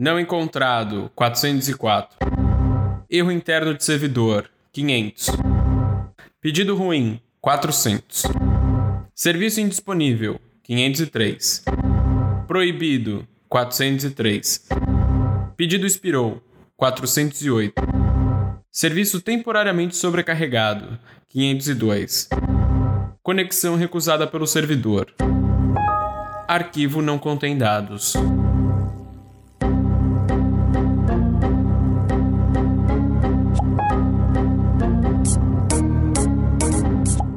Não 0.00 0.20
encontrado, 0.20 1.10
404. 1.16 2.18
Erro 3.10 3.32
interno 3.32 3.74
de 3.74 3.82
servidor, 3.82 4.48
500. 4.70 5.26
Pedido 6.40 6.76
ruim, 6.76 7.20
400. 7.40 8.22
Serviço 9.12 9.60
indisponível, 9.60 10.38
503. 10.62 11.64
Proibido, 12.46 13.26
403. 13.48 14.68
Pedido 15.56 15.84
expirou, 15.84 16.40
408. 16.76 17.74
Serviço 18.70 19.20
temporariamente 19.20 19.96
sobrecarregado, 19.96 20.96
502. 21.28 22.28
Conexão 23.20 23.74
recusada 23.74 24.28
pelo 24.28 24.46
servidor. 24.46 25.12
Arquivo 26.46 27.02
não 27.02 27.18
contém 27.18 27.58
dados. 27.58 28.14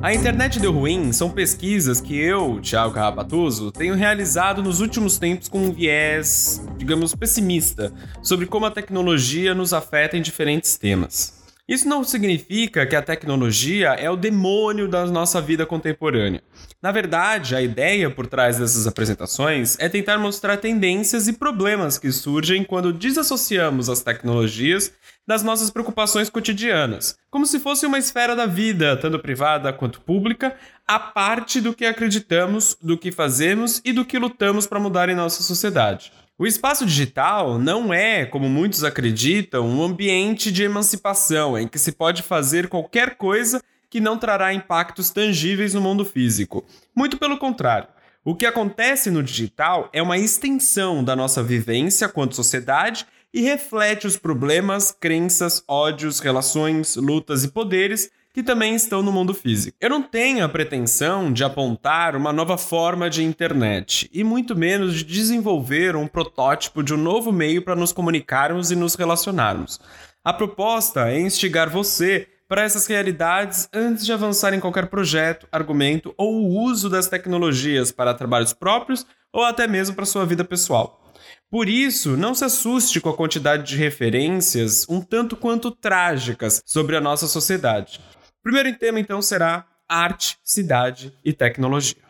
A 0.03 0.11
internet 0.11 0.59
deu 0.59 0.71
ruim 0.71 1.13
são 1.13 1.29
pesquisas 1.29 2.01
que 2.01 2.17
eu, 2.17 2.59
Thiago 2.59 2.91
Carrapatoso, 2.91 3.71
tenho 3.71 3.93
realizado 3.93 4.63
nos 4.63 4.79
últimos 4.79 5.19
tempos 5.19 5.47
com 5.47 5.59
um 5.59 5.71
viés, 5.71 6.59
digamos, 6.75 7.13
pessimista 7.13 7.93
sobre 8.23 8.47
como 8.47 8.65
a 8.65 8.71
tecnologia 8.71 9.53
nos 9.53 9.73
afeta 9.73 10.17
em 10.17 10.21
diferentes 10.23 10.75
temas. 10.75 11.40
Isso 11.71 11.87
não 11.87 12.03
significa 12.03 12.85
que 12.85 12.97
a 12.97 13.01
tecnologia 13.01 13.91
é 13.91 14.09
o 14.09 14.17
demônio 14.17 14.89
da 14.89 15.05
nossa 15.05 15.39
vida 15.39 15.65
contemporânea. 15.65 16.43
Na 16.81 16.91
verdade, 16.91 17.55
a 17.55 17.61
ideia 17.61 18.09
por 18.09 18.27
trás 18.27 18.57
dessas 18.57 18.85
apresentações 18.87 19.79
é 19.79 19.87
tentar 19.87 20.17
mostrar 20.17 20.57
tendências 20.57 21.29
e 21.29 21.33
problemas 21.33 21.97
que 21.97 22.11
surgem 22.11 22.65
quando 22.65 22.91
desassociamos 22.91 23.87
as 23.87 24.01
tecnologias 24.01 24.91
das 25.25 25.43
nossas 25.43 25.69
preocupações 25.69 26.29
cotidianas, 26.29 27.15
como 27.29 27.45
se 27.45 27.57
fosse 27.57 27.85
uma 27.85 27.97
esfera 27.97 28.35
da 28.35 28.45
vida, 28.45 28.97
tanto 28.97 29.17
privada 29.19 29.71
quanto 29.71 30.01
pública, 30.01 30.53
a 30.85 30.99
parte 30.99 31.61
do 31.61 31.73
que 31.73 31.85
acreditamos, 31.85 32.75
do 32.81 32.97
que 32.97 33.13
fazemos 33.13 33.81
e 33.85 33.93
do 33.93 34.03
que 34.03 34.19
lutamos 34.19 34.67
para 34.67 34.77
mudar 34.77 35.07
em 35.07 35.15
nossa 35.15 35.41
sociedade. 35.41 36.11
O 36.41 36.47
espaço 36.47 36.87
digital 36.87 37.59
não 37.59 37.93
é, 37.93 38.25
como 38.25 38.49
muitos 38.49 38.83
acreditam, 38.83 39.63
um 39.63 39.83
ambiente 39.83 40.51
de 40.51 40.63
emancipação 40.63 41.55
em 41.55 41.67
que 41.67 41.77
se 41.77 41.91
pode 41.91 42.23
fazer 42.23 42.67
qualquer 42.67 43.15
coisa 43.15 43.61
que 43.87 44.01
não 44.01 44.17
trará 44.17 44.51
impactos 44.51 45.11
tangíveis 45.11 45.75
no 45.75 45.81
mundo 45.81 46.03
físico. 46.03 46.65
Muito 46.95 47.15
pelo 47.19 47.37
contrário. 47.37 47.89
O 48.25 48.33
que 48.33 48.47
acontece 48.47 49.11
no 49.11 49.21
digital 49.21 49.87
é 49.93 50.01
uma 50.01 50.17
extensão 50.17 51.03
da 51.03 51.15
nossa 51.15 51.43
vivência 51.43 52.09
quanto 52.09 52.35
sociedade 52.35 53.05
e 53.31 53.41
reflete 53.41 54.07
os 54.07 54.17
problemas, 54.17 54.91
crenças, 54.91 55.63
ódios, 55.67 56.19
relações, 56.19 56.95
lutas 56.95 57.43
e 57.43 57.49
poderes 57.49 58.09
que 58.33 58.41
também 58.41 58.75
estão 58.75 59.01
no 59.01 59.11
mundo 59.11 59.33
físico. 59.33 59.77
Eu 59.79 59.89
não 59.89 60.01
tenho 60.01 60.43
a 60.43 60.49
pretensão 60.49 61.31
de 61.31 61.43
apontar 61.43 62.15
uma 62.15 62.31
nova 62.31 62.57
forma 62.57 63.09
de 63.09 63.23
internet, 63.23 64.09
e 64.13 64.23
muito 64.23 64.55
menos 64.55 64.95
de 64.95 65.03
desenvolver 65.03 65.95
um 65.95 66.07
protótipo 66.07 66.81
de 66.81 66.93
um 66.93 66.97
novo 66.97 67.31
meio 67.31 67.61
para 67.61 67.75
nos 67.75 67.91
comunicarmos 67.91 68.71
e 68.71 68.75
nos 68.75 68.95
relacionarmos. 68.95 69.79
A 70.23 70.31
proposta 70.31 71.09
é 71.09 71.19
instigar 71.19 71.69
você 71.69 72.27
para 72.47 72.63
essas 72.63 72.85
realidades 72.85 73.69
antes 73.73 74.05
de 74.05 74.11
avançar 74.11 74.53
em 74.53 74.59
qualquer 74.59 74.87
projeto, 74.87 75.47
argumento 75.51 76.13
ou 76.17 76.47
uso 76.47 76.89
das 76.89 77.07
tecnologias 77.07 77.91
para 77.91 78.13
trabalhos 78.13 78.53
próprios 78.53 79.05
ou 79.31 79.43
até 79.43 79.67
mesmo 79.67 79.95
para 79.95 80.05
sua 80.05 80.25
vida 80.25 80.43
pessoal. 80.43 81.01
Por 81.49 81.67
isso, 81.67 82.15
não 82.15 82.33
se 82.33 82.45
assuste 82.45 83.01
com 83.01 83.09
a 83.09 83.15
quantidade 83.15 83.63
de 83.63 83.77
referências 83.77 84.85
um 84.89 85.01
tanto 85.01 85.35
quanto 85.35 85.71
trágicas 85.71 86.61
sobre 86.65 86.95
a 86.95 87.01
nossa 87.01 87.27
sociedade. 87.27 87.99
O 88.41 88.49
primeiro 88.49 88.75
tema, 88.75 88.99
então, 88.99 89.21
será 89.21 89.63
arte, 89.87 90.39
cidade 90.43 91.13
e 91.23 91.31
tecnologia. 91.31 92.01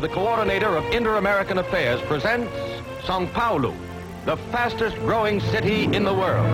The 0.00 0.08
coordinator 0.14 0.76
of 0.76 0.86
Inter-American 0.96 1.58
Affairs 1.58 2.00
presents 2.02 2.48
São 3.04 3.26
Paulo, 3.32 3.74
the 4.24 4.36
fastest 4.52 4.96
growing 4.98 5.40
city 5.40 5.86
in 5.86 6.04
the 6.04 6.14
world. 6.14 6.46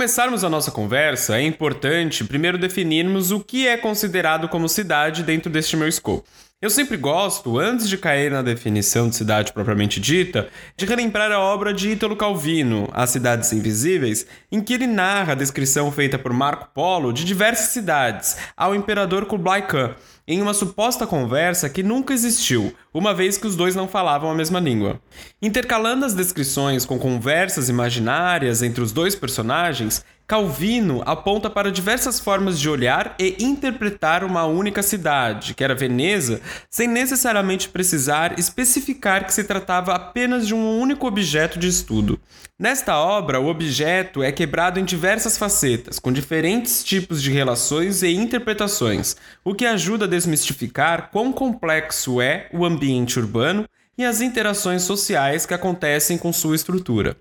Começarmos 0.00 0.42
a 0.42 0.48
nossa 0.48 0.70
conversa, 0.70 1.36
é 1.36 1.42
importante 1.42 2.24
primeiro 2.24 2.56
definirmos 2.56 3.30
o 3.30 3.38
que 3.38 3.68
é 3.68 3.76
considerado 3.76 4.48
como 4.48 4.66
cidade 4.66 5.22
dentro 5.22 5.52
deste 5.52 5.76
meu 5.76 5.86
escopo. 5.86 6.26
Eu 6.62 6.68
sempre 6.68 6.98
gosto, 6.98 7.58
antes 7.58 7.88
de 7.88 7.96
cair 7.96 8.30
na 8.30 8.42
definição 8.42 9.08
de 9.08 9.16
cidade 9.16 9.50
propriamente 9.50 9.98
dita, 9.98 10.50
de 10.76 10.84
relembrar 10.84 11.32
a 11.32 11.40
obra 11.40 11.72
de 11.72 11.88
Ítalo 11.88 12.14
Calvino, 12.14 12.86
As 12.92 13.08
Cidades 13.08 13.50
Invisíveis, 13.50 14.26
em 14.52 14.60
que 14.60 14.74
ele 14.74 14.86
narra 14.86 15.32
a 15.32 15.34
descrição 15.34 15.90
feita 15.90 16.18
por 16.18 16.34
Marco 16.34 16.68
Polo 16.74 17.14
de 17.14 17.24
diversas 17.24 17.70
cidades 17.70 18.36
ao 18.54 18.74
imperador 18.74 19.24
Kublai 19.24 19.66
Khan, 19.66 19.94
em 20.28 20.42
uma 20.42 20.52
suposta 20.52 21.06
conversa 21.06 21.70
que 21.70 21.82
nunca 21.82 22.12
existiu, 22.12 22.74
uma 22.92 23.14
vez 23.14 23.38
que 23.38 23.46
os 23.46 23.56
dois 23.56 23.74
não 23.74 23.88
falavam 23.88 24.30
a 24.30 24.34
mesma 24.34 24.60
língua. 24.60 25.00
Intercalando 25.40 26.04
as 26.04 26.12
descrições 26.12 26.84
com 26.84 26.98
conversas 26.98 27.70
imaginárias 27.70 28.62
entre 28.62 28.82
os 28.82 28.92
dois 28.92 29.16
personagens, 29.16 30.04
Calvino 30.30 31.02
aponta 31.06 31.50
para 31.50 31.72
diversas 31.72 32.20
formas 32.20 32.60
de 32.60 32.68
olhar 32.68 33.16
e 33.18 33.34
interpretar 33.40 34.22
uma 34.22 34.44
única 34.44 34.80
cidade, 34.80 35.54
que 35.54 35.64
era 35.64 35.74
Veneza, 35.74 36.40
sem 36.70 36.86
necessariamente 36.86 37.68
precisar 37.68 38.38
especificar 38.38 39.26
que 39.26 39.34
se 39.34 39.42
tratava 39.42 39.92
apenas 39.92 40.46
de 40.46 40.54
um 40.54 40.78
único 40.78 41.04
objeto 41.04 41.58
de 41.58 41.66
estudo. 41.66 42.16
Nesta 42.56 42.96
obra, 42.96 43.40
o 43.40 43.48
objeto 43.48 44.22
é 44.22 44.30
quebrado 44.30 44.78
em 44.78 44.84
diversas 44.84 45.36
facetas, 45.36 45.98
com 45.98 46.12
diferentes 46.12 46.84
tipos 46.84 47.20
de 47.20 47.32
relações 47.32 48.04
e 48.04 48.14
interpretações, 48.14 49.16
o 49.44 49.52
que 49.52 49.66
ajuda 49.66 50.04
a 50.04 50.08
desmistificar 50.08 51.10
quão 51.10 51.32
complexo 51.32 52.20
é 52.20 52.48
o 52.52 52.64
ambiente 52.64 53.18
urbano 53.18 53.66
e 54.00 54.04
as 54.04 54.22
interações 54.22 54.80
sociais 54.84 55.44
que 55.44 55.52
acontecem 55.52 56.16
com 56.16 56.32
sua 56.32 56.56
estrutura. 56.56 57.18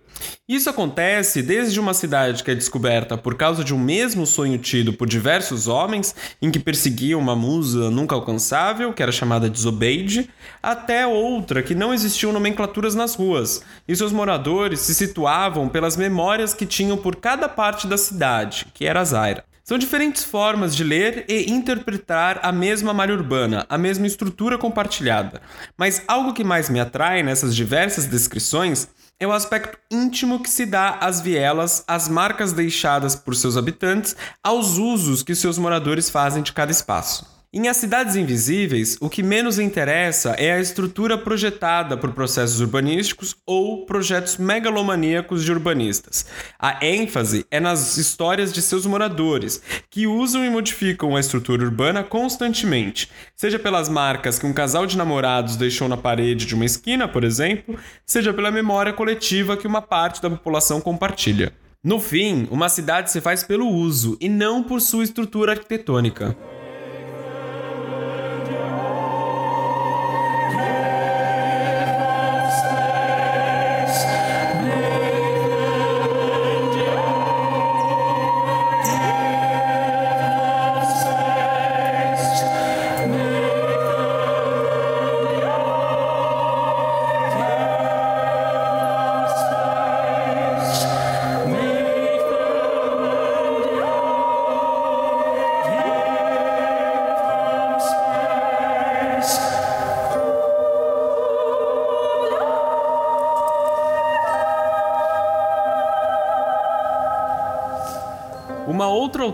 Isso 0.47 0.69
acontece 0.69 1.41
desde 1.41 1.77
uma 1.77 1.93
cidade 1.93 2.41
que 2.41 2.51
é 2.51 2.55
descoberta 2.55 3.17
por 3.17 3.35
causa 3.35 3.65
de 3.65 3.73
um 3.73 3.77
mesmo 3.77 4.25
sonho 4.25 4.57
tido 4.57 4.93
por 4.93 5.05
diversos 5.05 5.67
homens, 5.67 6.15
em 6.41 6.49
que 6.49 6.57
perseguiam 6.57 7.19
uma 7.19 7.35
musa 7.35 7.91
nunca 7.91 8.15
alcançável, 8.15 8.93
que 8.93 9.03
era 9.03 9.11
chamada 9.11 9.49
de 9.49 9.59
Zobeide, 9.59 10.29
até 10.63 11.05
outra 11.05 11.61
que 11.61 11.75
não 11.75 11.93
existiam 11.93 12.31
nomenclaturas 12.31 12.95
nas 12.95 13.13
ruas, 13.13 13.61
e 13.85 13.93
seus 13.93 14.13
moradores 14.13 14.79
se 14.79 14.95
situavam 14.95 15.67
pelas 15.67 15.97
memórias 15.97 16.53
que 16.53 16.65
tinham 16.65 16.95
por 16.95 17.17
cada 17.17 17.49
parte 17.49 17.87
da 17.87 17.97
cidade, 17.97 18.67
que 18.73 18.85
era 18.85 19.03
Zaira. 19.03 19.48
São 19.69 19.77
diferentes 19.77 20.23
formas 20.23 20.75
de 20.75 20.83
ler 20.83 21.25
e 21.29 21.51
interpretar 21.51 22.39
a 22.41 22.51
mesma 22.51 22.91
malha 22.91 23.13
urbana, 23.13 23.67
a 23.69 23.77
mesma 23.77 24.07
estrutura 24.07 24.57
compartilhada. 24.57 25.43
Mas 25.77 26.01
algo 26.07 26.33
que 26.33 26.43
mais 26.43 26.71
me 26.71 26.79
atrai 26.79 27.21
nessas 27.21 27.55
diversas 27.55 28.07
descrições 28.07 28.87
é 29.19 29.27
o 29.27 29.31
aspecto 29.31 29.77
íntimo 29.91 30.41
que 30.41 30.49
se 30.49 30.65
dá 30.65 30.97
às 30.99 31.21
vielas, 31.21 31.83
às 31.87 32.09
marcas 32.09 32.51
deixadas 32.51 33.15
por 33.15 33.35
seus 33.35 33.55
habitantes, 33.57 34.15
aos 34.43 34.79
usos 34.79 35.21
que 35.21 35.35
seus 35.35 35.59
moradores 35.59 36.09
fazem 36.09 36.41
de 36.41 36.51
cada 36.51 36.71
espaço. 36.71 37.38
Em 37.51 37.67
As 37.67 37.77
Cidades 37.77 38.15
Invisíveis, 38.15 38.95
o 39.01 39.09
que 39.09 39.23
menos 39.23 39.57
interessa 39.57 40.33
é 40.33 40.53
a 40.53 40.59
estrutura 40.59 41.17
projetada 41.17 41.97
por 41.97 42.11
processos 42.11 42.61
urbanísticos 42.61 43.35
ou 43.43 43.87
projetos 43.87 44.37
megalomaníacos 44.37 45.43
de 45.43 45.51
urbanistas. 45.51 46.27
A 46.59 46.85
ênfase 46.85 47.47
é 47.49 47.59
nas 47.59 47.97
histórias 47.97 48.53
de 48.53 48.61
seus 48.61 48.85
moradores, 48.85 49.63
que 49.89 50.05
usam 50.05 50.45
e 50.45 50.49
modificam 50.51 51.15
a 51.15 51.19
estrutura 51.19 51.63
urbana 51.63 52.03
constantemente, 52.03 53.09
seja 53.35 53.57
pelas 53.57 53.89
marcas 53.89 54.37
que 54.37 54.45
um 54.45 54.53
casal 54.53 54.85
de 54.85 54.95
namorados 54.95 55.55
deixou 55.55 55.89
na 55.89 55.97
parede 55.97 56.45
de 56.45 56.53
uma 56.53 56.65
esquina, 56.65 57.07
por 57.07 57.23
exemplo, 57.23 57.75
seja 58.05 58.31
pela 58.31 58.51
memória 58.51 58.93
coletiva 58.93 59.57
que 59.57 59.65
uma 59.65 59.81
parte 59.81 60.21
da 60.21 60.29
população 60.29 60.79
compartilha. 60.79 61.51
No 61.83 61.99
fim, 61.99 62.47
uma 62.51 62.69
cidade 62.69 63.09
se 63.09 63.19
faz 63.19 63.41
pelo 63.41 63.67
uso 63.67 64.15
e 64.21 64.29
não 64.29 64.61
por 64.61 64.79
sua 64.79 65.03
estrutura 65.03 65.53
arquitetônica. 65.53 66.37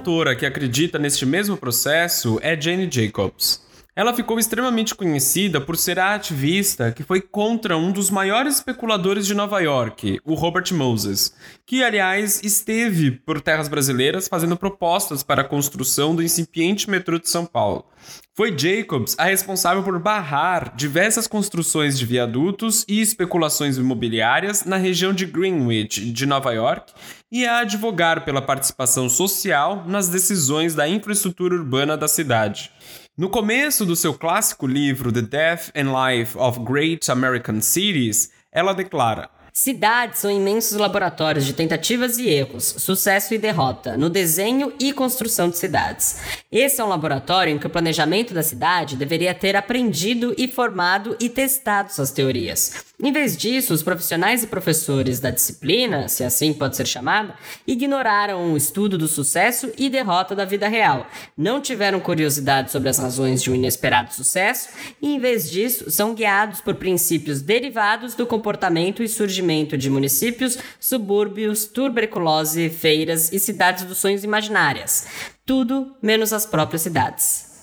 Autora 0.05 0.35
que 0.35 0.45
acredita 0.45 0.99
neste 0.99 1.25
mesmo 1.25 1.57
processo 1.57 2.37
é 2.43 2.59
Jane 2.59 2.87
Jacobs. 2.91 3.64
Ela 3.97 4.13
ficou 4.13 4.37
extremamente 4.37 4.93
conhecida 4.93 5.61
por 5.61 5.77
ser 5.77 5.97
a 5.99 6.15
ativista 6.15 6.91
que 6.91 7.01
foi 7.01 7.21
contra 7.21 7.77
um 7.77 7.93
dos 7.93 8.09
maiores 8.09 8.55
especuladores 8.55 9.25
de 9.25 9.33
Nova 9.33 9.61
York, 9.61 10.19
o 10.25 10.33
Robert 10.33 10.73
Moses, 10.73 11.33
que, 11.65 11.81
aliás, 11.81 12.41
esteve 12.43 13.11
por 13.11 13.39
terras 13.39 13.69
brasileiras 13.69 14.27
fazendo 14.27 14.57
propostas 14.57 15.23
para 15.23 15.43
a 15.43 15.47
construção 15.47 16.13
do 16.13 16.21
incipiente 16.21 16.89
metrô 16.89 17.17
de 17.17 17.29
São 17.29 17.45
Paulo. 17.45 17.85
Foi 18.35 18.53
Jacobs 18.57 19.15
a 19.17 19.23
responsável 19.23 19.81
por 19.81 19.97
barrar 19.97 20.75
diversas 20.75 21.25
construções 21.25 21.97
de 21.97 22.05
viadutos 22.05 22.83
e 22.89 22.99
especulações 22.99 23.77
imobiliárias 23.77 24.65
na 24.65 24.75
região 24.75 25.13
de 25.13 25.25
Greenwich, 25.25 26.11
de 26.11 26.25
Nova 26.25 26.51
York, 26.51 26.91
e 27.31 27.45
a 27.45 27.59
advogar 27.59 28.25
pela 28.25 28.41
participação 28.41 29.07
social 29.07 29.85
nas 29.87 30.09
decisões 30.09 30.75
da 30.75 30.85
infraestrutura 30.85 31.55
urbana 31.55 31.95
da 31.95 32.09
cidade. 32.09 32.71
No 33.17 33.29
começo 33.29 33.85
do 33.85 33.95
seu 33.95 34.13
clássico 34.13 34.67
livro 34.67 35.09
The 35.09 35.21
Death 35.21 35.71
and 35.73 35.93
Life 35.93 36.37
of 36.37 36.59
Great 36.65 37.09
American 37.09 37.61
Cities, 37.61 38.29
ela 38.51 38.73
declara: 38.73 39.29
Cidades 39.57 40.19
são 40.19 40.29
imensos 40.29 40.77
laboratórios 40.77 41.45
de 41.45 41.53
tentativas 41.53 42.17
e 42.17 42.27
erros, 42.27 42.75
sucesso 42.77 43.33
e 43.33 43.37
derrota, 43.37 43.95
no 43.95 44.09
desenho 44.09 44.73
e 44.77 44.91
construção 44.91 45.49
de 45.49 45.57
cidades. 45.57 46.17
Esse 46.51 46.81
é 46.81 46.83
um 46.83 46.89
laboratório 46.89 47.53
em 47.53 47.57
que 47.57 47.65
o 47.65 47.69
planejamento 47.69 48.33
da 48.33 48.43
cidade 48.43 48.97
deveria 48.97 49.33
ter 49.33 49.55
aprendido 49.55 50.35
e 50.37 50.49
formado 50.49 51.15
e 51.21 51.29
testado 51.29 51.93
suas 51.93 52.11
teorias. 52.11 52.83
Em 53.01 53.13
vez 53.13 53.37
disso, 53.37 53.73
os 53.73 53.81
profissionais 53.81 54.43
e 54.43 54.47
professores 54.47 55.21
da 55.21 55.29
disciplina, 55.29 56.09
se 56.09 56.25
assim 56.25 56.53
pode 56.53 56.75
ser 56.75 56.85
chamada, 56.85 57.33
ignoraram 57.65 58.51
o 58.51 58.57
estudo 58.57 58.97
do 58.97 59.07
sucesso 59.07 59.71
e 59.77 59.89
derrota 59.89 60.35
da 60.35 60.43
vida 60.43 60.67
real, 60.67 61.07
não 61.37 61.61
tiveram 61.61 62.01
curiosidade 62.01 62.71
sobre 62.71 62.89
as 62.89 62.97
razões 62.97 63.41
de 63.41 63.49
um 63.49 63.55
inesperado 63.55 64.13
sucesso 64.13 64.67
e, 65.01 65.13
em 65.13 65.19
vez 65.19 65.49
disso, 65.49 65.89
são 65.89 66.13
guiados 66.13 66.59
por 66.59 66.75
princípios 66.75 67.41
derivados 67.41 68.15
do 68.15 68.25
comportamento 68.25 69.01
e 69.01 69.07
surgimento 69.07 69.44
de 69.77 69.89
municípios, 69.89 70.57
subúrbios, 70.79 71.65
tuberculose, 71.65 72.69
feiras 72.69 73.31
e 73.31 73.39
cidades 73.39 73.83
dos 73.83 73.97
sonhos 73.97 74.23
imaginárias. 74.23 75.07
Tudo 75.45 75.95
menos 76.01 76.33
as 76.33 76.45
próprias 76.45 76.81
cidades. 76.81 77.55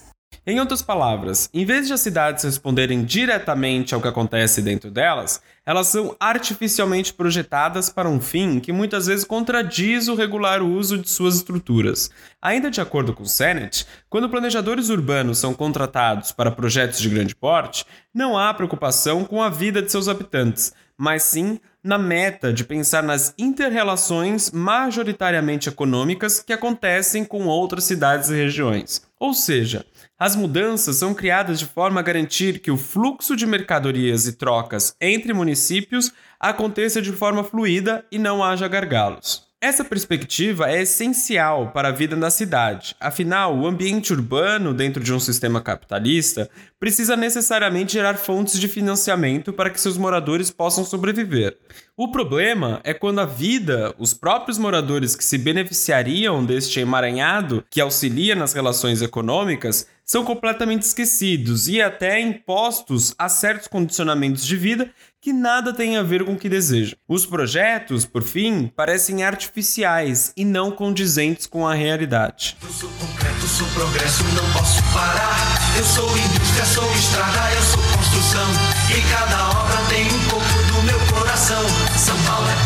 Em 0.45 0.59
outras 0.59 0.83
palavras, 0.83 1.49
em 1.55 1.65
vez 1.65 1.87
de 1.87 1.93
as 1.93 2.01
cidades 2.01 2.43
responderem 2.43 3.05
diretamente 3.05 3.95
ao 3.95 4.01
que 4.01 4.09
acontece 4.09 4.61
dentro 4.61 4.91
delas, 4.91 5.41
elas 5.65 5.87
são 5.87 6.17
artificialmente 6.19 7.15
projetadas 7.15 7.89
para 7.89 8.09
um 8.09 8.21
fim 8.21 8.59
que 8.59 8.73
muitas 8.73 9.07
vezes 9.07 9.25
contradiz 9.25 10.09
o 10.09 10.17
regular 10.17 10.61
uso 10.61 10.99
de 10.99 11.09
suas 11.09 11.37
estruturas. 11.37 12.11
Ainda 12.43 12.73
de 12.73 12.81
acordo 12.81 13.15
com 13.15 13.25
Sennett, 13.25 13.87
quando 14.11 14.29
planejadores 14.29 14.89
urbanos 14.89 15.39
são 15.39 15.55
contratados 15.55 16.33
para 16.33 16.51
projetos 16.51 16.99
de 16.99 17.09
grande 17.09 17.37
porte, 17.37 17.87
não 18.13 18.37
há 18.37 18.53
preocupação 18.53 19.25
com 19.25 19.41
a 19.41 19.49
vida 19.49 19.81
de 19.81 19.93
seus 19.93 20.09
habitantes, 20.09 20.73
mas 20.99 21.23
sim 21.23 21.61
na 21.83 21.99
meta 21.99 22.53
de 22.53 22.65
pensar 22.65 23.03
nas 23.03 23.35
interrelações 23.37 24.51
majoritariamente 24.51 25.69
econômicas 25.69 26.41
que 26.41 26.53
acontecem 26.53 27.25
com 27.25 27.47
outras 27.47 27.85
cidades 27.85 28.31
e 28.31 28.35
regiões. 28.35 29.03
Ou 29.19 29.35
seja, 29.35 29.85
as 30.19 30.37
mudanças 30.37 30.97
são 30.97 31.13
criadas 31.13 31.59
de 31.59 31.67
forma 31.67 32.01
a 32.01 32.03
garantir 32.03 32.61
que 32.61 32.71
o 32.71 32.77
fluxo 32.77 33.35
de 33.35 33.47
mercadorias 33.47 34.27
e 34.27 34.35
trocas 34.35 34.95
entre 35.01 35.33
municípios 35.33 36.13
aconteça 36.39 37.03
de 37.03 37.13
forma 37.13 37.43
fluida 37.43 38.05
e 38.11 38.19
não 38.19 38.43
haja 38.43 38.69
gargalos. 38.69 39.52
Essa 39.63 39.85
perspectiva 39.85 40.69
é 40.69 40.83
essencial 40.83 41.71
para 41.71 41.87
a 41.87 41.93
vida 41.93 42.17
na 42.17 42.31
cidade, 42.31 42.97
afinal, 42.99 43.57
o 43.57 43.65
ambiente 43.65 44.13
urbano, 44.13 44.75
dentro 44.75 45.01
de 45.01 45.15
um 45.15 45.21
sistema 45.21 45.61
capitalista, 45.61 46.51
precisa 46.81 47.17
necessariamente 47.17 47.93
gerar 47.93 48.17
fontes 48.17 48.59
de 48.59 48.67
financiamento 48.67 49.53
para 49.53 49.71
que 49.71 49.81
seus 49.81 49.97
moradores 49.97 50.51
possam 50.51 50.85
sobreviver. 50.85 51.57
O 51.97 52.11
problema 52.11 52.81
é 52.83 52.93
quando 52.93 53.21
a 53.21 53.25
vida, 53.25 53.95
os 54.01 54.13
próprios 54.13 54.59
moradores 54.59 55.15
que 55.15 55.23
se 55.23 55.39
beneficiariam 55.39 56.45
deste 56.45 56.81
emaranhado 56.81 57.65
que 57.71 57.81
auxilia 57.81 58.35
nas 58.35 58.53
relações 58.53 59.01
econômicas, 59.01 59.87
são 60.05 60.25
completamente 60.25 60.83
esquecidos 60.83 61.69
e 61.69 61.81
até 61.81 62.19
impostos 62.19 63.15
a 63.17 63.29
certos 63.29 63.69
condicionamentos 63.69 64.45
de 64.45 64.57
vida 64.57 64.91
que 65.23 65.33
nada 65.33 65.73
tem 65.73 65.97
a 65.97 66.03
ver 66.03 66.25
com 66.25 66.33
o 66.33 66.37
que 66.37 66.49
desejam. 66.49 66.99
Os 67.07 67.25
projetos, 67.25 68.05
por 68.05 68.25
fim, 68.25 68.67
parecem 68.67 69.23
artificiais 69.23 70.33
e 70.37 70.45
não 70.45 70.73
condizentes 70.73 71.47
com 71.47 71.67
a 71.67 71.75
realidade. 71.75 72.57
Eu 72.61 72.69
sou 72.69 72.91
concreto, 72.99 73.47
sou 73.47 73.69
progresso, 73.69 74.25
não 74.35 74.53
posso 74.53 74.83
parar. 74.93 75.39
Eu 75.79 75.85
sou 75.85 76.09
indústria, 76.19 76.65
sou 76.65 76.93
estrada, 76.95 77.55
eu 77.55 77.63
sou 77.63 77.83
construção. 77.97 78.49
E 78.91 79.01
cada 79.15 79.51
obra 79.61 79.77
tem 79.89 80.05
um 80.07 80.29
pouco 80.29 80.73
do 80.73 80.83
meu 80.83 80.99
coração. 81.17 81.63
São 81.97 82.21
Paulo 82.25 82.49
é 82.51 82.62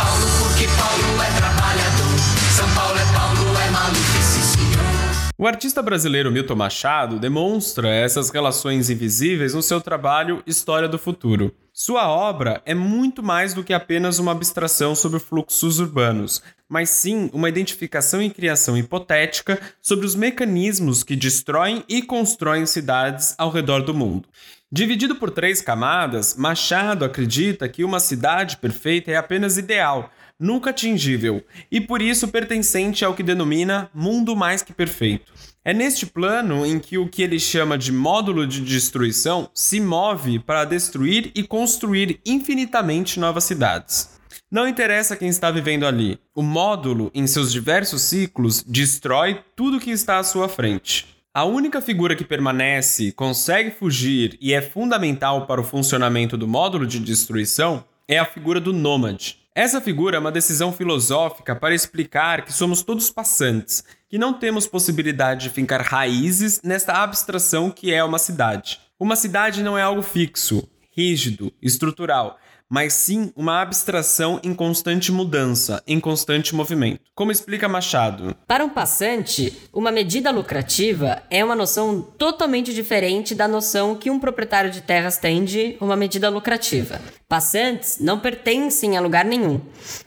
O 5.38 5.46
artista 5.46 5.82
brasileiro 5.82 6.32
Milton 6.32 6.54
Machado 6.54 7.18
demonstra 7.18 7.90
essas 7.90 8.30
relações 8.30 8.88
invisíveis 8.88 9.52
no 9.52 9.60
seu 9.60 9.82
trabalho 9.82 10.42
História 10.46 10.88
do 10.88 10.98
Futuro. 10.98 11.54
Sua 11.74 12.08
obra 12.08 12.62
é 12.64 12.74
muito 12.74 13.22
mais 13.22 13.52
do 13.52 13.62
que 13.62 13.74
apenas 13.74 14.18
uma 14.18 14.32
abstração 14.32 14.94
sobre 14.94 15.20
fluxos 15.20 15.78
urbanos, 15.78 16.42
mas 16.66 16.88
sim 16.88 17.28
uma 17.34 17.50
identificação 17.50 18.22
e 18.22 18.30
criação 18.30 18.78
hipotética 18.78 19.60
sobre 19.82 20.06
os 20.06 20.14
mecanismos 20.14 21.02
que 21.02 21.14
destroem 21.14 21.84
e 21.86 22.00
constroem 22.00 22.64
cidades 22.64 23.34
ao 23.36 23.50
redor 23.50 23.82
do 23.82 23.92
mundo. 23.92 24.26
Dividido 24.72 25.16
por 25.16 25.30
três 25.30 25.60
camadas, 25.60 26.34
Machado 26.34 27.04
acredita 27.04 27.68
que 27.68 27.84
uma 27.84 28.00
cidade 28.00 28.56
perfeita 28.56 29.10
é 29.10 29.16
apenas 29.16 29.58
ideal, 29.58 30.10
nunca 30.38 30.70
atingível, 30.70 31.42
e 31.70 31.80
por 31.80 32.02
isso 32.02 32.28
pertencente 32.28 33.04
ao 33.04 33.14
que 33.14 33.22
denomina 33.22 33.90
mundo 33.94 34.36
mais 34.36 34.62
que 34.62 34.72
perfeito. 34.72 35.32
É 35.64 35.72
neste 35.74 36.06
plano 36.06 36.64
em 36.64 36.78
que 36.78 36.96
o 36.96 37.08
que 37.08 37.22
ele 37.22 37.40
chama 37.40 37.76
de 37.76 37.90
módulo 37.90 38.46
de 38.46 38.60
destruição 38.60 39.50
se 39.52 39.80
move 39.80 40.38
para 40.38 40.64
destruir 40.64 41.32
e 41.34 41.42
construir 41.42 42.20
infinitamente 42.24 43.18
novas 43.18 43.44
cidades. 43.44 44.16
Não 44.48 44.68
interessa 44.68 45.16
quem 45.16 45.28
está 45.28 45.50
vivendo 45.50 45.84
ali, 45.84 46.20
o 46.32 46.40
módulo, 46.40 47.10
em 47.12 47.26
seus 47.26 47.50
diversos 47.50 48.02
ciclos, 48.02 48.62
destrói 48.62 49.40
tudo 49.56 49.80
que 49.80 49.90
está 49.90 50.18
à 50.18 50.22
sua 50.22 50.48
frente. 50.48 51.16
A 51.34 51.44
única 51.44 51.82
figura 51.82 52.14
que 52.14 52.24
permanece, 52.24 53.10
consegue 53.12 53.70
fugir 53.70 54.38
e 54.40 54.54
é 54.54 54.62
fundamental 54.62 55.46
para 55.46 55.60
o 55.60 55.64
funcionamento 55.64 56.36
do 56.36 56.46
módulo 56.46 56.86
de 56.86 57.00
destruição 57.00 57.84
é 58.08 58.18
a 58.18 58.24
figura 58.24 58.60
do 58.60 58.72
nômade. 58.72 59.45
Essa 59.56 59.80
figura 59.80 60.18
é 60.18 60.20
uma 60.20 60.30
decisão 60.30 60.70
filosófica 60.70 61.56
para 61.56 61.74
explicar 61.74 62.44
que 62.44 62.52
somos 62.52 62.82
todos 62.82 63.10
passantes, 63.10 63.82
que 64.06 64.18
não 64.18 64.34
temos 64.34 64.66
possibilidade 64.66 65.44
de 65.44 65.50
fincar 65.54 65.80
raízes 65.80 66.60
nesta 66.62 66.92
abstração 67.02 67.70
que 67.70 67.90
é 67.90 68.04
uma 68.04 68.18
cidade. 68.18 68.78
Uma 69.00 69.16
cidade 69.16 69.62
não 69.62 69.78
é 69.78 69.80
algo 69.80 70.02
fixo, 70.02 70.68
rígido, 70.94 71.50
estrutural 71.62 72.38
mas 72.68 72.92
sim 72.92 73.32
uma 73.36 73.60
abstração 73.60 74.40
em 74.42 74.54
constante 74.54 75.12
mudança, 75.12 75.82
em 75.86 76.00
constante 76.00 76.54
movimento. 76.54 77.00
Como 77.14 77.32
explica 77.32 77.68
Machado? 77.68 78.36
Para 78.46 78.64
um 78.64 78.68
passante, 78.68 79.56
uma 79.72 79.90
medida 79.90 80.30
lucrativa 80.30 81.22
é 81.30 81.44
uma 81.44 81.54
noção 81.54 82.02
totalmente 82.02 82.74
diferente 82.74 83.34
da 83.34 83.48
noção 83.48 83.94
que 83.94 84.10
um 84.10 84.18
proprietário 84.18 84.70
de 84.70 84.80
terras 84.80 85.16
tem 85.16 85.44
de 85.44 85.76
uma 85.80 85.96
medida 85.96 86.28
lucrativa. 86.28 87.00
Passantes 87.28 87.98
não 88.00 88.20
pertencem 88.20 88.96
a 88.96 89.00
lugar 89.00 89.24
nenhum. 89.24 89.60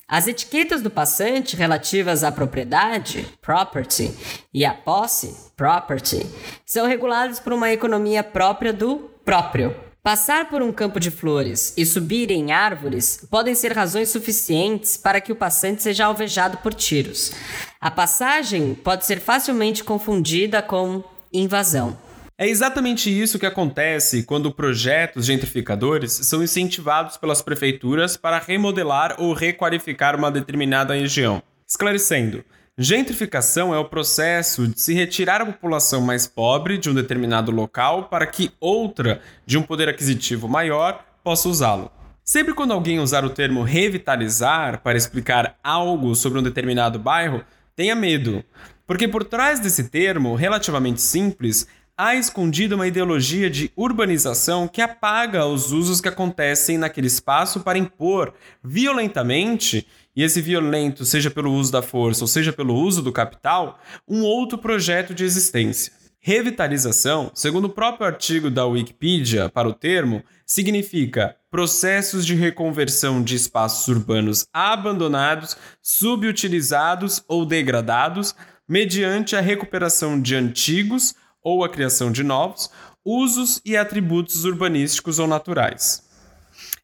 As 0.08 0.28
etiquetas 0.28 0.82
do 0.82 0.89
passante 0.89 1.56
relativas 1.56 2.24
à 2.24 2.32
propriedade, 2.32 3.28
property, 3.42 4.12
e 4.54 4.66
à 4.66 4.74
posse, 4.74 5.51
property, 5.56 6.25
são 6.66 6.88
reguladas 6.88 7.39
por 7.39 7.54
uma 7.54 7.72
economia 7.72 8.24
própria 8.24 8.74
do 8.74 9.10
próprio. 9.24 9.88
Passar 10.01 10.50
por 10.50 10.62
um 10.62 10.72
campo 10.72 10.98
de 10.98 11.12
flores 11.12 11.74
e 11.75 11.86
subir 11.86 12.32
em 12.32 12.53
árvores 12.53 13.27
podem 13.29 13.53
ser 13.53 13.74
razões 13.74 14.08
suficientes 14.08 14.96
para 14.96 15.20
que 15.20 15.32
o 15.32 15.36
passante 15.36 15.84
seja 15.84 16.06
alvejado 16.06 16.58
por 16.60 16.74
tiros. 16.74 17.34
A 17.82 17.91
passagem 17.91 18.74
pode 18.74 19.06
ser 19.06 19.20
facilmente 19.20 19.84
confundida 19.84 20.62
com 20.62 21.03
invasão. 21.34 21.98
É 22.38 22.48
exatamente 22.48 23.10
isso 23.10 23.38
que 23.38 23.46
acontece 23.46 24.24
quando 24.24 24.53
projetos 24.53 25.25
gentrificadores 25.25 26.13
são 26.13 26.41
incentivados 26.41 27.18
pelas 27.18 27.41
prefeituras 27.41 28.15
para 28.15 28.39
remodelar 28.39 29.18
ou 29.20 29.34
requalificar 29.34 30.15
uma 30.15 30.32
determinada 30.32 30.94
região. 30.94 31.44
Esclarecendo, 31.68 32.46
Gentrificação 32.81 33.74
é 33.74 33.77
o 33.77 33.83
processo 33.83 34.65
de 34.65 34.79
se 34.79 34.93
retirar 34.93 35.41
a 35.41 35.45
população 35.45 36.00
mais 36.00 36.25
pobre 36.25 36.77
de 36.77 36.89
um 36.89 36.93
determinado 36.93 37.51
local 37.51 38.05
para 38.05 38.25
que 38.25 38.53
outra, 38.57 39.19
de 39.45 39.57
um 39.57 39.62
poder 39.62 39.89
aquisitivo 39.89 40.48
maior, 40.48 41.03
possa 41.21 41.50
usá-lo. 41.50 41.91
Sempre 42.24 42.53
quando 42.53 42.71
alguém 42.71 43.01
usar 43.01 43.25
o 43.25 43.29
termo 43.31 43.63
revitalizar 43.63 44.79
para 44.81 44.98
explicar 44.98 45.59
algo 45.62 46.15
sobre 46.15 46.39
um 46.39 46.41
determinado 46.41 46.98
bairro, 46.98 47.43
tenha 47.75 47.93
medo, 47.98 48.45
Porque 48.88 49.09
por 49.09 49.25
trás 49.25 49.59
desse 49.59 49.89
termo, 49.89 50.33
relativamente 50.36 51.01
simples, 51.01 51.67
há 51.98 52.15
escondida 52.15 52.75
uma 52.75 52.88
ideologia 52.88 53.50
de 53.50 53.69
urbanização 53.75 54.69
que 54.69 54.81
apaga 54.81 55.45
os 55.45 55.74
usos 55.74 56.00
que 56.00 56.07
acontecem 56.07 56.77
naquele 56.77 57.07
espaço 57.07 57.59
para 57.59 57.77
impor 57.77 58.33
violentamente, 58.63 59.86
e 60.16 60.24
esse 60.24 60.42
violento, 60.42 61.06
seja 61.06 61.30
pelo 61.30 61.54
uso 61.54 61.72
da 61.72 61.82
força 61.82 62.24
ou 62.24 62.28
seja 62.28 62.51
pelo 62.51 62.75
uso 62.75 63.01
do 63.01 63.12
capital, 63.12 63.80
um 64.08 64.24
outro 64.24 64.58
projeto 64.58 65.13
de 65.13 65.24
existência. 65.24 65.94
Revitalização, 66.20 67.32
segundo 67.34 67.66
o 67.66 67.70
próprio 67.70 68.06
artigo 68.06 68.50
da 68.50 68.66
Wikipedia 68.66 69.48
para 69.50 69.70
o 69.70 69.74
termo, 69.74 70.22
significa 70.46 71.36
processos 71.50 72.25
de 72.25 72.36
reconversão 72.36 73.24
de 73.24 73.36
espaços 73.36 73.88
urbanos 73.88 74.46
abandonados, 74.51 75.56
subutilizados 75.82 77.24
ou 77.28 77.46
degradados, 77.46 78.36
mediante 78.68 79.36
a 79.36 79.42
recuperação 79.42 80.22
de 80.22 80.36
antigos 80.36 81.16
ou 81.42 81.63
a 81.63 81.70
criação 81.70 82.12
de 82.12 82.22
novos 82.22 82.70
usos 83.04 83.62
e 83.66 83.78
atributos 83.78 84.46
urbanísticos 84.46 85.20
ou 85.20 85.28
naturais. 85.28 86.08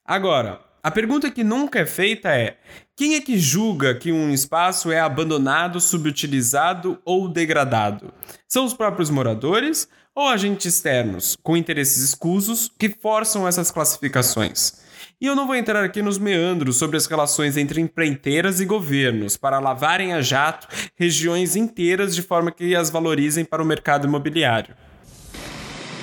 Agora, 0.03 0.59
a 0.81 0.91
pergunta 0.91 1.29
que 1.29 1.43
nunca 1.43 1.79
é 1.79 1.85
feita 1.85 2.29
é: 2.29 2.57
quem 2.97 3.15
é 3.15 3.21
que 3.21 3.37
julga 3.37 3.93
que 3.93 4.09
um 4.09 4.29
espaço 4.29 4.89
é 4.89 5.01
abandonado, 5.01 5.81
subutilizado 5.81 6.97
ou 7.03 7.27
degradado? 7.27 8.13
São 8.47 8.63
os 8.63 8.73
próprios 8.73 9.09
moradores 9.09 9.85
ou 10.15 10.29
agentes 10.29 10.65
externos, 10.65 11.35
com 11.43 11.57
interesses 11.57 12.01
escusos, 12.01 12.71
que 12.79 12.87
forçam 12.87 13.45
essas 13.45 13.69
classificações? 13.69 14.75
E 15.19 15.25
eu 15.25 15.35
não 15.35 15.45
vou 15.45 15.57
entrar 15.57 15.83
aqui 15.83 16.01
nos 16.01 16.17
meandros 16.17 16.77
sobre 16.77 16.95
as 16.95 17.05
relações 17.05 17.57
entre 17.57 17.81
empreiteiras 17.81 18.61
e 18.61 18.65
governos 18.65 19.35
para 19.35 19.59
lavarem 19.59 20.13
a 20.13 20.21
jato 20.21 20.65
regiões 20.95 21.57
inteiras 21.57 22.15
de 22.15 22.21
forma 22.21 22.49
que 22.49 22.73
as 22.77 22.89
valorizem 22.89 23.43
para 23.43 23.61
o 23.61 23.65
mercado 23.65 24.07
imobiliário. 24.07 24.73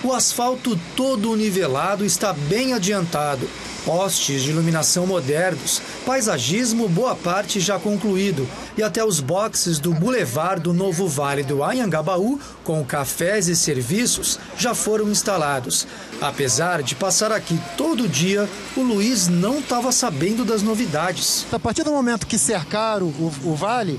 O 0.05 0.13
asfalto 0.13 0.79
todo 0.95 1.35
nivelado 1.37 2.05
está 2.05 2.35
bem 2.35 2.75
adiantado 2.75 3.49
postes 3.85 4.43
de 4.43 4.51
iluminação 4.51 5.07
modernos, 5.07 5.81
paisagismo 6.07 6.89
boa 6.89 7.15
parte 7.15 7.61
já 7.61 7.79
concluído 7.79 8.49
e 8.77 8.83
até 8.83 9.05
os 9.05 9.21
boxes 9.21 9.79
do 9.79 9.93
Boulevard 9.93 10.63
do 10.63 10.73
Novo 10.73 11.07
Vale 11.09 11.43
do 11.43 11.63
Anhangabaú, 11.63 12.41
com 12.65 12.85
cafés 12.85 13.49
e 13.49 13.57
serviços, 13.57 14.39
já 14.57 14.75
foram 14.75 15.11
instalados. 15.11 15.87
Apesar 16.21 16.83
de 16.83 16.95
passar 16.95 17.33
aqui 17.33 17.59
todo 17.77 18.09
dia, 18.09 18.49
o 18.77 18.81
Luiz 18.81 19.29
não 19.29 19.59
estava 19.59 19.91
sabendo 19.93 20.45
das 20.45 20.63
novidades. 20.63 21.47
A 21.53 21.59
partir 21.59 21.83
do 21.83 21.91
momento 21.91 22.27
que 22.27 22.39
cercaram 22.39 23.07
o, 23.07 23.33
o 23.45 23.55
vale, 23.55 23.99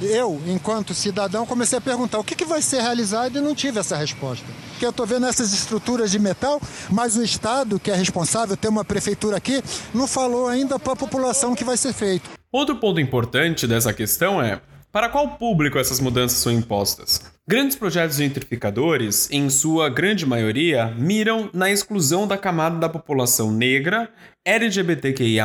eu, 0.00 0.40
enquanto 0.46 0.94
cidadão, 0.94 1.44
comecei 1.44 1.78
a 1.78 1.80
perguntar 1.80 2.18
o 2.18 2.24
que, 2.24 2.34
que 2.34 2.44
vai 2.44 2.62
ser 2.62 2.80
realizado 2.80 3.38
e 3.38 3.40
não 3.40 3.54
tive 3.54 3.80
essa 3.80 3.96
resposta. 3.96 4.46
Porque 4.78 4.86
eu 4.86 4.90
estou 4.90 5.06
vendo 5.06 5.26
essas 5.26 5.52
estruturas 5.52 6.08
de 6.08 6.20
metal, 6.20 6.62
mas 6.88 7.16
o 7.16 7.22
Estado, 7.24 7.80
que 7.80 7.90
é 7.90 7.96
responsável, 7.96 8.56
tem 8.56 8.70
uma 8.70 8.84
prefeitura 8.84 9.36
aqui, 9.36 9.60
não 9.92 10.06
falou 10.06 10.46
ainda 10.46 10.78
para 10.78 10.92
a 10.92 10.96
população 10.96 11.52
que 11.52 11.64
vai 11.64 11.76
ser 11.76 11.92
feito. 11.92 12.30
Outro 12.52 12.76
ponto 12.76 13.00
importante 13.00 13.66
dessa 13.66 13.92
questão 13.92 14.40
é 14.40 14.60
para 14.92 15.08
qual 15.08 15.30
público 15.30 15.80
essas 15.80 15.98
mudanças 15.98 16.38
são 16.38 16.52
impostas? 16.52 17.20
Grandes 17.44 17.74
projetos 17.76 18.18
gentrificadores, 18.18 19.28
em 19.32 19.50
sua 19.50 19.88
grande 19.90 20.24
maioria, 20.24 20.94
miram 20.96 21.50
na 21.52 21.68
exclusão 21.68 22.28
da 22.28 22.38
camada 22.38 22.78
da 22.78 22.88
população 22.88 23.50
negra, 23.50 24.08
LGBTQIA, 24.44 25.44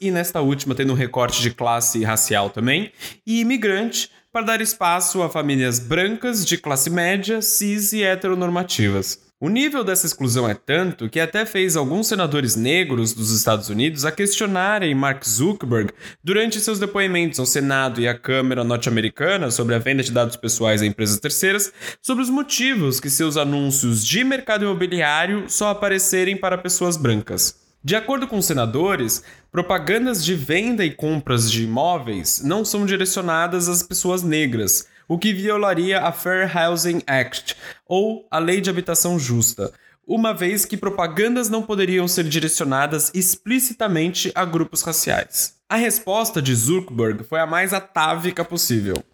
e 0.00 0.10
nesta 0.10 0.40
última 0.40 0.74
tendo 0.74 0.94
um 0.94 0.96
recorte 0.96 1.40
de 1.40 1.52
classe 1.52 2.02
racial 2.02 2.50
também, 2.50 2.90
e 3.24 3.38
imigrante, 3.38 4.10
para 4.34 4.46
dar 4.46 4.60
espaço 4.60 5.22
a 5.22 5.30
famílias 5.30 5.78
brancas 5.78 6.44
de 6.44 6.58
classe 6.58 6.90
média, 6.90 7.40
cis 7.40 7.92
e 7.92 8.02
heteronormativas. 8.02 9.20
O 9.40 9.48
nível 9.48 9.84
dessa 9.84 10.06
exclusão 10.06 10.48
é 10.50 10.54
tanto 10.54 11.08
que 11.08 11.20
até 11.20 11.46
fez 11.46 11.76
alguns 11.76 12.08
senadores 12.08 12.56
negros 12.56 13.12
dos 13.12 13.30
Estados 13.30 13.68
Unidos 13.68 14.04
a 14.04 14.10
questionarem 14.10 14.92
Mark 14.92 15.24
Zuckerberg 15.24 15.92
durante 16.22 16.58
seus 16.58 16.80
depoimentos 16.80 17.38
ao 17.38 17.46
Senado 17.46 18.00
e 18.00 18.08
à 18.08 18.18
Câmara 18.18 18.64
norte-americana 18.64 19.52
sobre 19.52 19.76
a 19.76 19.78
venda 19.78 20.02
de 20.02 20.10
dados 20.10 20.34
pessoais 20.34 20.82
a 20.82 20.86
empresas 20.86 21.20
terceiras, 21.20 21.72
sobre 22.02 22.24
os 22.24 22.30
motivos 22.30 22.98
que 22.98 23.10
seus 23.10 23.36
anúncios 23.36 24.04
de 24.04 24.24
mercado 24.24 24.64
imobiliário 24.64 25.44
só 25.46 25.68
aparecerem 25.68 26.36
para 26.36 26.58
pessoas 26.58 26.96
brancas. 26.96 27.62
De 27.84 27.94
acordo 27.94 28.26
com 28.26 28.38
os 28.38 28.46
senadores, 28.46 29.22
propagandas 29.54 30.24
de 30.24 30.34
venda 30.34 30.84
e 30.84 30.90
compras 30.90 31.48
de 31.48 31.62
imóveis 31.62 32.42
não 32.42 32.64
são 32.64 32.84
direcionadas 32.84 33.68
às 33.68 33.84
pessoas 33.84 34.20
negras, 34.20 34.88
o 35.06 35.16
que 35.16 35.32
violaria 35.32 36.00
a 36.00 36.10
Fair 36.10 36.50
Housing 36.52 37.02
Act, 37.06 37.56
ou 37.86 38.26
a 38.32 38.40
Lei 38.40 38.60
de 38.60 38.68
Habitação 38.68 39.16
Justa, 39.16 39.72
uma 40.04 40.34
vez 40.34 40.64
que 40.64 40.76
propagandas 40.76 41.48
não 41.48 41.62
poderiam 41.62 42.08
ser 42.08 42.24
direcionadas 42.24 43.12
explicitamente 43.14 44.32
a 44.34 44.44
grupos 44.44 44.82
raciais. 44.82 45.54
A 45.68 45.76
resposta 45.76 46.42
de 46.42 46.52
Zuckerberg 46.52 47.22
foi 47.22 47.38
a 47.38 47.46
mais 47.46 47.72
atávica 47.72 48.44
possível. 48.44 49.04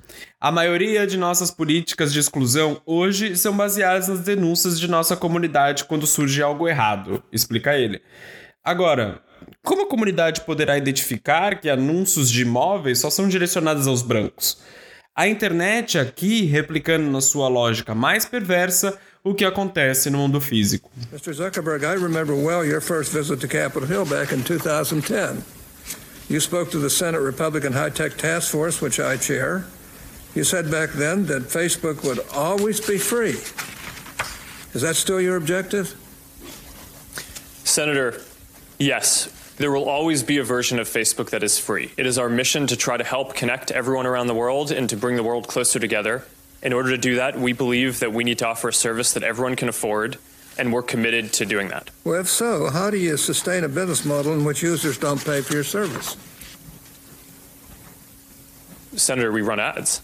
A 0.40 0.50
maioria 0.50 1.06
de 1.06 1.18
nossas 1.18 1.50
políticas 1.50 2.14
de 2.14 2.18
exclusão 2.18 2.80
hoje 2.86 3.36
são 3.36 3.54
baseadas 3.54 4.08
nas 4.08 4.20
denúncias 4.20 4.80
de 4.80 4.88
nossa 4.88 5.14
comunidade 5.18 5.84
quando 5.84 6.06
surge 6.06 6.42
algo 6.42 6.66
errado, 6.66 7.22
explica 7.30 7.76
ele. 7.76 8.00
Agora, 8.64 9.22
como 9.62 9.82
a 9.82 9.88
comunidade 9.88 10.42
poderá 10.42 10.76
identificar 10.76 11.60
que 11.60 11.68
anúncios 11.68 12.30
de 12.30 12.42
imóveis 12.42 12.98
só 12.98 13.10
são 13.10 13.28
direcionados 13.28 13.86
aos 13.86 14.02
brancos? 14.02 14.58
A 15.14 15.28
internet 15.28 15.98
aqui 15.98 16.44
replicando 16.44 17.10
na 17.10 17.20
sua 17.20 17.48
lógica 17.48 17.94
mais 17.94 18.24
perversa 18.24 18.98
o 19.22 19.34
que 19.34 19.44
acontece 19.44 20.08
no 20.08 20.18
mundo 20.18 20.40
físico. 20.40 20.90
Mr. 21.12 21.34
Zuckerberg, 21.34 21.84
I 21.84 21.94
remember 21.94 22.34
well 22.34 22.64
your 22.64 22.80
first 22.80 23.12
visit 23.12 23.40
to 23.40 23.48
Capitol 23.48 23.86
Hill 23.86 24.06
back 24.06 24.32
in 24.32 24.42
2010. 24.42 25.42
You 26.28 26.40
spoke 26.40 26.70
to 26.70 26.78
the 26.78 26.88
Senate 26.88 27.20
Republican 27.20 27.72
High 27.72 27.90
Tech 27.90 28.16
Task 28.16 28.50
Force, 28.50 28.80
which 28.80 28.98
I 29.00 29.16
chair. 29.16 29.66
You 30.34 30.44
said 30.44 30.70
back 30.70 30.90
then 30.92 31.26
that 31.26 31.48
Facebook 31.48 32.04
would 32.04 32.20
always 32.32 32.80
be 32.80 32.98
free. 32.98 33.36
Is 34.72 34.82
that 34.82 34.94
still 34.94 35.20
your 35.20 35.36
objective? 35.36 35.96
Senator, 37.64 38.22
yes, 38.80 39.28
there 39.58 39.70
will 39.70 39.88
always 39.88 40.22
be 40.22 40.38
a 40.38 40.42
version 40.42 40.80
of 40.80 40.88
Facebook 40.88 41.30
that 41.30 41.42
is 41.42 41.58
free. 41.58 41.92
It 41.96 42.06
is 42.06 42.18
our 42.18 42.28
mission 42.28 42.66
to 42.66 42.76
try 42.76 42.96
to 42.96 43.04
help 43.04 43.34
connect 43.34 43.70
everyone 43.70 44.06
around 44.06 44.26
the 44.26 44.34
world 44.34 44.72
and 44.72 44.88
to 44.88 44.96
bring 44.96 45.16
the 45.16 45.22
world 45.22 45.46
closer 45.46 45.78
together. 45.78 46.24
In 46.62 46.72
order 46.72 46.90
to 46.90 46.98
do 46.98 47.14
that, 47.16 47.38
we 47.38 47.52
believe 47.52 48.00
that 48.00 48.12
we 48.12 48.24
need 48.24 48.38
to 48.38 48.46
offer 48.46 48.68
a 48.68 48.72
service 48.72 49.12
that 49.12 49.22
everyone 49.22 49.56
can 49.56 49.68
afford, 49.68 50.18
and 50.58 50.72
we're 50.72 50.82
committed 50.82 51.32
to 51.34 51.46
doing 51.46 51.68
that. 51.68 51.90
Well, 52.04 52.20
if 52.20 52.28
so, 52.28 52.70
how 52.70 52.90
do 52.90 52.96
you 52.96 53.16
sustain 53.16 53.64
a 53.64 53.68
business 53.68 54.04
model 54.04 54.32
in 54.32 54.44
which 54.44 54.62
users 54.62 54.98
don't 54.98 55.24
pay 55.24 55.42
for 55.42 55.54
your 55.54 55.64
service? 55.64 56.16
Senator, 58.96 59.30
we 59.30 59.42
run 59.42 59.60
ads. 59.60 60.02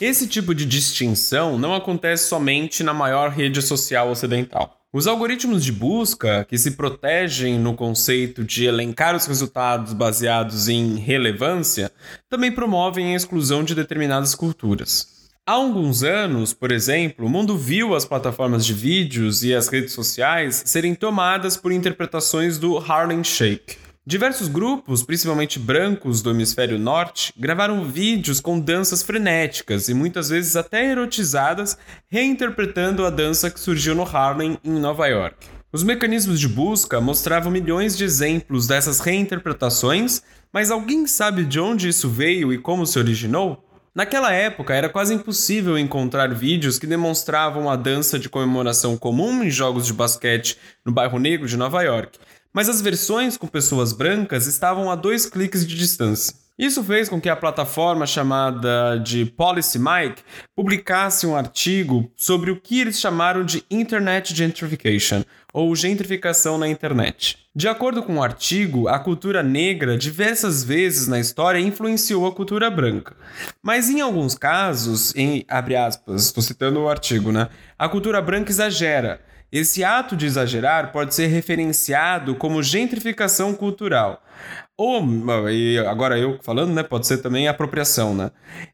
Esse 0.00 0.26
tipo 0.26 0.54
de 0.54 0.64
distinção 0.64 1.58
não 1.58 1.74
acontece 1.74 2.26
somente 2.26 2.82
na 2.82 2.94
maior 2.94 3.30
rede 3.30 3.60
social 3.60 4.08
ocidental. 4.10 4.79
Os 4.92 5.06
algoritmos 5.06 5.64
de 5.64 5.70
busca, 5.70 6.44
que 6.44 6.58
se 6.58 6.72
protegem 6.72 7.56
no 7.56 7.74
conceito 7.74 8.42
de 8.42 8.64
elencar 8.64 9.14
os 9.14 9.24
resultados 9.24 9.92
baseados 9.92 10.68
em 10.68 10.96
relevância, 10.96 11.92
também 12.28 12.50
promovem 12.50 13.12
a 13.12 13.16
exclusão 13.16 13.62
de 13.62 13.72
determinadas 13.72 14.34
culturas. 14.34 15.28
Há 15.46 15.52
alguns 15.52 16.02
anos, 16.02 16.52
por 16.52 16.72
exemplo, 16.72 17.26
o 17.26 17.28
mundo 17.28 17.56
viu 17.56 17.94
as 17.94 18.04
plataformas 18.04 18.66
de 18.66 18.74
vídeos 18.74 19.44
e 19.44 19.54
as 19.54 19.68
redes 19.68 19.92
sociais 19.92 20.60
serem 20.66 20.96
tomadas 20.96 21.56
por 21.56 21.70
interpretações 21.70 22.58
do 22.58 22.76
Harlem 22.76 23.22
Shake. 23.22 23.89
Diversos 24.10 24.48
grupos, 24.48 25.04
principalmente 25.04 25.56
brancos 25.56 26.20
do 26.20 26.30
hemisfério 26.30 26.76
norte, 26.76 27.32
gravaram 27.38 27.84
vídeos 27.84 28.40
com 28.40 28.58
danças 28.58 29.04
frenéticas 29.04 29.88
e 29.88 29.94
muitas 29.94 30.30
vezes 30.30 30.56
até 30.56 30.90
erotizadas, 30.90 31.78
reinterpretando 32.08 33.06
a 33.06 33.10
dança 33.10 33.48
que 33.48 33.60
surgiu 33.60 33.94
no 33.94 34.02
Harlem, 34.02 34.58
em 34.64 34.80
Nova 34.80 35.06
York. 35.06 35.46
Os 35.72 35.84
mecanismos 35.84 36.40
de 36.40 36.48
busca 36.48 37.00
mostravam 37.00 37.52
milhões 37.52 37.96
de 37.96 38.02
exemplos 38.02 38.66
dessas 38.66 38.98
reinterpretações, 38.98 40.22
mas 40.52 40.72
alguém 40.72 41.06
sabe 41.06 41.44
de 41.44 41.60
onde 41.60 41.88
isso 41.88 42.08
veio 42.08 42.52
e 42.52 42.58
como 42.58 42.86
se 42.86 42.98
originou? 42.98 43.64
Naquela 43.94 44.32
época 44.32 44.74
era 44.74 44.88
quase 44.88 45.14
impossível 45.14 45.78
encontrar 45.78 46.34
vídeos 46.34 46.80
que 46.80 46.86
demonstravam 46.86 47.70
a 47.70 47.76
dança 47.76 48.18
de 48.18 48.28
comemoração 48.28 48.96
comum 48.96 49.44
em 49.44 49.50
jogos 49.50 49.86
de 49.86 49.92
basquete 49.92 50.58
no 50.84 50.90
bairro 50.90 51.18
negro 51.20 51.46
de 51.46 51.56
Nova 51.56 51.82
York, 51.82 52.18
mas 52.52 52.68
as 52.68 52.80
versões 52.80 53.36
com 53.36 53.46
pessoas 53.46 53.92
brancas 53.92 54.46
estavam 54.46 54.90
a 54.90 54.94
dois 54.94 55.26
cliques 55.26 55.66
de 55.66 55.76
distância. 55.76 56.34
Isso 56.60 56.84
fez 56.84 57.08
com 57.08 57.18
que 57.18 57.30
a 57.30 57.36
plataforma 57.36 58.06
chamada 58.06 58.98
de 58.98 59.24
Policy 59.24 59.78
Mike 59.78 60.22
publicasse 60.54 61.26
um 61.26 61.34
artigo 61.34 62.12
sobre 62.14 62.50
o 62.50 62.60
que 62.60 62.78
eles 62.78 63.00
chamaram 63.00 63.42
de 63.42 63.64
Internet 63.70 64.34
Gentrification, 64.34 65.24
ou 65.54 65.74
gentrificação 65.74 66.58
na 66.58 66.68
internet. 66.68 67.38
De 67.56 67.66
acordo 67.66 68.02
com 68.02 68.16
o 68.16 68.22
artigo, 68.22 68.88
a 68.88 68.98
cultura 68.98 69.42
negra 69.42 69.96
diversas 69.96 70.62
vezes 70.62 71.08
na 71.08 71.18
história 71.18 71.58
influenciou 71.58 72.26
a 72.26 72.32
cultura 72.32 72.70
branca. 72.70 73.16
Mas 73.62 73.88
em 73.88 74.02
alguns 74.02 74.34
casos, 74.34 75.14
em 75.16 75.46
abre 75.48 75.76
aspas, 75.76 76.24
estou 76.24 76.42
citando 76.42 76.80
o 76.80 76.88
artigo, 76.90 77.32
né? 77.32 77.48
A 77.78 77.88
cultura 77.88 78.20
branca 78.20 78.50
exagera. 78.50 79.20
Esse 79.52 79.82
ato 79.82 80.16
de 80.16 80.26
exagerar 80.26 80.92
pode 80.92 81.14
ser 81.14 81.26
referenciado 81.26 82.34
como 82.34 82.62
gentrificação 82.62 83.52
cultural. 83.54 84.22
Ou, 84.76 85.04
e 85.50 85.78
agora 85.78 86.18
eu 86.18 86.38
falando, 86.42 86.72
né? 86.72 86.82
Pode 86.82 87.06
ser 87.06 87.18
também 87.18 87.46
apropriação, 87.46 88.14
né? 88.14 88.30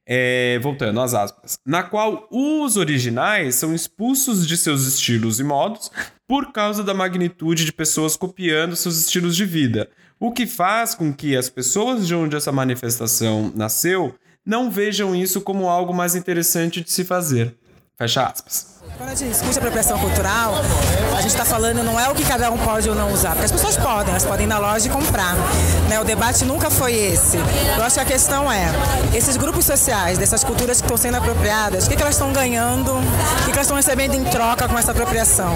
É, 0.07 0.59
voltando 0.63 1.01
às 1.01 1.15
aspas. 1.15 1.59
Na 1.67 1.83
qual 1.83 2.29
os 2.31 2.77
originais 2.77 3.57
são 3.57 3.75
expulsos 3.75 4.47
de 4.47 4.57
seus 4.57 4.87
estilos 4.87 5.41
e 5.41 5.45
modos 5.45 5.91
por 6.29 6.53
causa 6.53 6.85
da 6.85 6.95
magnitude 6.95 7.65
de 7.65 7.73
pessoas 7.73 8.17
copiando 8.17 8.77
seus 8.77 8.99
estilos 8.99 9.35
de 9.35 9.45
vida, 9.45 9.89
o 10.19 10.31
que 10.31 10.47
faz 10.47 10.95
com 10.95 11.13
que 11.13 11.37
as 11.37 11.49
pessoas 11.49 12.07
de 12.07 12.15
onde 12.15 12.37
essa 12.37 12.53
manifestação 12.53 13.53
nasceu 13.55 14.15
não 14.45 14.71
vejam 14.71 15.15
isso 15.15 15.41
como 15.41 15.69
algo 15.69 15.93
mais 15.93 16.15
interessante 16.15 16.81
de 16.81 16.91
se 16.91 17.05
fazer. 17.05 17.55
Fecha 17.99 18.27
aspas. 18.27 18.76
Quando 18.99 19.11
a 19.11 19.15
gente 19.15 19.29
discute 19.29 19.59
apropriação 19.59 19.99
cultural, 19.99 20.55
a 21.13 21.21
gente 21.21 21.33
está 21.33 21.45
falando 21.45 21.83
não 21.83 22.01
é 22.01 22.09
o 22.09 22.15
que 22.15 22.25
cada 22.25 22.51
um 22.51 22.57
pode 22.57 22.89
ou 22.89 22.95
não 22.95 23.13
usar, 23.13 23.33
porque 23.33 23.45
as 23.45 23.53
pessoas 23.53 23.77
podem, 23.77 24.09
elas 24.09 24.25
podem 24.25 24.47
ir 24.47 24.49
na 24.49 24.59
loja 24.59 24.87
e 24.87 24.91
comprar. 24.91 25.35
Né? 25.87 26.01
O 26.01 26.05
debate 26.05 26.47
nunca 26.47 26.71
foi 26.71 26.95
esse. 26.95 27.37
Eu 27.77 27.83
acho 27.85 27.97
que 27.97 28.01
a 28.01 28.07
questão 28.07 28.51
é, 28.51 28.73
esses 29.15 29.37
grupos 29.37 29.67
sociais, 29.67 30.17
dessas 30.17 30.43
culturas 30.43 30.81
que 30.81 30.87
estão 30.87 30.97
sendo 30.97 31.17
apropriadas, 31.19 31.85
o 31.85 31.91
que, 31.91 31.97
que 31.97 32.01
elas 32.01 32.15
estão 32.15 32.33
ganhando, 32.33 32.91
o 32.91 33.45
que, 33.45 33.45
que 33.45 33.51
elas 33.51 33.67
estão 33.67 33.77
recebendo 33.77 34.15
em 34.15 34.25
troca 34.25 34.67
com 34.67 34.79
essa 34.79 34.93
apropriação? 34.93 35.55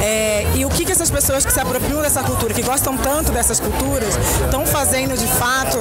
É, 0.00 0.46
e 0.54 0.64
o 0.64 0.68
que, 0.68 0.84
que 0.84 0.92
essas 0.92 1.10
pessoas 1.10 1.44
que 1.44 1.52
se 1.52 1.58
apropriam 1.58 2.00
dessa 2.00 2.22
cultura, 2.22 2.54
que 2.54 2.62
gostam 2.62 2.96
tanto 2.96 3.32
dessas 3.32 3.58
culturas, 3.58 4.14
estão 4.44 4.64
fazendo 4.66 5.18
de 5.18 5.26
fato 5.26 5.78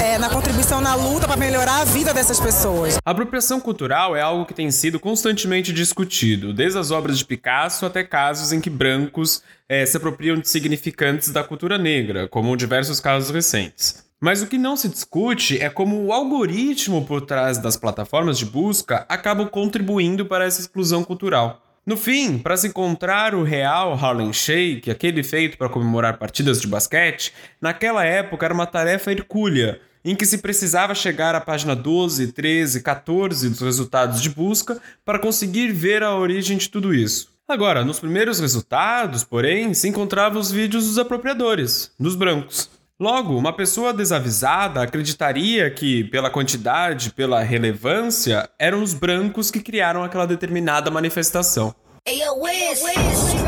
é, 0.00 0.16
na 0.16 0.30
contribuição 0.30 0.80
na 0.80 0.94
luta 0.94 1.26
para 1.26 1.36
melhorar 1.36 1.80
a 1.80 1.84
vida 1.84 2.14
dessas 2.14 2.38
pessoas. 2.38 2.98
A 3.04 3.10
apropriação 3.10 3.58
cultural 3.58 4.14
é 4.14 4.20
algo 4.20 4.46
que 4.46 4.54
tem 4.54 4.70
sido 4.70 5.00
constantemente 5.00 5.72
discutido 5.72 6.19
desde 6.52 6.78
as 6.78 6.90
obras 6.90 7.18
de 7.18 7.24
Picasso 7.24 7.86
até 7.86 8.04
casos 8.04 8.52
em 8.52 8.60
que 8.60 8.70
brancos 8.70 9.42
é, 9.68 9.84
se 9.86 9.96
apropriam 9.96 10.38
de 10.38 10.48
significantes 10.48 11.30
da 11.30 11.44
cultura 11.44 11.78
negra, 11.78 12.28
como 12.28 12.56
diversos 12.56 13.00
casos 13.00 13.30
recentes. 13.30 14.04
Mas 14.20 14.42
o 14.42 14.46
que 14.46 14.58
não 14.58 14.76
se 14.76 14.88
discute 14.88 15.58
é 15.62 15.70
como 15.70 16.04
o 16.04 16.12
algoritmo 16.12 17.06
por 17.06 17.22
trás 17.22 17.56
das 17.56 17.76
plataformas 17.76 18.38
de 18.38 18.44
busca 18.44 19.06
acaba 19.08 19.46
contribuindo 19.46 20.26
para 20.26 20.44
essa 20.44 20.60
exclusão 20.60 21.02
cultural. 21.02 21.62
No 21.86 21.96
fim, 21.96 22.38
para 22.38 22.56
se 22.56 22.68
encontrar 22.68 23.34
o 23.34 23.42
real 23.42 23.94
Harlem 23.94 24.32
Shake, 24.32 24.90
aquele 24.90 25.22
feito 25.22 25.56
para 25.56 25.70
comemorar 25.70 26.18
partidas 26.18 26.60
de 26.60 26.66
basquete, 26.66 27.32
naquela 27.60 28.04
época 28.04 28.44
era 28.44 28.52
uma 28.52 28.66
tarefa 28.66 29.10
hercúlea, 29.10 29.80
em 30.04 30.14
que 30.14 30.26
se 30.26 30.38
precisava 30.38 30.94
chegar 30.94 31.34
à 31.34 31.40
página 31.40 31.74
12, 31.76 32.32
13, 32.32 32.82
14 32.82 33.48
dos 33.48 33.60
resultados 33.60 34.20
de 34.20 34.30
busca 34.30 34.80
para 35.04 35.18
conseguir 35.18 35.72
ver 35.72 36.02
a 36.02 36.14
origem 36.14 36.56
de 36.56 36.68
tudo 36.68 36.94
isso. 36.94 37.28
Agora, 37.48 37.84
nos 37.84 37.98
primeiros 37.98 38.38
resultados, 38.38 39.24
porém, 39.24 39.74
se 39.74 39.88
encontravam 39.88 40.40
os 40.40 40.52
vídeos 40.52 40.86
dos 40.86 40.98
apropriadores, 40.98 41.90
dos 41.98 42.14
brancos. 42.14 42.70
Logo, 42.98 43.36
uma 43.36 43.52
pessoa 43.52 43.92
desavisada 43.94 44.82
acreditaria 44.82 45.70
que, 45.70 46.04
pela 46.04 46.30
quantidade, 46.30 47.10
pela 47.10 47.42
relevância, 47.42 48.48
eram 48.58 48.82
os 48.82 48.92
brancos 48.94 49.50
que 49.50 49.60
criaram 49.60 50.04
aquela 50.04 50.26
determinada 50.26 50.90
manifestação. 50.90 51.74
Hey, 52.06 52.20
yo, 52.20 53.39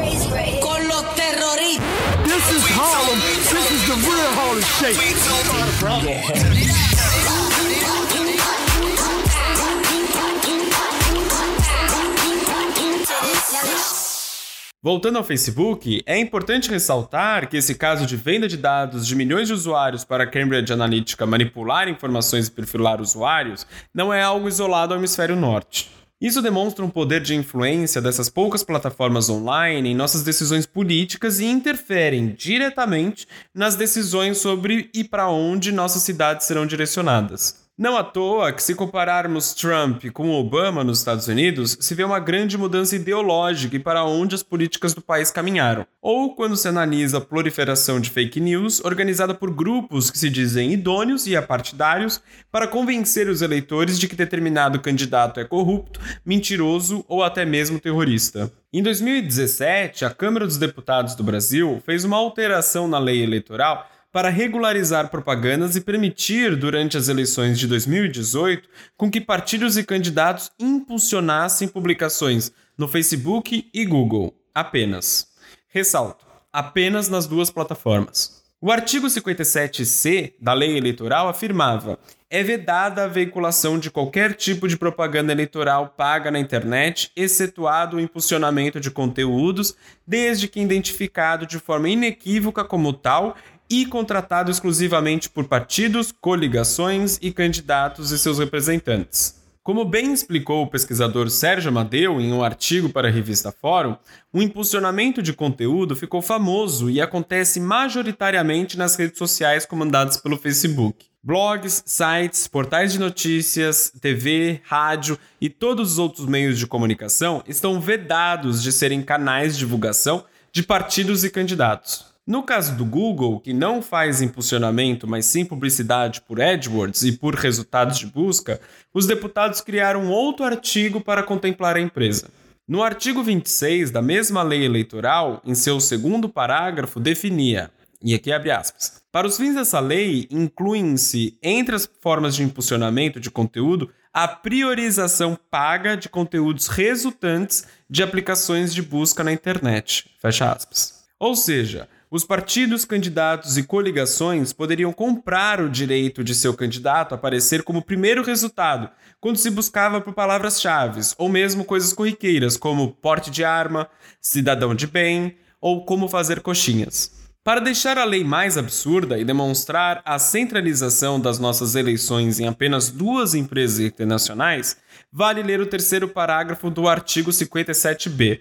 Voltando 14.83 15.17
ao 15.17 15.25
Facebook, 15.25 16.03
é 16.05 16.19
importante 16.19 16.69
ressaltar 16.69 17.49
que 17.49 17.57
esse 17.57 17.77
caso 17.77 18.05
de 18.05 18.17
venda 18.17 18.47
de 18.47 18.57
dados 18.57 19.07
de 19.07 19.15
milhões 19.15 19.49
de 19.49 19.55
usuários 19.55 20.05
para 20.05 20.25
a 20.25 20.27
Cambridge 20.27 20.73
Analytica 20.73 21.25
manipular 21.25 21.88
informações 21.88 22.49
e 22.49 22.51
perfilar 22.51 23.01
usuários 23.01 23.67
não 23.95 24.12
é 24.12 24.23
algo 24.23 24.49
isolado 24.49 24.93
ao 24.93 24.99
hemisfério 24.99 25.37
norte. 25.37 26.02
Isso 26.23 26.41
demonstra 26.41 26.85
um 26.85 26.89
poder 26.89 27.21
de 27.21 27.35
influência 27.35 28.01
dessas 28.01 28.29
poucas 28.29 28.63
plataformas 28.63 29.29
online 29.29 29.89
em 29.89 29.95
nossas 29.95 30.23
decisões 30.23 30.65
políticas 30.65 31.41
e 31.41 31.47
interferem 31.47 32.29
diretamente 32.29 33.27
nas 33.53 33.75
decisões 33.75 34.39
sobre 34.39 34.89
e 34.95 35.03
para 35.03 35.29
onde 35.29 35.73
nossas 35.73 36.03
cidades 36.03 36.47
serão 36.47 36.65
direcionadas. 36.65 37.62
Não 37.79 37.97
à 37.97 38.05
toa 38.05 38.53
que, 38.53 38.63
se 38.63 38.75
compararmos 38.75 39.55
Trump 39.55 40.05
com 40.13 40.31
Obama 40.31 40.85
nos 40.85 40.99
Estados 40.99 41.27
Unidos, 41.27 41.79
se 41.81 41.95
vê 41.95 42.05
uma 42.05 42.21
grande 42.21 42.59
mudança 42.59 42.95
ideológica 42.95 43.75
e 43.75 43.79
para 43.79 44.05
onde 44.05 44.35
as 44.35 44.43
políticas 44.43 44.93
do 44.93 45.01
país 45.01 45.31
caminharam. 45.31 45.87
Ou 45.99 46.35
quando 46.37 46.55
se 46.55 46.69
analisa 46.69 47.17
a 47.17 47.21
proliferação 47.23 47.99
de 47.99 48.11
fake 48.11 48.39
news 48.41 48.85
organizada 48.85 49.33
por 49.33 49.51
grupos 49.51 50.11
que 50.11 50.19
se 50.19 50.29
dizem 50.29 50.71
idôneos 50.71 51.27
e 51.27 51.35
apartidários 51.35 52.23
para 52.51 52.69
convencer 52.69 53.27
os 53.27 53.41
eleitores 53.41 53.99
de 53.99 54.07
que 54.07 54.15
determinado 54.15 54.79
candidato 54.79 55.41
é 55.41 55.45
corrupto, 55.45 55.99
mentiroso 56.27 57.03
ou 57.09 57.25
até 57.25 57.47
mesmo 57.47 57.81
terrorista. 57.81 58.53
Em 58.71 58.83
2017, 58.83 60.05
a 60.05 60.11
Câmara 60.11 60.47
dos 60.47 60.59
Deputados 60.59 61.15
do 61.15 61.25
Brasil 61.25 61.83
fez 61.87 62.05
uma 62.05 62.19
alteração 62.19 62.87
na 62.87 62.99
lei 62.99 63.23
eleitoral 63.23 63.89
para 64.12 64.29
regularizar 64.29 65.09
propagandas 65.09 65.75
e 65.75 65.81
permitir, 65.81 66.55
durante 66.55 66.98
as 66.98 67.09
eleições 67.09 67.59
de 67.59 67.66
2018, 67.66 68.68
com 68.96 69.11
que 69.11 69.20
partidos 69.20 69.79
e 69.79 69.85
candidatos 69.85 70.53
impulsionassem 70.61 71.66
publicações 71.66 72.53
no 72.77 72.87
Facebook 72.87 73.70
e 73.72 73.85
Google, 73.87 74.35
apenas. 74.55 75.29
Ressalto, 75.68 76.27
apenas 76.53 77.09
nas 77.09 77.27
duas 77.27 77.51
plataformas. 77.51 78.42
O 78.61 78.70
artigo 78.70 79.09
57C 79.09 80.35
da 80.40 80.53
lei 80.53 80.77
eleitoral 80.77 81.29
afirmava: 81.29 81.98
é 82.31 82.44
vedada 82.44 83.05
a 83.05 83.09
veiculação 83.09 83.77
de 83.77 83.90
qualquer 83.90 84.35
tipo 84.35 84.68
de 84.68 84.77
propaganda 84.77 85.33
eleitoral 85.33 85.94
paga 85.96 86.31
na 86.31 86.38
internet, 86.38 87.11
excetuado 87.16 87.96
o 87.96 88.01
impulsionamento 88.01 88.79
de 88.79 88.90
conteúdos, 88.90 89.75
desde 90.07 90.46
que 90.46 90.61
identificado 90.61 91.44
de 91.44 91.59
forma 91.59 91.88
inequívoca 91.88 92.62
como 92.62 92.92
tal 92.92 93.37
e 93.73 93.87
contratado 93.87 94.51
exclusivamente 94.51 95.31
por 95.31 95.45
partidos, 95.45 96.13
coligações 96.13 97.19
e 97.23 97.33
candidatos 97.33 98.11
e 98.11 98.19
seus 98.19 98.39
representantes. 98.39 99.41
Como 99.63 99.83
bem 99.83 100.13
explicou 100.13 100.63
o 100.63 100.67
pesquisador 100.67 101.31
Sérgio 101.31 101.71
Amadeu 101.71 102.21
em 102.21 102.35
um 102.35 102.45
artigo 102.45 102.91
para 102.91 103.09
a 103.09 103.11
revista 103.11 103.51
Fórum, 103.51 103.97
o 104.31 104.43
impulsionamento 104.43 105.23
de 105.23 105.33
conteúdo 105.33 105.97
ficou 105.97 106.21
famoso 106.21 106.91
e 106.91 107.01
acontece 107.01 107.59
majoritariamente 107.61 108.77
nas 108.77 108.95
redes 108.95 109.17
sociais 109.17 109.65
comandadas 109.65 110.19
pelo 110.19 110.37
Facebook. 110.37 111.07
Blogs, 111.23 111.83
sites, 111.87 112.47
portais 112.47 112.93
de 112.93 112.99
notícias, 112.99 113.91
TV, 114.03 114.61
rádio 114.65 115.19
e 115.41 115.49
todos 115.49 115.93
os 115.93 115.99
outros 115.99 116.27
meios 116.27 116.59
de 116.59 116.67
comunicação 116.67 117.43
estão 117.49 117.81
vedados 117.81 118.63
de 118.63 118.71
serem 118.71 119.01
canais 119.01 119.55
de 119.55 119.61
divulgação 119.61 120.27
de 120.53 120.63
partidos 120.63 121.25
e 121.25 121.31
candidatos. 121.31 122.12
No 122.25 122.45
caso 122.45 122.77
do 122.77 122.85
Google, 122.85 123.41
que 123.41 123.53
não 123.53 123.83
faz 123.83 124.23
impulsionamento, 124.23 125.09
mas 125.09 125.27
sim 125.27 125.45
publicidade 125.45 126.21
por 126.21 126.41
AdWords 126.41 127.03
e 127.03 127.13
por 127.13 127.35
resultados 127.35 127.99
de 127.99 128.07
busca, 128.07 128.61
os 128.95 129.07
deputados 129.07 129.61
criaram 129.61 130.09
outro 130.09 130.45
artigo 130.45 131.01
para 131.01 131.25
contemplar 131.25 131.75
a 131.75 131.81
empresa. 131.81 132.31
No 132.69 132.81
artigo 132.81 133.25
26 133.25 133.91
da 133.91 134.01
mesma 134.01 134.41
lei 134.45 134.65
eleitoral, 134.65 135.43
em 135.45 135.55
seu 135.55 135.81
segundo 135.81 136.29
parágrafo, 136.29 137.01
definia, 137.01 137.73
e 138.01 138.15
aqui 138.15 138.33
abre 138.33 138.53
aspas, 138.53 139.03
para 139.11 139.27
os 139.27 139.37
fins 139.37 139.57
dessa 139.57 139.81
lei, 139.81 140.29
incluem-se, 140.31 141.37
entre 141.43 141.75
as 141.75 141.91
formas 142.01 142.37
de 142.37 142.45
impulsionamento 142.45 143.19
de 143.19 143.33
conteúdo, 143.33 143.91
a 144.15 144.29
priorização 144.29 145.37
paga 145.51 145.97
de 145.97 146.09
conteúdos 146.09 146.69
resultantes 146.69 147.67
de 147.91 148.03
aplicações 148.03 148.73
de 148.73 148.81
busca 148.81 149.25
na 149.25 149.33
internet. 149.33 150.09
Fecha 150.21 150.53
aspas. 150.53 151.03
Ou 151.19 151.35
seja, 151.35 151.89
os 152.12 152.25
partidos, 152.25 152.85
candidatos 152.85 153.57
e 153.57 153.62
coligações 153.62 154.53
poderiam 154.53 154.92
comprar 154.92 155.62
o 155.62 155.70
direito 155.70 156.22
de 156.22 156.35
seu 156.35 156.53
candidato 156.53 157.14
aparecer 157.14 157.62
como 157.62 157.81
primeiro 157.81 158.22
resultado, 158.22 158.90
quando 159.18 159.38
se 159.38 159.48
buscava 159.48 159.98
por 159.98 160.12
palavras-chave, 160.12 161.01
ou 161.16 161.27
mesmo 161.31 161.64
coisas 161.64 161.94
corriqueiras, 161.94 162.59
como 162.59 162.92
porte 162.92 163.31
de 163.31 163.42
arma, 163.42 163.88
cidadão 164.20 164.75
de 164.75 164.87
bem 164.87 165.37
ou 165.59 165.87
como 165.87 166.07
fazer 166.07 166.42
coxinhas. 166.42 167.11
Para 167.42 167.62
deixar 167.62 167.96
a 167.96 168.05
lei 168.05 168.22
mais 168.22 168.59
absurda 168.59 169.18
e 169.18 169.25
demonstrar 169.25 170.03
a 170.05 170.18
centralização 170.18 171.18
das 171.18 171.38
nossas 171.38 171.75
eleições 171.75 172.38
em 172.38 172.46
apenas 172.46 172.90
duas 172.90 173.35
empresas 173.35 173.81
internacionais, 173.81 174.77
vale 175.11 175.42
ler 175.42 175.62
o 175.62 175.66
terceiro 175.66 176.07
parágrafo 176.07 176.68
do 176.68 176.87
artigo 176.87 177.31
57b. 177.31 178.38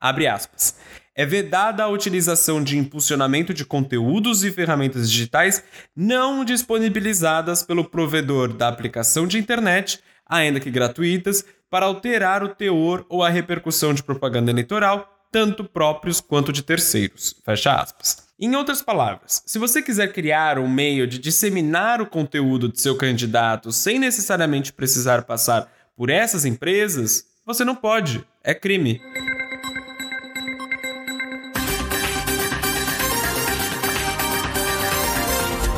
Abre 0.00 0.26
aspas. 0.26 0.74
É 1.20 1.26
vedada 1.26 1.84
a 1.84 1.88
utilização 1.88 2.64
de 2.64 2.78
impulsionamento 2.78 3.52
de 3.52 3.62
conteúdos 3.62 4.42
e 4.42 4.50
ferramentas 4.50 5.10
digitais 5.10 5.62
não 5.94 6.42
disponibilizadas 6.46 7.62
pelo 7.62 7.84
provedor 7.84 8.54
da 8.54 8.68
aplicação 8.68 9.26
de 9.26 9.36
internet, 9.36 10.00
ainda 10.24 10.58
que 10.58 10.70
gratuitas, 10.70 11.44
para 11.68 11.84
alterar 11.84 12.42
o 12.42 12.48
teor 12.48 13.04
ou 13.10 13.22
a 13.22 13.28
repercussão 13.28 13.92
de 13.92 14.02
propaganda 14.02 14.50
eleitoral, 14.50 15.26
tanto 15.30 15.62
próprios 15.62 16.22
quanto 16.22 16.54
de 16.54 16.62
terceiros. 16.62 17.34
Fecha 17.44 17.74
aspas. 17.74 18.26
Em 18.40 18.56
outras 18.56 18.80
palavras, 18.80 19.42
se 19.44 19.58
você 19.58 19.82
quiser 19.82 20.14
criar 20.14 20.58
um 20.58 20.70
meio 20.70 21.06
de 21.06 21.18
disseminar 21.18 22.00
o 22.00 22.06
conteúdo 22.06 22.66
de 22.66 22.80
seu 22.80 22.96
candidato 22.96 23.70
sem 23.72 23.98
necessariamente 23.98 24.72
precisar 24.72 25.24
passar 25.24 25.70
por 25.94 26.08
essas 26.08 26.46
empresas, 26.46 27.26
você 27.44 27.62
não 27.62 27.76
pode. 27.76 28.24
É 28.42 28.54
crime. 28.54 28.98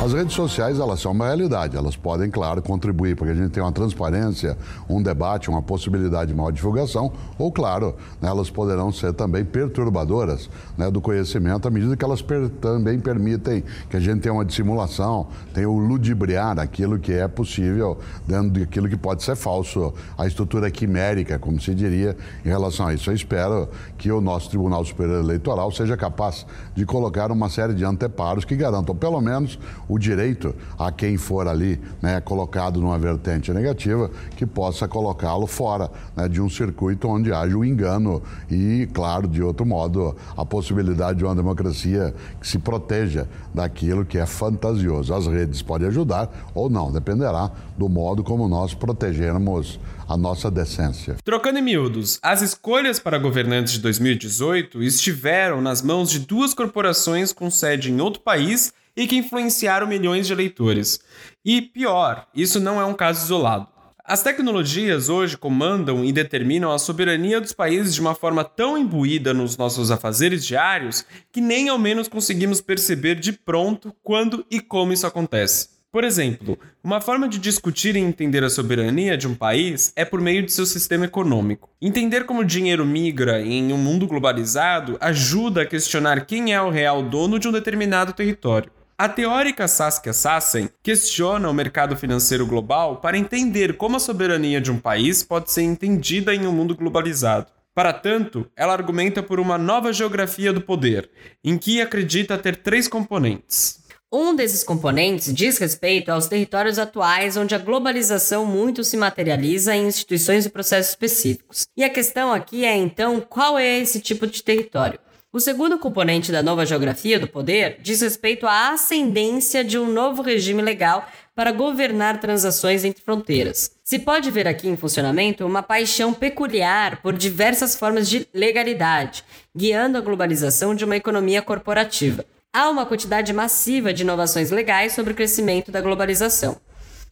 As 0.03 0.11
redes 0.11 0.33
sociais, 0.33 0.79
elas 0.79 0.99
são 0.99 1.13
uma 1.13 1.27
realidade, 1.27 1.77
elas 1.77 1.95
podem, 1.95 2.29
claro, 2.29 2.61
contribuir 2.61 3.15
para 3.15 3.27
que 3.27 3.31
a 3.31 3.35
gente 3.35 3.51
tenha 3.51 3.65
uma 3.65 3.71
transparência, 3.71 4.57
um 4.89 5.01
debate, 5.01 5.49
uma 5.49 5.61
possibilidade 5.61 6.31
de 6.31 6.37
maior 6.37 6.51
divulgação, 6.51 7.09
ou, 7.39 7.49
claro, 7.49 7.95
né, 8.21 8.27
elas 8.27 8.49
poderão 8.49 8.91
ser 8.91 9.13
também 9.13 9.45
perturbadoras 9.45 10.49
né, 10.77 10.91
do 10.91 10.99
conhecimento 10.99 11.69
à 11.69 11.71
medida 11.71 11.95
que 11.95 12.03
elas 12.03 12.21
per 12.21 12.49
também 12.49 12.99
permitem 12.99 13.63
que 13.89 13.95
a 13.95 13.99
gente 14.01 14.19
tenha 14.19 14.33
uma 14.33 14.43
dissimulação, 14.43 15.27
tenha 15.53 15.69
o 15.69 15.79
ludibriar 15.79 16.59
aquilo 16.59 16.99
que 16.99 17.13
é 17.13 17.25
possível 17.29 17.97
dentro 18.27 18.59
daquilo 18.59 18.89
que 18.89 18.97
pode 18.97 19.23
ser 19.23 19.37
falso, 19.37 19.93
a 20.17 20.27
estrutura 20.27 20.69
quimérica, 20.69 21.39
como 21.39 21.61
se 21.61 21.73
diria, 21.73 22.17
em 22.43 22.49
relação 22.49 22.87
a 22.87 22.93
isso. 22.93 23.09
Eu 23.09 23.15
espero 23.15 23.69
que 23.97 24.11
o 24.11 24.19
nosso 24.19 24.49
Tribunal 24.49 24.83
Superior 24.83 25.23
Eleitoral 25.23 25.71
seja 25.71 25.95
capaz 25.95 26.45
de 26.75 26.85
colocar 26.85 27.31
uma 27.31 27.47
série 27.47 27.73
de 27.73 27.85
anteparos 27.85 28.43
que 28.43 28.53
garantam, 28.53 28.93
pelo 28.93 29.21
menos, 29.21 29.57
direito 29.99 30.55
a 30.77 30.91
quem 30.91 31.17
for 31.17 31.47
ali 31.47 31.79
né, 32.01 32.19
colocado 32.21 32.79
numa 32.79 32.97
vertente 32.97 33.51
negativa 33.53 34.09
que 34.35 34.45
possa 34.45 34.87
colocá-lo 34.87 35.47
fora 35.47 35.89
né, 36.15 36.27
de 36.27 36.41
um 36.41 36.49
circuito 36.49 37.07
onde 37.07 37.31
haja 37.31 37.55
o 37.55 37.61
um 37.61 37.65
engano 37.65 38.21
e, 38.49 38.87
claro, 38.93 39.27
de 39.27 39.41
outro 39.41 39.65
modo, 39.65 40.15
a 40.35 40.45
possibilidade 40.45 41.19
de 41.19 41.25
uma 41.25 41.35
democracia 41.35 42.13
que 42.39 42.47
se 42.47 42.59
proteja 42.59 43.27
daquilo 43.53 44.05
que 44.05 44.17
é 44.17 44.25
fantasioso. 44.25 45.13
As 45.13 45.27
redes 45.27 45.61
podem 45.61 45.87
ajudar 45.87 46.29
ou 46.53 46.69
não, 46.69 46.91
dependerá 46.91 47.51
do 47.77 47.89
modo 47.89 48.23
como 48.23 48.47
nós 48.47 48.73
protegermos 48.73 49.79
a 50.07 50.17
nossa 50.17 50.51
decência. 50.51 51.15
Trocando 51.23 51.59
em 51.59 51.61
miúdos, 51.61 52.19
as 52.21 52.41
escolhas 52.41 52.99
para 52.99 53.17
governantes 53.17 53.73
de 53.73 53.79
2018 53.79 54.83
estiveram 54.83 55.61
nas 55.61 55.81
mãos 55.81 56.09
de 56.09 56.19
duas 56.19 56.53
corporações 56.53 57.31
com 57.31 57.49
sede 57.49 57.91
em 57.91 57.99
outro 57.99 58.21
país 58.21 58.73
e 58.95 59.07
que 59.07 59.15
influenciaram 59.15 59.87
milhões 59.87 60.27
de 60.27 60.33
eleitores. 60.33 60.99
E 61.43 61.61
pior, 61.61 62.27
isso 62.33 62.59
não 62.59 62.79
é 62.79 62.85
um 62.85 62.93
caso 62.93 63.25
isolado. 63.25 63.67
As 64.05 64.21
tecnologias 64.21 65.07
hoje 65.07 65.37
comandam 65.37 66.03
e 66.03 66.11
determinam 66.11 66.73
a 66.73 66.77
soberania 66.77 67.39
dos 67.39 67.53
países 67.53 67.95
de 67.95 68.01
uma 68.01 68.13
forma 68.13 68.43
tão 68.43 68.77
imbuída 68.77 69.33
nos 69.33 69.55
nossos 69.55 69.91
afazeres 69.91 70.45
diários 70.45 71.05
que 71.31 71.39
nem 71.39 71.69
ao 71.69 71.79
menos 71.79 72.09
conseguimos 72.09 72.59
perceber 72.59 73.15
de 73.15 73.31
pronto 73.31 73.95
quando 74.03 74.45
e 74.51 74.59
como 74.59 74.91
isso 74.91 75.07
acontece. 75.07 75.69
Por 75.89 76.03
exemplo, 76.03 76.59
uma 76.83 76.99
forma 76.99 77.29
de 77.29 77.37
discutir 77.37 77.95
e 77.95 77.99
entender 77.99 78.43
a 78.43 78.49
soberania 78.49 79.15
de 79.15 79.25
um 79.27 79.35
país 79.35 79.93
é 79.95 80.03
por 80.03 80.19
meio 80.19 80.43
de 80.43 80.51
seu 80.51 80.65
sistema 80.65 81.05
econômico. 81.05 81.69
Entender 81.81 82.25
como 82.25 82.41
o 82.41 82.45
dinheiro 82.45 82.85
migra 82.85 83.41
em 83.41 83.71
um 83.71 83.77
mundo 83.77 84.05
globalizado 84.05 84.97
ajuda 84.99 85.61
a 85.61 85.65
questionar 85.65 86.25
quem 86.25 86.51
é 86.51 86.59
o 86.59 86.71
real 86.71 87.03
dono 87.03 87.39
de 87.39 87.47
um 87.47 87.51
determinado 87.51 88.11
território. 88.11 88.71
A 88.95 89.09
teórica 89.09 89.67
Saskia 89.67 90.13
Sassen 90.13 90.69
questiona 90.83 91.49
o 91.49 91.53
mercado 91.53 91.97
financeiro 91.97 92.45
global 92.45 92.97
para 92.97 93.17
entender 93.17 93.75
como 93.75 93.95
a 93.95 93.99
soberania 93.99 94.61
de 94.61 94.71
um 94.71 94.77
país 94.77 95.23
pode 95.23 95.51
ser 95.51 95.63
entendida 95.63 96.33
em 96.33 96.45
um 96.45 96.51
mundo 96.51 96.75
globalizado. 96.75 97.47
Para 97.73 97.91
tanto, 97.91 98.47
ela 98.55 98.71
argumenta 98.71 99.23
por 99.23 99.39
uma 99.39 99.57
nova 99.57 99.91
geografia 99.91 100.53
do 100.53 100.61
poder, 100.61 101.09
em 101.43 101.57
que 101.57 101.81
acredita 101.81 102.37
ter 102.37 102.57
três 102.57 102.87
componentes. 102.87 103.81
Um 104.11 104.35
desses 104.35 104.63
componentes 104.63 105.33
diz 105.33 105.57
respeito 105.57 106.09
aos 106.09 106.27
territórios 106.27 106.77
atuais 106.77 107.35
onde 107.35 107.55
a 107.55 107.57
globalização 107.57 108.45
muito 108.45 108.83
se 108.83 108.95
materializa 108.95 109.75
em 109.75 109.87
instituições 109.87 110.45
e 110.45 110.51
processos 110.51 110.91
específicos. 110.91 111.65
E 111.75 111.83
a 111.83 111.89
questão 111.89 112.31
aqui 112.31 112.63
é 112.63 112.77
então 112.77 113.19
qual 113.19 113.57
é 113.57 113.79
esse 113.79 113.99
tipo 113.99 114.27
de 114.27 114.43
território? 114.43 114.99
O 115.35 115.39
segundo 115.39 115.79
componente 115.79 116.31
da 116.31 116.43
nova 116.43 116.63
geografia 116.63 117.19
do 117.19 117.27
poder 117.27 117.79
diz 117.81 118.01
respeito 118.01 118.45
à 118.45 118.69
ascendência 118.69 119.63
de 119.63 119.79
um 119.79 119.91
novo 119.91 120.21
regime 120.21 120.61
legal 120.61 121.09
para 121.35 121.51
governar 121.51 122.19
transações 122.19 122.85
entre 122.85 123.01
fronteiras. 123.01 123.71
Se 123.83 123.97
pode 123.97 124.29
ver 124.29 124.47
aqui 124.47 124.67
em 124.67 124.77
funcionamento 124.77 125.43
uma 125.43 125.63
paixão 125.63 126.13
peculiar 126.13 127.01
por 127.01 127.13
diversas 127.13 127.75
formas 127.75 128.07
de 128.07 128.27
legalidade, 128.31 129.23
guiando 129.57 129.97
a 129.97 130.01
globalização 130.01 130.75
de 130.75 130.85
uma 130.85 130.97
economia 130.97 131.41
corporativa. 131.41 132.23
Há 132.53 132.69
uma 132.69 132.85
quantidade 132.85 133.33
massiva 133.33 133.91
de 133.91 134.03
inovações 134.03 134.51
legais 134.51 134.93
sobre 134.93 135.13
o 135.13 135.15
crescimento 135.15 135.71
da 135.71 135.81
globalização. 135.81 136.61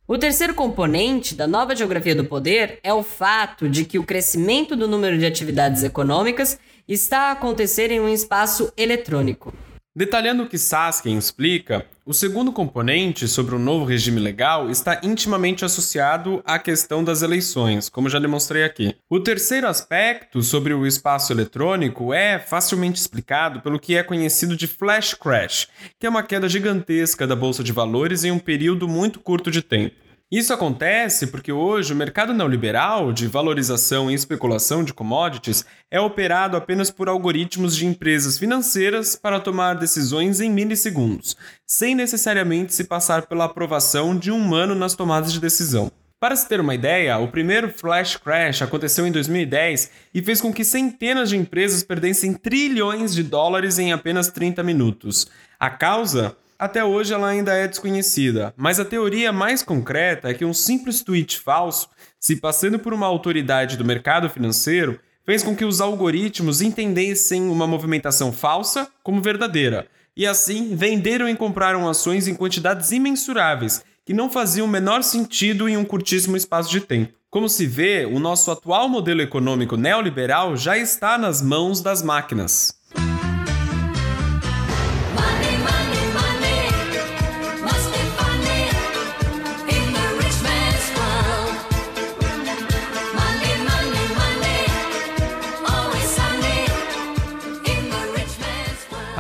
O 0.08 0.18
terceiro 0.18 0.54
componente 0.54 1.34
da 1.34 1.48
nova 1.48 1.76
geografia 1.76 2.14
do 2.14 2.26
poder 2.26 2.80
é 2.84 2.94
o 2.94 3.02
fato 3.02 3.68
de 3.68 3.84
que 3.84 3.98
o 3.98 4.04
crescimento 4.04 4.76
do 4.76 4.88
número 4.88 5.18
de 5.18 5.26
atividades 5.26 5.84
econômicas 5.84 6.60
está 6.88 7.30
a 7.30 7.32
acontecer 7.32 7.92
em 7.92 8.00
um 8.00 8.10
espaço 8.10 8.72
eletrônico. 8.76 9.54
Detalhando 9.94 10.44
o 10.44 10.48
que 10.48 10.58
Saskin 10.58 11.18
explica, 11.18 11.86
o 12.06 12.14
segundo 12.14 12.54
componente 12.54 13.28
sobre 13.28 13.56
o 13.56 13.60
novo 13.60 13.84
regime 13.84 14.22
legal 14.22 14.70
está 14.70 15.02
intimamente 15.04 15.66
associado 15.66 16.42
à 16.46 16.58
questão 16.58 17.04
das 17.04 17.22
eleições, 17.22 17.90
como 17.90 18.10
já 18.10 18.18
demonstrei 18.18 18.64
aqui. 18.64 18.96
O 19.10 19.20
terceiro 19.20 19.68
aspecto 19.68 20.42
sobre 20.42 20.74
o 20.74 20.88
espaço 20.88 21.34
eletrônico 21.34 22.14
é 22.14 22.40
facilmente 22.40 23.02
explicado 23.02 23.60
pelo 23.60 23.78
que 23.78 23.98
é 23.98 24.02
conhecido 24.02 24.56
de 24.56 24.66
flash 24.66 25.14
crash, 25.14 25.68
que 26.00 26.08
é 26.08 26.10
uma 26.10 26.24
queda 26.24 26.48
gigantesca 26.48 27.28
da 27.28 27.36
bolsa 27.36 27.62
de 27.62 27.74
valores 27.74 28.24
em 28.24 28.32
um 28.32 28.40
período 28.40 28.88
muito 28.88 29.20
curto 29.20 29.52
de 29.52 29.62
tempo. 29.62 29.96
Isso 30.32 30.54
acontece 30.54 31.28
porque 31.28 31.52
hoje 31.52 31.92
o 31.92 31.96
mercado 31.96 32.34
neoliberal 32.34 33.12
de 33.12 33.28
valorização 33.28 34.10
e 34.10 34.14
especulação 34.14 34.82
de 34.82 34.94
commodities 34.94 35.66
é 35.92 36.00
operado 36.00 36.56
apenas 36.56 36.90
por 36.90 37.10
algoritmos 37.10 37.76
de 37.76 37.86
empresas 37.86 38.38
financeiras 38.38 39.14
para 39.14 39.42
tomar 39.42 39.74
decisões 39.74 40.40
em 40.40 40.50
milissegundos, 40.50 41.36
sem 41.68 41.96
necessariamente 41.96 42.74
se 42.74 42.86
passar 42.86 43.24
pela 43.24 43.44
aprovação 43.44 44.18
de 44.18 44.32
um 44.32 44.38
humano 44.38 44.74
nas 44.74 44.96
tomadas 44.96 45.34
de 45.34 45.40
decisão. 45.42 45.92
Para 46.18 46.38
se 46.38 46.48
ter 46.48 46.62
uma 46.62 46.76
ideia, 46.76 47.18
o 47.18 47.28
primeiro 47.28 47.68
flash 47.68 48.16
crash 48.16 48.62
aconteceu 48.62 49.06
em 49.06 49.12
2010 49.12 49.92
e 50.14 50.22
fez 50.22 50.40
com 50.40 50.54
que 50.54 50.64
centenas 50.64 51.28
de 51.30 51.36
empresas 51.36 51.84
perdessem 51.84 52.36
trilhões 52.36 53.14
de 53.14 53.22
dólares 53.22 53.78
em 53.78 53.92
apenas 53.92 54.30
30 54.30 54.64
minutos. 54.64 55.28
A 55.60 55.70
causa? 55.70 56.38
Até 56.62 56.86
hoje 56.86 57.12
ela 57.12 57.28
ainda 57.28 57.56
é 57.56 57.68
desconhecida, 57.68 58.54
mas 58.56 58.80
a 58.80 58.86
teoria 58.86 59.34
mais 59.34 59.64
concreta 59.64 60.30
é 60.30 60.34
que 60.36 60.46
um 60.46 60.54
simples 60.54 61.02
tweet 61.02 61.40
falso, 61.40 61.90
se 62.20 62.36
passando 62.36 62.78
por 62.78 62.94
uma 62.94 63.08
autoridade 63.08 63.76
do 63.76 63.84
mercado 63.84 64.30
financeiro, 64.30 65.00
fez 65.26 65.42
com 65.42 65.56
que 65.56 65.66
os 65.66 65.82
algoritmos 65.82 66.62
entendessem 66.62 67.50
uma 67.50 67.66
movimentação 67.66 68.32
falsa 68.32 68.88
como 69.02 69.24
verdadeira, 69.24 69.88
e 70.16 70.28
assim 70.28 70.76
venderam 70.76 71.28
e 71.28 71.36
compraram 71.36 71.90
ações 71.90 72.28
em 72.28 72.36
quantidades 72.36 72.92
imensuráveis, 72.92 73.84
que 74.06 74.14
não 74.14 74.30
faziam 74.30 74.68
o 74.68 74.70
menor 74.70 75.02
sentido 75.02 75.68
em 75.68 75.78
um 75.78 75.84
curtíssimo 75.84 76.38
espaço 76.38 76.70
de 76.70 76.82
tempo. 76.82 77.18
Como 77.32 77.50
se 77.50 77.66
vê, 77.66 78.06
o 78.06 78.20
nosso 78.20 78.52
atual 78.52 78.88
modelo 78.88 79.24
econômico 79.24 79.76
neoliberal 79.76 80.56
já 80.56 80.78
está 80.78 81.18
nas 81.18 81.42
mãos 81.42 81.82
das 81.82 82.04
máquinas. 82.04 82.80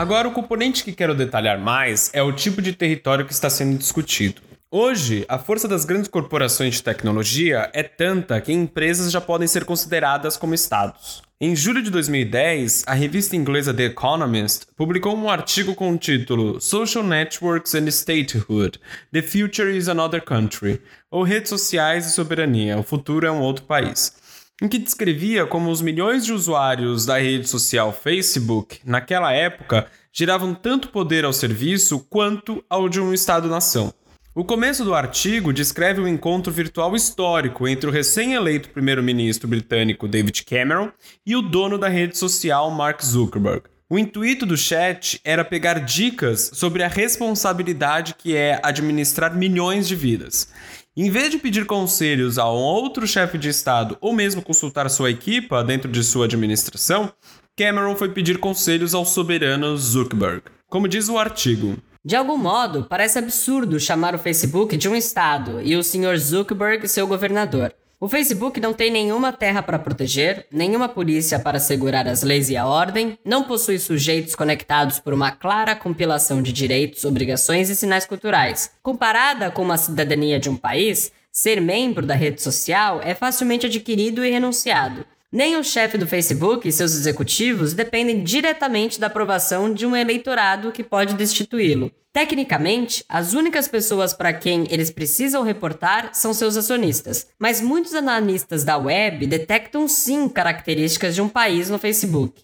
Agora, 0.02 0.28
o 0.28 0.32
componente 0.32 0.84
que 0.84 0.94
quero 0.94 1.14
detalhar 1.14 1.60
mais 1.60 2.10
é 2.12 2.24
o 2.24 2.34
tipo 2.34 2.60
de 2.60 2.74
território 2.74 3.24
que 3.24 3.34
está 3.34 3.52
sendo 3.52 3.78
discutido. 3.78 4.42
Hoje, 4.72 5.24
a 5.30 5.38
força 5.38 5.68
das 5.68 5.86
grandes 5.86 6.08
corporações 6.08 6.74
de 6.74 6.84
tecnologia 6.84 7.70
é 7.72 7.84
tanta 7.84 8.42
que 8.42 8.52
empresas 8.52 9.12
já 9.12 9.22
podem 9.22 9.48
ser 9.48 9.64
consideradas 9.64 10.38
como 10.38 10.56
estados. 10.56 11.22
Em 11.40 11.56
julho 11.56 11.84
de 11.84 11.92
2010, 11.92 12.86
a 12.88 12.96
revista 12.96 13.36
inglesa 13.36 13.76
The 13.76 13.86
Economist 13.86 14.66
publicou 14.76 15.16
um 15.16 15.30
artigo 15.30 15.76
com 15.76 15.92
o 15.92 15.98
título 16.00 16.60
Social 16.60 17.04
Networks 17.04 17.76
and 17.76 17.92
Statehood: 17.92 18.80
The 19.12 19.22
Future 19.22 19.78
is 19.78 19.88
Another 19.88 20.24
Country, 20.24 20.82
ou 21.12 21.22
Redes 21.22 21.50
Sociais 21.50 22.08
e 22.08 22.12
Soberania: 22.12 22.80
O 22.80 22.84
Futuro 22.84 23.28
é 23.28 23.32
um 23.32 23.40
Outro 23.40 23.66
País, 23.66 24.16
em 24.62 24.68
que 24.68 24.78
descrevia 24.78 25.48
como 25.48 25.72
os 25.72 25.82
milhões 25.82 26.24
de 26.24 26.32
usuários 26.32 27.04
da 27.06 27.18
rede 27.18 27.50
social 27.50 27.92
Facebook, 27.92 28.80
naquela 28.86 29.34
época, 29.34 29.88
geravam 30.14 30.54
tanto 30.54 30.90
poder 30.90 31.26
ao 31.26 31.34
serviço 31.34 32.06
quanto 32.10 32.64
ao 32.70 32.88
de 32.88 33.02
um 33.02 33.12
Estado-nação. 33.12 33.92
O 34.36 34.46
começo 34.46 34.86
do 34.86 34.94
artigo 34.94 35.52
descreve 35.52 36.00
um 36.00 36.08
encontro 36.08 36.54
virtual 36.54 36.96
histórico 36.96 37.68
entre 37.68 37.90
o 37.90 37.92
recém-eleito 37.92 38.70
primeiro-ministro 38.70 39.48
britânico 39.48 40.08
David 40.08 40.46
Cameron 40.46 40.90
e 41.26 41.36
o 41.36 41.42
dono 41.42 41.78
da 41.78 41.90
rede 41.90 42.18
social 42.18 42.70
Mark 42.70 43.04
Zuckerberg. 43.04 43.64
O 43.90 44.00
intuito 44.00 44.46
do 44.46 44.56
chat 44.56 45.20
era 45.22 45.44
pegar 45.44 45.80
dicas 45.80 46.50
sobre 46.54 46.82
a 46.82 46.88
responsabilidade 46.88 48.16
que 48.18 48.34
é 48.34 48.58
administrar 48.64 49.36
milhões 49.36 49.86
de 49.86 49.98
vidas. 49.98 50.48
Em 50.96 51.10
vez 51.10 51.32
de 51.32 51.38
pedir 51.38 51.66
conselhos 51.66 52.38
a 52.38 52.52
um 52.52 52.58
outro 52.58 53.08
chefe 53.08 53.38
de 53.38 53.48
Estado 53.48 53.98
ou 54.02 54.12
mesmo 54.12 54.42
consultar 54.42 54.90
sua 54.90 55.10
equipa 55.10 55.64
dentro 55.64 55.90
de 55.90 56.04
sua 56.04 56.26
administração, 56.26 57.14
Cameron 57.58 57.96
foi 57.96 58.10
pedir 58.10 58.40
conselhos 58.40 58.94
ao 58.94 59.06
soberano 59.06 59.78
Zuckerberg. 59.78 60.44
Como 60.68 60.90
diz 60.90 61.08
o 61.08 61.18
artigo, 61.18 61.78
de 62.04 62.16
algum 62.16 62.36
modo, 62.36 62.88
parece 62.90 63.20
absurdo 63.20 63.80
chamar 63.80 64.16
o 64.16 64.20
Facebook 64.20 64.76
de 64.76 64.90
um 64.90 64.96
Estado 64.96 65.62
e 65.62 65.78
o 65.78 65.84
Sr. 65.84 66.18
Zuckerberg 66.18 66.86
seu 66.90 67.08
governador. 67.08 67.74
O 68.04 68.10
Facebook 68.10 68.60
não 68.60 68.74
tem 68.74 68.90
nenhuma 68.90 69.32
terra 69.32 69.62
para 69.62 69.78
proteger, 69.78 70.48
nenhuma 70.52 70.90
polícia 70.90 71.38
para 71.38 71.60
segurar 71.60 72.08
as 72.08 72.24
leis 72.24 72.50
e 72.50 72.58
a 72.58 72.66
ordem, 72.66 73.16
não 73.24 73.44
possui 73.44 73.78
sujeitos 73.78 74.34
conectados 74.34 75.00
por 75.00 75.14
uma 75.14 75.30
clara 75.30 75.76
compilação 75.76 76.42
de 76.42 76.52
direitos, 76.52 77.06
obrigações 77.06 77.70
e 77.70 77.76
sinais 77.76 78.04
culturais. 78.04 78.72
Comparada 78.82 79.52
com 79.52 79.62
uma 79.62 79.78
cidadania 79.78 80.40
de 80.40 80.50
um 80.50 80.58
país, 80.58 81.12
ser 81.32 81.62
membro 81.62 82.04
da 82.04 82.16
rede 82.16 82.42
social 82.42 83.02
é 83.04 83.14
facilmente 83.14 83.68
adquirido 83.68 84.26
e 84.26 84.32
renunciado. 84.32 85.06
Nem 85.34 85.56
o 85.56 85.64
chefe 85.64 85.98
do 85.98 86.06
Facebook 86.06 86.68
e 86.68 86.72
seus 86.74 86.94
executivos 86.94 87.74
dependem 87.74 88.22
diretamente 88.22 89.00
da 89.00 89.08
aprovação 89.08 89.74
de 89.74 89.86
um 89.86 89.96
eleitorado 89.96 90.74
que 90.74 90.84
pode 90.84 91.14
destituí-lo. 91.14 91.90
Tecnicamente, 92.12 93.06
as 93.08 93.34
únicas 93.34 93.70
pessoas 93.70 94.14
para 94.14 94.34
quem 94.34 94.68
eles 94.70 94.92
precisam 94.92 95.44
reportar 95.44 96.10
são 96.14 96.34
seus 96.34 96.58
acionistas, 96.58 97.28
mas 97.40 97.62
muitos 97.62 97.94
analistas 97.94 98.66
da 98.66 98.78
web 98.78 99.26
detectam 99.26 99.88
sim 99.88 100.28
características 100.28 101.16
de 101.16 101.22
um 101.22 101.30
país 101.30 101.70
no 101.70 101.80
Facebook. 101.80 102.44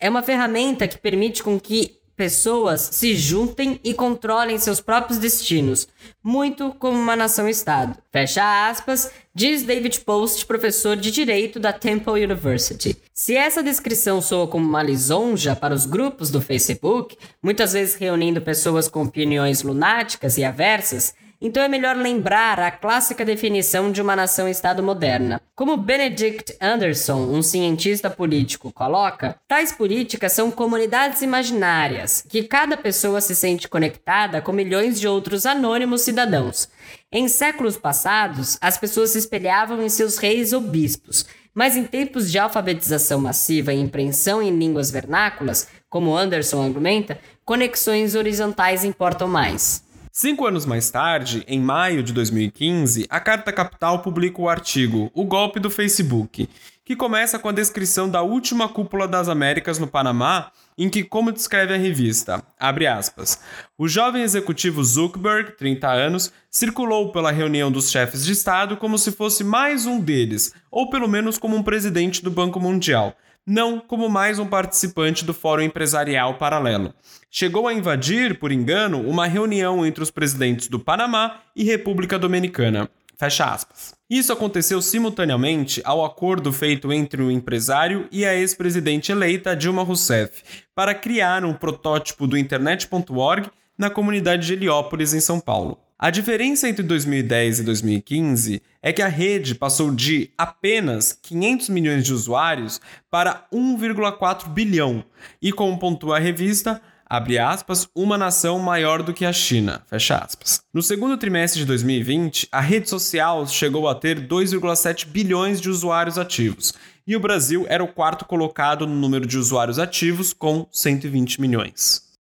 É 0.00 0.08
uma 0.08 0.22
ferramenta 0.22 0.88
que 0.88 0.96
permite 0.96 1.42
com 1.42 1.60
que 1.60 2.01
pessoas 2.22 2.88
se 2.92 3.16
juntem 3.16 3.80
e 3.82 3.92
controlem 3.92 4.56
seus 4.56 4.80
próprios 4.80 5.18
destinos, 5.18 5.88
muito 6.22 6.72
como 6.78 6.96
uma 6.96 7.16
nação-estado. 7.16 7.98
Fecha 8.12 8.68
aspas, 8.68 9.10
diz 9.34 9.64
David 9.64 9.98
Post, 10.02 10.46
professor 10.46 10.96
de 10.96 11.10
Direito 11.10 11.58
da 11.58 11.72
Temple 11.72 12.24
University. 12.24 12.96
Se 13.12 13.34
essa 13.34 13.60
descrição 13.60 14.22
soa 14.22 14.46
como 14.46 14.64
uma 14.64 14.84
lisonja 14.84 15.56
para 15.56 15.74
os 15.74 15.84
grupos 15.84 16.30
do 16.30 16.40
Facebook, 16.40 17.18
muitas 17.42 17.72
vezes 17.72 17.96
reunindo 17.96 18.40
pessoas 18.40 18.86
com 18.86 19.02
opiniões 19.02 19.64
lunáticas 19.64 20.38
e 20.38 20.44
aversas, 20.44 21.14
então 21.44 21.60
é 21.60 21.66
melhor 21.66 21.96
lembrar 21.96 22.60
a 22.60 22.70
clássica 22.70 23.24
definição 23.24 23.90
de 23.90 24.00
uma 24.00 24.14
nação-estado 24.14 24.80
moderna. 24.80 25.40
Como 25.56 25.76
Benedict 25.76 26.56
Anderson, 26.60 27.16
um 27.16 27.42
cientista 27.42 28.08
político, 28.08 28.70
coloca, 28.72 29.36
tais 29.48 29.72
políticas 29.72 30.32
são 30.32 30.52
comunidades 30.52 31.20
imaginárias, 31.20 32.24
que 32.28 32.44
cada 32.44 32.76
pessoa 32.76 33.20
se 33.20 33.34
sente 33.34 33.68
conectada 33.68 34.40
com 34.40 34.52
milhões 34.52 35.00
de 35.00 35.08
outros 35.08 35.44
anônimos 35.44 36.02
cidadãos. 36.02 36.68
Em 37.10 37.26
séculos 37.26 37.76
passados, 37.76 38.56
as 38.60 38.78
pessoas 38.78 39.10
se 39.10 39.18
espelhavam 39.18 39.82
em 39.82 39.88
seus 39.88 40.18
reis 40.18 40.52
ou 40.52 40.60
bispos, 40.60 41.26
mas 41.52 41.76
em 41.76 41.82
tempos 41.82 42.30
de 42.30 42.38
alfabetização 42.38 43.20
massiva 43.20 43.72
e 43.72 43.80
impressão 43.80 44.40
em 44.40 44.56
línguas 44.56 44.92
vernáculas, 44.92 45.66
como 45.90 46.16
Anderson 46.16 46.62
argumenta, 46.62 47.18
conexões 47.44 48.14
horizontais 48.14 48.84
importam 48.84 49.26
mais. 49.26 49.82
Cinco 50.14 50.46
anos 50.46 50.66
mais 50.66 50.90
tarde, 50.90 51.42
em 51.48 51.58
maio 51.58 52.02
de 52.02 52.12
2015, 52.12 53.06
a 53.08 53.18
Carta 53.18 53.50
Capital 53.50 54.00
publica 54.00 54.42
o 54.42 54.48
artigo 54.48 55.10
O 55.14 55.24
Golpe 55.24 55.58
do 55.58 55.70
Facebook, 55.70 56.50
que 56.84 56.94
começa 56.94 57.38
com 57.38 57.48
a 57.48 57.52
descrição 57.52 58.10
da 58.10 58.20
última 58.20 58.68
cúpula 58.68 59.08
das 59.08 59.30
Américas 59.30 59.78
no 59.78 59.86
Panamá, 59.86 60.52
em 60.76 60.90
que, 60.90 61.02
como 61.02 61.32
descreve 61.32 61.72
a 61.72 61.78
revista, 61.78 62.44
abre 62.60 62.86
aspas, 62.86 63.40
o 63.78 63.88
jovem 63.88 64.22
executivo 64.22 64.84
Zuckerberg, 64.84 65.56
30 65.56 65.90
anos, 65.90 66.30
circulou 66.50 67.10
pela 67.10 67.32
reunião 67.32 67.72
dos 67.72 67.90
chefes 67.90 68.22
de 68.22 68.32
Estado 68.32 68.76
como 68.76 68.98
se 68.98 69.12
fosse 69.12 69.42
mais 69.42 69.86
um 69.86 69.98
deles, 69.98 70.52
ou 70.70 70.90
pelo 70.90 71.08
menos 71.08 71.38
como 71.38 71.56
um 71.56 71.62
presidente 71.62 72.22
do 72.22 72.30
Banco 72.30 72.60
Mundial 72.60 73.16
não 73.46 73.80
como 73.80 74.08
mais 74.08 74.38
um 74.38 74.46
participante 74.46 75.24
do 75.24 75.34
Fórum 75.34 75.62
Empresarial 75.62 76.34
Paralelo. 76.34 76.94
Chegou 77.30 77.66
a 77.66 77.74
invadir, 77.74 78.38
por 78.38 78.52
engano, 78.52 79.00
uma 79.00 79.26
reunião 79.26 79.84
entre 79.84 80.02
os 80.02 80.10
presidentes 80.10 80.68
do 80.68 80.78
Panamá 80.78 81.40
e 81.56 81.64
República 81.64 82.18
Dominicana. 82.18 82.88
Fecha 83.16 83.44
aspas. 83.44 83.94
Isso 84.10 84.32
aconteceu 84.32 84.82
simultaneamente 84.82 85.80
ao 85.84 86.04
acordo 86.04 86.52
feito 86.52 86.92
entre 86.92 87.22
o 87.22 87.30
empresário 87.30 88.08
e 88.10 88.24
a 88.24 88.34
ex-presidente 88.34 89.12
eleita 89.12 89.56
Dilma 89.56 89.82
Rousseff 89.82 90.42
para 90.74 90.94
criar 90.94 91.44
um 91.44 91.54
protótipo 91.54 92.26
do 92.26 92.36
Internet.org 92.36 93.48
na 93.78 93.88
comunidade 93.88 94.46
de 94.46 94.52
Heliópolis, 94.52 95.14
em 95.14 95.20
São 95.20 95.40
Paulo. 95.40 95.78
A 96.02 96.10
diferença 96.10 96.68
entre 96.68 96.82
2010 96.82 97.60
e 97.60 97.62
2015 97.62 98.60
é 98.82 98.92
que 98.92 99.02
a 99.02 99.06
rede 99.06 99.54
passou 99.54 99.94
de 99.94 100.32
apenas 100.36 101.16
500 101.22 101.68
milhões 101.68 102.04
de 102.04 102.12
usuários 102.12 102.80
para 103.08 103.46
1,4 103.54 104.48
bilhão 104.48 105.04
e, 105.40 105.52
como 105.52 105.78
pontua 105.78 106.16
a 106.16 106.18
revista, 106.18 106.82
abre 107.06 107.38
aspas, 107.38 107.88
uma 107.94 108.18
nação 108.18 108.58
maior 108.58 109.00
do 109.00 109.14
que 109.14 109.24
a 109.24 109.32
China, 109.32 109.80
fecha 109.86 110.16
aspas. 110.16 110.62
No 110.74 110.82
segundo 110.82 111.16
trimestre 111.16 111.60
de 111.60 111.66
2020, 111.66 112.48
a 112.50 112.60
rede 112.60 112.90
social 112.90 113.46
chegou 113.46 113.86
a 113.86 113.94
ter 113.94 114.26
2,7 114.26 115.06
bilhões 115.06 115.60
de 115.60 115.70
usuários 115.70 116.18
ativos, 116.18 116.74
e 117.06 117.14
o 117.14 117.20
Brasil 117.20 117.64
era 117.68 117.84
o 117.84 117.86
quarto 117.86 118.24
colocado 118.24 118.88
no 118.88 118.96
número 118.96 119.24
de 119.24 119.38
usuários 119.38 119.78
ativos, 119.78 120.32
com 120.32 120.66
120 120.72 121.40
milhões. 121.40 122.11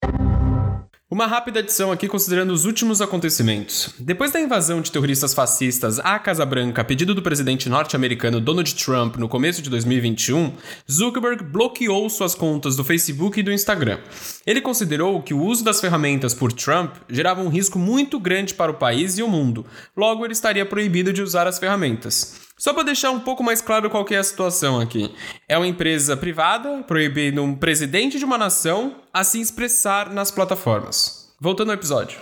Uma 1.11 1.27
rápida 1.27 1.59
adição 1.59 1.91
aqui 1.91 2.07
considerando 2.07 2.51
os 2.51 2.63
últimos 2.63 3.01
acontecimentos. 3.01 3.93
Depois 3.99 4.31
da 4.31 4.39
invasão 4.39 4.79
de 4.79 4.89
terroristas 4.89 5.33
fascistas 5.33 5.99
à 5.99 6.17
Casa 6.17 6.45
Branca 6.45 6.81
a 6.81 6.85
pedido 6.85 7.13
do 7.13 7.21
presidente 7.21 7.67
norte-americano 7.67 8.39
Donald 8.39 8.73
Trump 8.75 9.17
no 9.17 9.27
começo 9.27 9.61
de 9.61 9.69
2021, 9.69 10.53
Zuckerberg 10.89 11.43
bloqueou 11.43 12.09
suas 12.09 12.33
contas 12.33 12.77
do 12.77 12.85
Facebook 12.85 13.37
e 13.37 13.43
do 13.43 13.51
Instagram. 13.51 13.99
Ele 14.47 14.61
considerou 14.61 15.21
que 15.21 15.33
o 15.33 15.43
uso 15.43 15.65
das 15.65 15.81
ferramentas 15.81 16.33
por 16.33 16.53
Trump 16.53 16.95
gerava 17.09 17.41
um 17.41 17.49
risco 17.49 17.77
muito 17.77 18.17
grande 18.17 18.53
para 18.53 18.71
o 18.71 18.75
país 18.75 19.17
e 19.17 19.21
o 19.21 19.27
mundo, 19.27 19.65
logo 19.97 20.23
ele 20.23 20.31
estaria 20.31 20.65
proibido 20.65 21.11
de 21.11 21.21
usar 21.21 21.45
as 21.45 21.59
ferramentas. 21.59 22.50
Só 22.61 22.75
para 22.75 22.83
deixar 22.83 23.09
um 23.09 23.19
pouco 23.19 23.43
mais 23.43 23.59
claro 23.59 23.89
qual 23.89 24.05
é 24.11 24.17
a 24.17 24.23
situação 24.23 24.79
aqui. 24.79 25.11
É 25.49 25.57
uma 25.57 25.65
empresa 25.65 26.15
privada 26.15 26.83
proibindo 26.83 27.41
um 27.41 27.55
presidente 27.55 28.19
de 28.19 28.23
uma 28.23 28.37
nação 28.37 28.97
a 29.11 29.23
se 29.23 29.41
expressar 29.41 30.13
nas 30.13 30.29
plataformas. 30.29 31.33
Voltando 31.39 31.69
ao 31.69 31.73
episódio. 31.73 32.19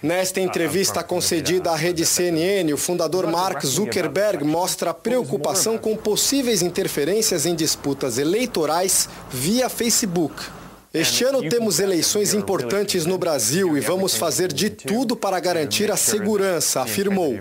Nesta 0.00 0.40
entrevista 0.40 1.02
concedida 1.02 1.72
à 1.72 1.76
rede 1.76 2.06
CNN, 2.06 2.72
o 2.72 2.76
fundador 2.76 3.26
Mark 3.26 3.60
Zuckerberg 3.66 4.44
mostra 4.44 4.94
preocupação 4.94 5.76
com 5.76 5.96
possíveis 5.96 6.62
interferências 6.62 7.46
em 7.46 7.56
disputas 7.56 8.18
eleitorais 8.18 9.08
via 9.32 9.68
Facebook. 9.68 10.32
Este 10.94 11.24
ano 11.24 11.48
temos 11.48 11.80
eleições 11.80 12.34
importantes 12.34 13.04
no 13.04 13.18
Brasil 13.18 13.76
e 13.76 13.80
vamos 13.80 14.16
fazer 14.16 14.52
de 14.52 14.70
tudo 14.70 15.16
para 15.16 15.40
garantir 15.40 15.90
a 15.90 15.96
segurança, 15.96 16.82
afirmou. 16.82 17.34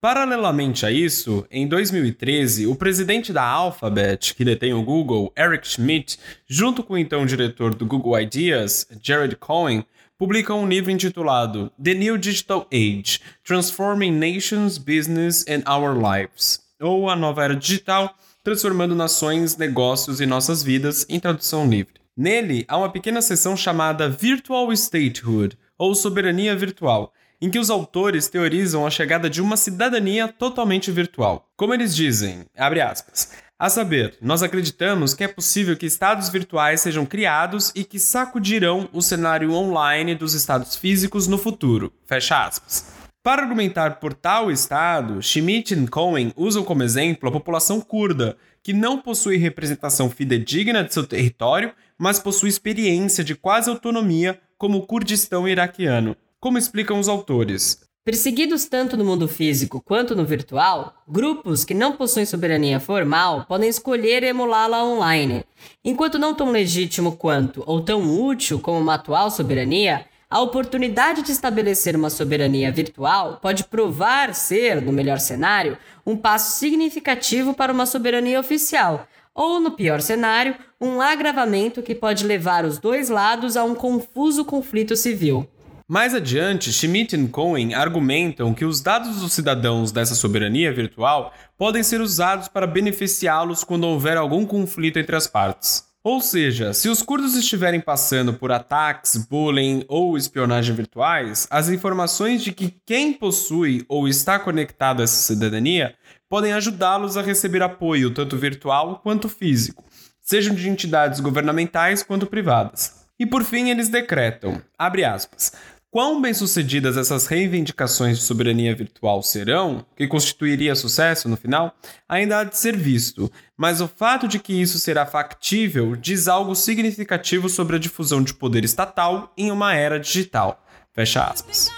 Paralelamente 0.00 0.86
a 0.86 0.90
isso, 0.90 1.46
em 1.50 1.68
2013, 1.68 2.66
o 2.66 2.74
presidente 2.74 3.30
da 3.30 3.42
Alphabet, 3.42 4.34
que 4.34 4.42
detém 4.42 4.72
o 4.72 4.82
Google, 4.82 5.30
Eric 5.36 5.68
Schmidt, 5.68 6.18
junto 6.48 6.82
com 6.82 6.94
o 6.94 6.98
então 6.98 7.26
diretor 7.26 7.74
do 7.74 7.84
Google 7.84 8.18
Ideas, 8.18 8.86
Jared 9.02 9.36
Cohen, 9.36 9.84
publicam 10.16 10.62
um 10.62 10.66
livro 10.66 10.90
intitulado 10.90 11.70
The 11.82 11.92
New 11.92 12.16
Digital 12.16 12.66
Age: 12.72 13.20
Transforming 13.44 14.12
Nations, 14.12 14.78
Business 14.78 15.44
and 15.46 15.70
Our 15.70 15.94
Lives, 15.94 16.58
ou 16.80 17.10
a 17.10 17.14
nova 17.14 17.44
era 17.44 17.54
digital 17.54 18.16
transformando 18.48 18.94
nações, 18.94 19.58
negócios 19.58 20.22
e 20.22 20.26
nossas 20.26 20.62
vidas 20.62 21.04
em 21.06 21.20
tradução 21.20 21.68
livre. 21.68 22.00
Nele, 22.16 22.64
há 22.66 22.78
uma 22.78 22.90
pequena 22.90 23.20
seção 23.20 23.54
chamada 23.54 24.08
Virtual 24.08 24.74
Statehood, 24.74 25.58
ou 25.76 25.94
soberania 25.94 26.56
virtual, 26.56 27.12
em 27.42 27.50
que 27.50 27.58
os 27.58 27.68
autores 27.68 28.26
teorizam 28.26 28.86
a 28.86 28.90
chegada 28.90 29.28
de 29.28 29.42
uma 29.42 29.54
cidadania 29.54 30.26
totalmente 30.28 30.90
virtual. 30.90 31.46
Como 31.58 31.74
eles 31.74 31.94
dizem, 31.94 32.46
abre 32.56 32.80
aspas, 32.80 33.32
a 33.58 33.68
saber, 33.68 34.16
nós 34.18 34.42
acreditamos 34.42 35.12
que 35.12 35.24
é 35.24 35.28
possível 35.28 35.76
que 35.76 35.84
estados 35.84 36.30
virtuais 36.30 36.80
sejam 36.80 37.04
criados 37.04 37.70
e 37.74 37.84
que 37.84 37.98
sacudirão 37.98 38.88
o 38.94 39.02
cenário 39.02 39.52
online 39.52 40.14
dos 40.14 40.32
estados 40.32 40.74
físicos 40.74 41.26
no 41.26 41.36
futuro. 41.36 41.92
Fecha 42.06 42.46
aspas. 42.46 42.97
Para 43.28 43.42
argumentar 43.42 44.00
por 44.00 44.14
tal 44.14 44.50
estado, 44.50 45.20
Schmidt 45.20 45.74
e 45.74 45.86
Cohen 45.86 46.32
usam 46.34 46.64
como 46.64 46.82
exemplo 46.82 47.28
a 47.28 47.32
população 47.32 47.78
curda, 47.78 48.38
que 48.62 48.72
não 48.72 49.02
possui 49.02 49.36
representação 49.36 50.08
fidedigna 50.08 50.82
de 50.82 50.94
seu 50.94 51.06
território, 51.06 51.74
mas 51.98 52.18
possui 52.18 52.48
experiência 52.48 53.22
de 53.22 53.34
quase 53.34 53.68
autonomia, 53.68 54.40
como 54.56 54.78
o 54.78 54.86
Kurdistão 54.86 55.46
iraquiano. 55.46 56.16
Como 56.40 56.56
explicam 56.56 56.98
os 56.98 57.06
autores, 57.06 57.86
Perseguidos 58.02 58.64
tanto 58.64 58.96
no 58.96 59.04
mundo 59.04 59.28
físico 59.28 59.82
quanto 59.84 60.16
no 60.16 60.24
virtual, 60.24 60.94
grupos 61.06 61.62
que 61.62 61.74
não 61.74 61.92
possuem 61.92 62.24
soberania 62.24 62.80
formal 62.80 63.44
podem 63.46 63.68
escolher 63.68 64.22
emulá-la 64.22 64.82
online. 64.82 65.44
Enquanto 65.84 66.18
não 66.18 66.32
tão 66.32 66.50
legítimo 66.50 67.12
quanto 67.18 67.62
ou 67.66 67.82
tão 67.82 68.24
útil 68.24 68.58
como 68.58 68.78
uma 68.78 68.94
atual 68.94 69.30
soberania, 69.30 70.06
a 70.30 70.40
oportunidade 70.42 71.22
de 71.22 71.32
estabelecer 71.32 71.96
uma 71.96 72.10
soberania 72.10 72.70
virtual 72.70 73.38
pode 73.40 73.64
provar 73.64 74.34
ser, 74.34 74.82
no 74.82 74.92
melhor 74.92 75.18
cenário, 75.18 75.78
um 76.04 76.16
passo 76.16 76.58
significativo 76.58 77.54
para 77.54 77.72
uma 77.72 77.86
soberania 77.86 78.38
oficial, 78.38 79.08
ou, 79.34 79.58
no 79.58 79.70
pior 79.70 80.02
cenário, 80.02 80.54
um 80.78 81.00
agravamento 81.00 81.82
que 81.82 81.94
pode 81.94 82.26
levar 82.26 82.66
os 82.66 82.78
dois 82.78 83.08
lados 83.08 83.56
a 83.56 83.64
um 83.64 83.74
confuso 83.74 84.44
conflito 84.44 84.94
civil. 84.96 85.48
Mais 85.88 86.12
adiante, 86.14 86.70
Schmidt 86.70 87.16
e 87.16 87.28
Cohen 87.28 87.72
argumentam 87.72 88.52
que 88.52 88.66
os 88.66 88.82
dados 88.82 89.22
dos 89.22 89.32
cidadãos 89.32 89.90
dessa 89.90 90.14
soberania 90.14 90.70
virtual 90.70 91.32
podem 91.56 91.82
ser 91.82 92.02
usados 92.02 92.48
para 92.48 92.66
beneficiá-los 92.66 93.64
quando 93.64 93.84
houver 93.84 94.18
algum 94.18 94.44
conflito 94.44 94.98
entre 94.98 95.16
as 95.16 95.26
partes. 95.26 95.87
Ou 96.08 96.22
seja, 96.22 96.72
se 96.72 96.88
os 96.88 97.02
curdos 97.02 97.34
estiverem 97.34 97.82
passando 97.82 98.32
por 98.32 98.50
ataques, 98.50 99.14
bullying 99.28 99.84
ou 99.88 100.16
espionagem 100.16 100.74
virtuais, 100.74 101.46
as 101.50 101.68
informações 101.68 102.42
de 102.42 102.50
que 102.50 102.74
quem 102.86 103.12
possui 103.12 103.84
ou 103.86 104.08
está 104.08 104.38
conectado 104.38 105.00
a 105.00 105.04
essa 105.04 105.20
cidadania 105.20 105.94
podem 106.26 106.54
ajudá-los 106.54 107.18
a 107.18 107.20
receber 107.20 107.62
apoio 107.62 108.10
tanto 108.10 108.38
virtual 108.38 109.00
quanto 109.02 109.28
físico, 109.28 109.84
sejam 110.22 110.54
de 110.54 110.66
entidades 110.66 111.20
governamentais 111.20 112.02
quanto 112.02 112.24
privadas. 112.24 113.06
E 113.18 113.26
por 113.26 113.44
fim, 113.44 113.68
eles 113.68 113.90
decretam, 113.90 114.62
abre 114.78 115.04
aspas, 115.04 115.52
Quão 115.90 116.20
bem-sucedidas 116.20 116.98
essas 116.98 117.26
reivindicações 117.26 118.18
de 118.18 118.24
soberania 118.24 118.76
virtual 118.76 119.22
serão, 119.22 119.86
que 119.96 120.06
constituiria 120.06 120.74
sucesso 120.74 121.30
no 121.30 121.36
final, 121.36 121.74
ainda 122.06 122.40
há 122.40 122.44
de 122.44 122.58
ser 122.58 122.76
visto, 122.76 123.32
mas 123.56 123.80
o 123.80 123.88
fato 123.88 124.28
de 124.28 124.38
que 124.38 124.52
isso 124.52 124.78
será 124.78 125.06
factível 125.06 125.96
diz 125.96 126.28
algo 126.28 126.54
significativo 126.54 127.48
sobre 127.48 127.76
a 127.76 127.78
difusão 127.78 128.22
de 128.22 128.34
poder 128.34 128.64
estatal 128.64 129.32
em 129.34 129.50
uma 129.50 129.74
era 129.74 129.98
digital. 129.98 130.62
Fecha 130.92 131.24
aspas. 131.24 131.70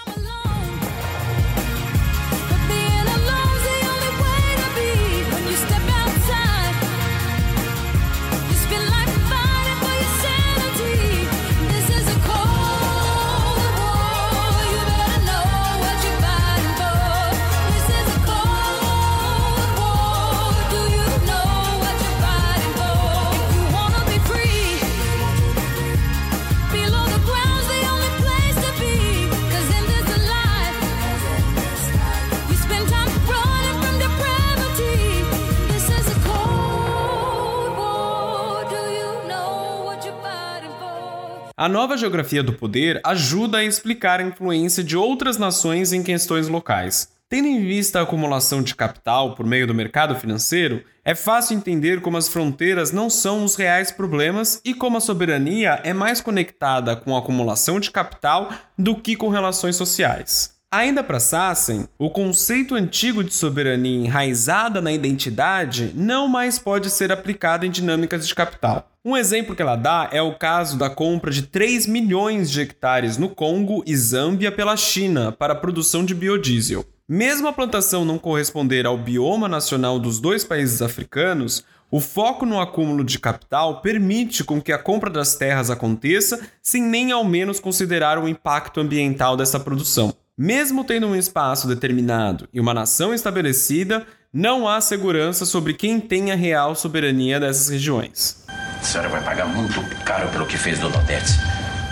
A 41.61 41.69
nova 41.69 41.95
geografia 41.95 42.41
do 42.41 42.53
poder 42.53 42.99
ajuda 43.03 43.59
a 43.59 43.63
explicar 43.63 44.19
a 44.19 44.23
influência 44.23 44.83
de 44.83 44.97
outras 44.97 45.37
nações 45.37 45.93
em 45.93 46.01
questões 46.01 46.47
locais. 46.47 47.09
Tendo 47.29 47.47
em 47.47 47.63
vista 47.63 47.99
a 47.99 48.01
acumulação 48.01 48.63
de 48.63 48.73
capital 48.73 49.35
por 49.35 49.45
meio 49.45 49.67
do 49.67 49.73
mercado 49.75 50.15
financeiro, 50.15 50.83
é 51.05 51.13
fácil 51.13 51.55
entender 51.55 52.01
como 52.01 52.17
as 52.17 52.27
fronteiras 52.27 52.91
não 52.91 53.11
são 53.11 53.43
os 53.43 53.55
reais 53.55 53.91
problemas 53.91 54.59
e 54.65 54.73
como 54.73 54.97
a 54.97 54.99
soberania 54.99 55.79
é 55.83 55.93
mais 55.93 56.19
conectada 56.19 56.95
com 56.95 57.15
a 57.15 57.19
acumulação 57.19 57.79
de 57.79 57.91
capital 57.91 58.49
do 58.75 58.95
que 58.95 59.15
com 59.15 59.29
relações 59.29 59.75
sociais. 59.75 60.59
Ainda 60.73 61.03
para 61.03 61.19
Sassen, 61.19 61.85
o 61.99 62.09
conceito 62.09 62.75
antigo 62.75 63.25
de 63.25 63.33
soberania 63.33 64.05
enraizada 64.05 64.79
na 64.79 64.89
identidade 64.93 65.91
não 65.93 66.29
mais 66.29 66.57
pode 66.57 66.89
ser 66.89 67.11
aplicado 67.11 67.65
em 67.65 67.69
dinâmicas 67.69 68.25
de 68.25 68.33
capital. 68.33 68.89
Um 69.03 69.17
exemplo 69.17 69.53
que 69.53 69.61
ela 69.61 69.75
dá 69.75 70.07
é 70.13 70.21
o 70.21 70.37
caso 70.37 70.77
da 70.77 70.89
compra 70.89 71.29
de 71.29 71.41
3 71.41 71.87
milhões 71.87 72.49
de 72.49 72.61
hectares 72.61 73.17
no 73.17 73.27
Congo 73.27 73.83
e 73.85 73.93
Zâmbia 73.97 74.49
pela 74.49 74.77
China 74.77 75.33
para 75.33 75.51
a 75.51 75.57
produção 75.57 76.05
de 76.05 76.15
biodiesel. 76.15 76.85
Mesmo 77.05 77.49
a 77.49 77.53
plantação 77.53 78.05
não 78.05 78.17
corresponder 78.17 78.85
ao 78.85 78.97
bioma 78.97 79.49
nacional 79.49 79.99
dos 79.99 80.21
dois 80.21 80.45
países 80.45 80.81
africanos, 80.81 81.65
o 81.91 81.99
foco 81.99 82.45
no 82.45 82.61
acúmulo 82.61 83.03
de 83.03 83.19
capital 83.19 83.81
permite 83.81 84.41
com 84.45 84.61
que 84.61 84.71
a 84.71 84.77
compra 84.77 85.09
das 85.09 85.35
terras 85.35 85.69
aconteça 85.69 86.39
sem 86.63 86.81
nem 86.81 87.11
ao 87.11 87.25
menos 87.25 87.59
considerar 87.59 88.17
o 88.17 88.29
impacto 88.29 88.79
ambiental 88.79 89.35
dessa 89.35 89.59
produção. 89.59 90.15
Mesmo 90.43 90.83
tendo 90.83 91.05
um 91.05 91.15
espaço 91.15 91.67
determinado 91.67 92.49
e 92.51 92.59
uma 92.59 92.73
nação 92.73 93.13
estabelecida, 93.13 94.07
não 94.33 94.67
há 94.67 94.81
segurança 94.81 95.45
sobre 95.45 95.75
quem 95.75 95.99
tem 95.99 96.31
a 96.31 96.35
real 96.35 96.73
soberania 96.73 97.39
dessas 97.39 97.69
regiões. 97.69 98.43
A 98.49 98.83
senhora 98.83 99.07
vai 99.07 99.23
pagar 99.23 99.45
muito 99.45 99.79
caro 100.03 100.27
pelo 100.29 100.47
que 100.47 100.57
fez, 100.57 100.79
dona 100.79 100.97
Odete. 100.97 101.33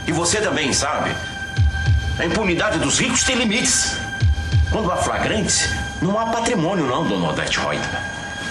E 0.07 0.11
você 0.11 0.41
também 0.41 0.73
sabe. 0.73 1.11
A 2.17 2.25
impunidade 2.25 2.79
dos 2.79 2.97
ricos 2.97 3.23
tem 3.23 3.35
limites. 3.35 3.95
Quando 4.71 4.91
há 4.91 4.97
flagrante, 4.97 5.69
não 6.01 6.17
há 6.17 6.31
patrimônio 6.31 6.87
não, 6.87 7.07
dona 7.07 7.29
Odete 7.29 7.59
Reutemann. 7.59 8.01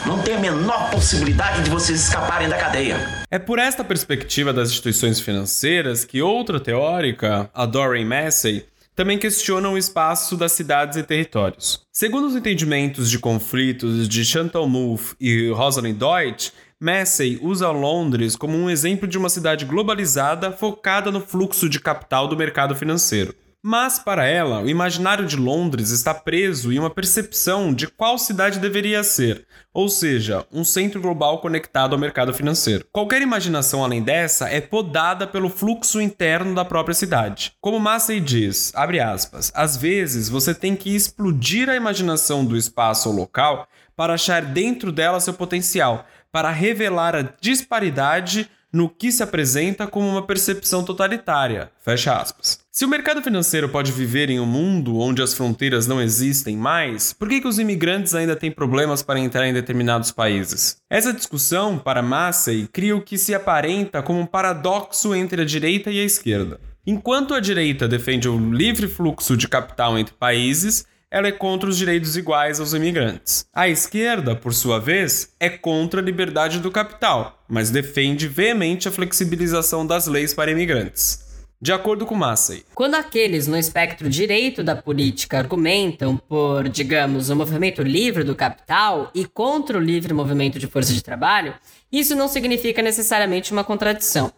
Não 0.07 0.23
tem 0.23 0.37
a 0.37 0.39
menor 0.39 0.93
possibilidade 0.93 1.65
de 1.65 1.71
vocês 1.71 2.05
escaparem 2.05 2.49
da 2.49 2.57
cadeia. 2.57 3.05
É 3.29 3.39
por 3.41 3.59
esta 3.59 3.83
perspectiva 3.83 4.53
das 4.53 4.69
instituições 4.69 5.19
financeiras 5.19 6.05
que 6.05 6.23
outra 6.23 6.61
teórica, 6.61 7.51
a 7.53 7.67
Doreen 7.67 8.05
Massey, 8.05 8.65
também 8.99 9.17
questiona 9.17 9.69
o 9.69 9.79
espaço 9.79 10.37
das 10.37 10.51
cidades 10.51 10.97
e 10.97 11.05
territórios. 11.05 11.87
Segundo 11.93 12.27
os 12.27 12.35
entendimentos 12.35 13.09
de 13.09 13.17
conflitos 13.17 14.09
de 14.09 14.25
Chantal 14.25 14.69
Mouffe 14.69 15.15
e 15.21 15.51
Rosalind 15.51 15.97
Deutsch, 15.97 16.51
Massey 16.81 17.39
usa 17.41 17.71
Londres 17.71 18.35
como 18.35 18.57
um 18.57 18.69
exemplo 18.69 19.07
de 19.07 19.17
uma 19.17 19.29
cidade 19.29 19.65
globalizada 19.65 20.51
focada 20.51 21.13
no 21.13 21.21
fluxo 21.21 21.69
de 21.69 21.79
capital 21.79 22.27
do 22.27 22.37
mercado 22.37 22.75
financeiro. 22.75 23.33
Mas, 23.71 23.99
para 23.99 24.25
ela, 24.25 24.63
o 24.63 24.69
imaginário 24.71 25.27
de 25.27 25.37
Londres 25.37 25.91
está 25.91 26.15
preso 26.15 26.73
em 26.73 26.79
uma 26.79 26.89
percepção 26.89 27.71
de 27.71 27.87
qual 27.87 28.17
cidade 28.19 28.59
deveria 28.59 29.05
ser, 29.05 29.47
ou 29.75 29.91
seja, 29.91 30.47
um 30.51 30.65
centro 30.65 31.03
global 31.03 31.43
conectado 31.43 31.93
ao 31.93 32.01
mercado 32.01 32.33
financeiro. 32.33 32.87
Qualquer 32.91 33.21
imaginação 33.21 33.85
além 33.85 34.03
dessa 34.03 34.49
é 34.49 34.59
podada 34.59 35.27
pelo 35.27 35.51
fluxo 35.51 36.01
interno 36.01 36.55
da 36.55 36.65
própria 36.65 36.95
cidade. 36.95 37.53
Como 37.61 37.79
Massey 37.79 38.21
diz, 38.21 38.73
abre 38.75 39.01
aspas, 39.01 39.53
às 39.55 39.77
vezes 39.77 40.31
você 40.31 40.55
tem 40.55 40.75
que 40.75 40.97
explodir 40.97 41.69
a 41.69 41.77
imaginação 41.77 42.47
do 42.47 42.57
espaço 42.57 43.11
ou 43.11 43.15
local 43.15 43.69
para 43.95 44.15
achar 44.15 44.41
dentro 44.41 44.91
dela 44.91 45.21
seu 45.21 45.35
potencial, 45.35 46.07
para 46.33 46.51
revelar 46.51 47.15
a 47.15 47.35
disparidade 47.39 48.49
no 48.73 48.89
que 48.89 49.11
se 49.13 49.23
apresenta 49.23 49.87
como 49.87 50.09
uma 50.09 50.27
percepção 50.27 50.85
totalitária. 50.85 51.71
Fecha 51.83 52.17
aspas. 52.17 52.61
Se 52.79 52.85
o 52.85 52.89
mercado 52.89 53.21
financeiro 53.21 53.69
pode 53.69 53.91
viver 53.91 54.31
em 54.31 54.39
um 54.39 54.47
mundo 54.47 54.99
onde 54.99 55.21
as 55.21 55.35
fronteiras 55.35 55.89
não 55.89 56.01
existem 56.01 56.57
mais, 56.57 57.13
por 57.13 57.29
que, 57.29 57.41
que 57.41 57.49
os 57.49 57.59
imigrantes 57.59 58.15
ainda 58.15 58.37
têm 58.37 58.53
problemas 58.53 59.03
para 59.03 59.19
entrar 59.19 59.49
em 59.49 59.53
determinados 59.53 60.13
países? 60.13 60.77
Essa 60.89 61.13
discussão, 61.13 61.77
para 61.77 62.03
Massey, 62.03 62.69
cria 62.73 62.95
o 62.95 63.03
que 63.03 63.19
se 63.19 63.35
aparenta 63.35 64.01
como 64.01 64.21
um 64.21 64.27
paradoxo 64.27 65.13
entre 65.13 65.43
a 65.43 65.45
direita 65.45 65.91
e 65.91 65.99
a 65.99 66.05
esquerda. 66.05 66.61
Enquanto 66.87 67.35
a 67.35 67.41
direita 67.41 67.89
defende 67.89 68.29
o 68.29 68.39
livre 68.39 68.87
fluxo 68.87 69.37
de 69.37 69.49
capital 69.49 69.99
entre 69.99 70.15
países, 70.15 70.87
ela 71.11 71.27
é 71.27 71.33
contra 71.33 71.69
os 71.69 71.77
direitos 71.77 72.17
iguais 72.17 72.61
aos 72.61 72.75
imigrantes. 72.75 73.45
A 73.53 73.69
esquerda, 73.69 74.37
por 74.37 74.55
sua 74.55 74.79
vez, 74.79 75.35
é 75.41 75.51
contra 75.51 76.01
a 76.01 76.05
liberdade 76.05 76.61
do 76.61 76.71
capital, 76.71 77.43
mas 77.49 77.71
defende 77.71 78.29
veemente 78.29 78.87
a 78.87 78.93
flexibilização 78.93 79.85
das 79.85 80.07
leis 80.07 80.33
para 80.33 80.53
imigrantes. 80.53 81.27
De 81.61 81.73
acordo 81.73 82.07
com 82.07 82.15
Massey. 82.15 82.65
Quando 82.73 82.95
aqueles 82.95 83.49
no 83.49 83.57
espectro 83.57 84.09
direito 84.09 84.63
da 84.63 84.77
política 84.77 85.39
argumentam 85.39 86.17
por, 86.17 86.69
digamos, 86.69 87.29
o 87.29 87.33
um 87.33 87.37
movimento 87.37 87.83
livre 87.83 88.23
do 88.23 88.37
capital 88.37 89.11
e 89.13 89.25
contra 89.25 89.77
o 89.77 89.81
livre 89.81 90.15
movimento 90.15 90.57
de 90.57 90.69
força 90.69 90.93
de 90.93 91.03
trabalho, 91.03 91.53
isso 91.91 92.15
não 92.15 92.29
significa 92.29 92.81
necessariamente 92.81 93.51
uma 93.51 93.65
contradição. 93.65 94.33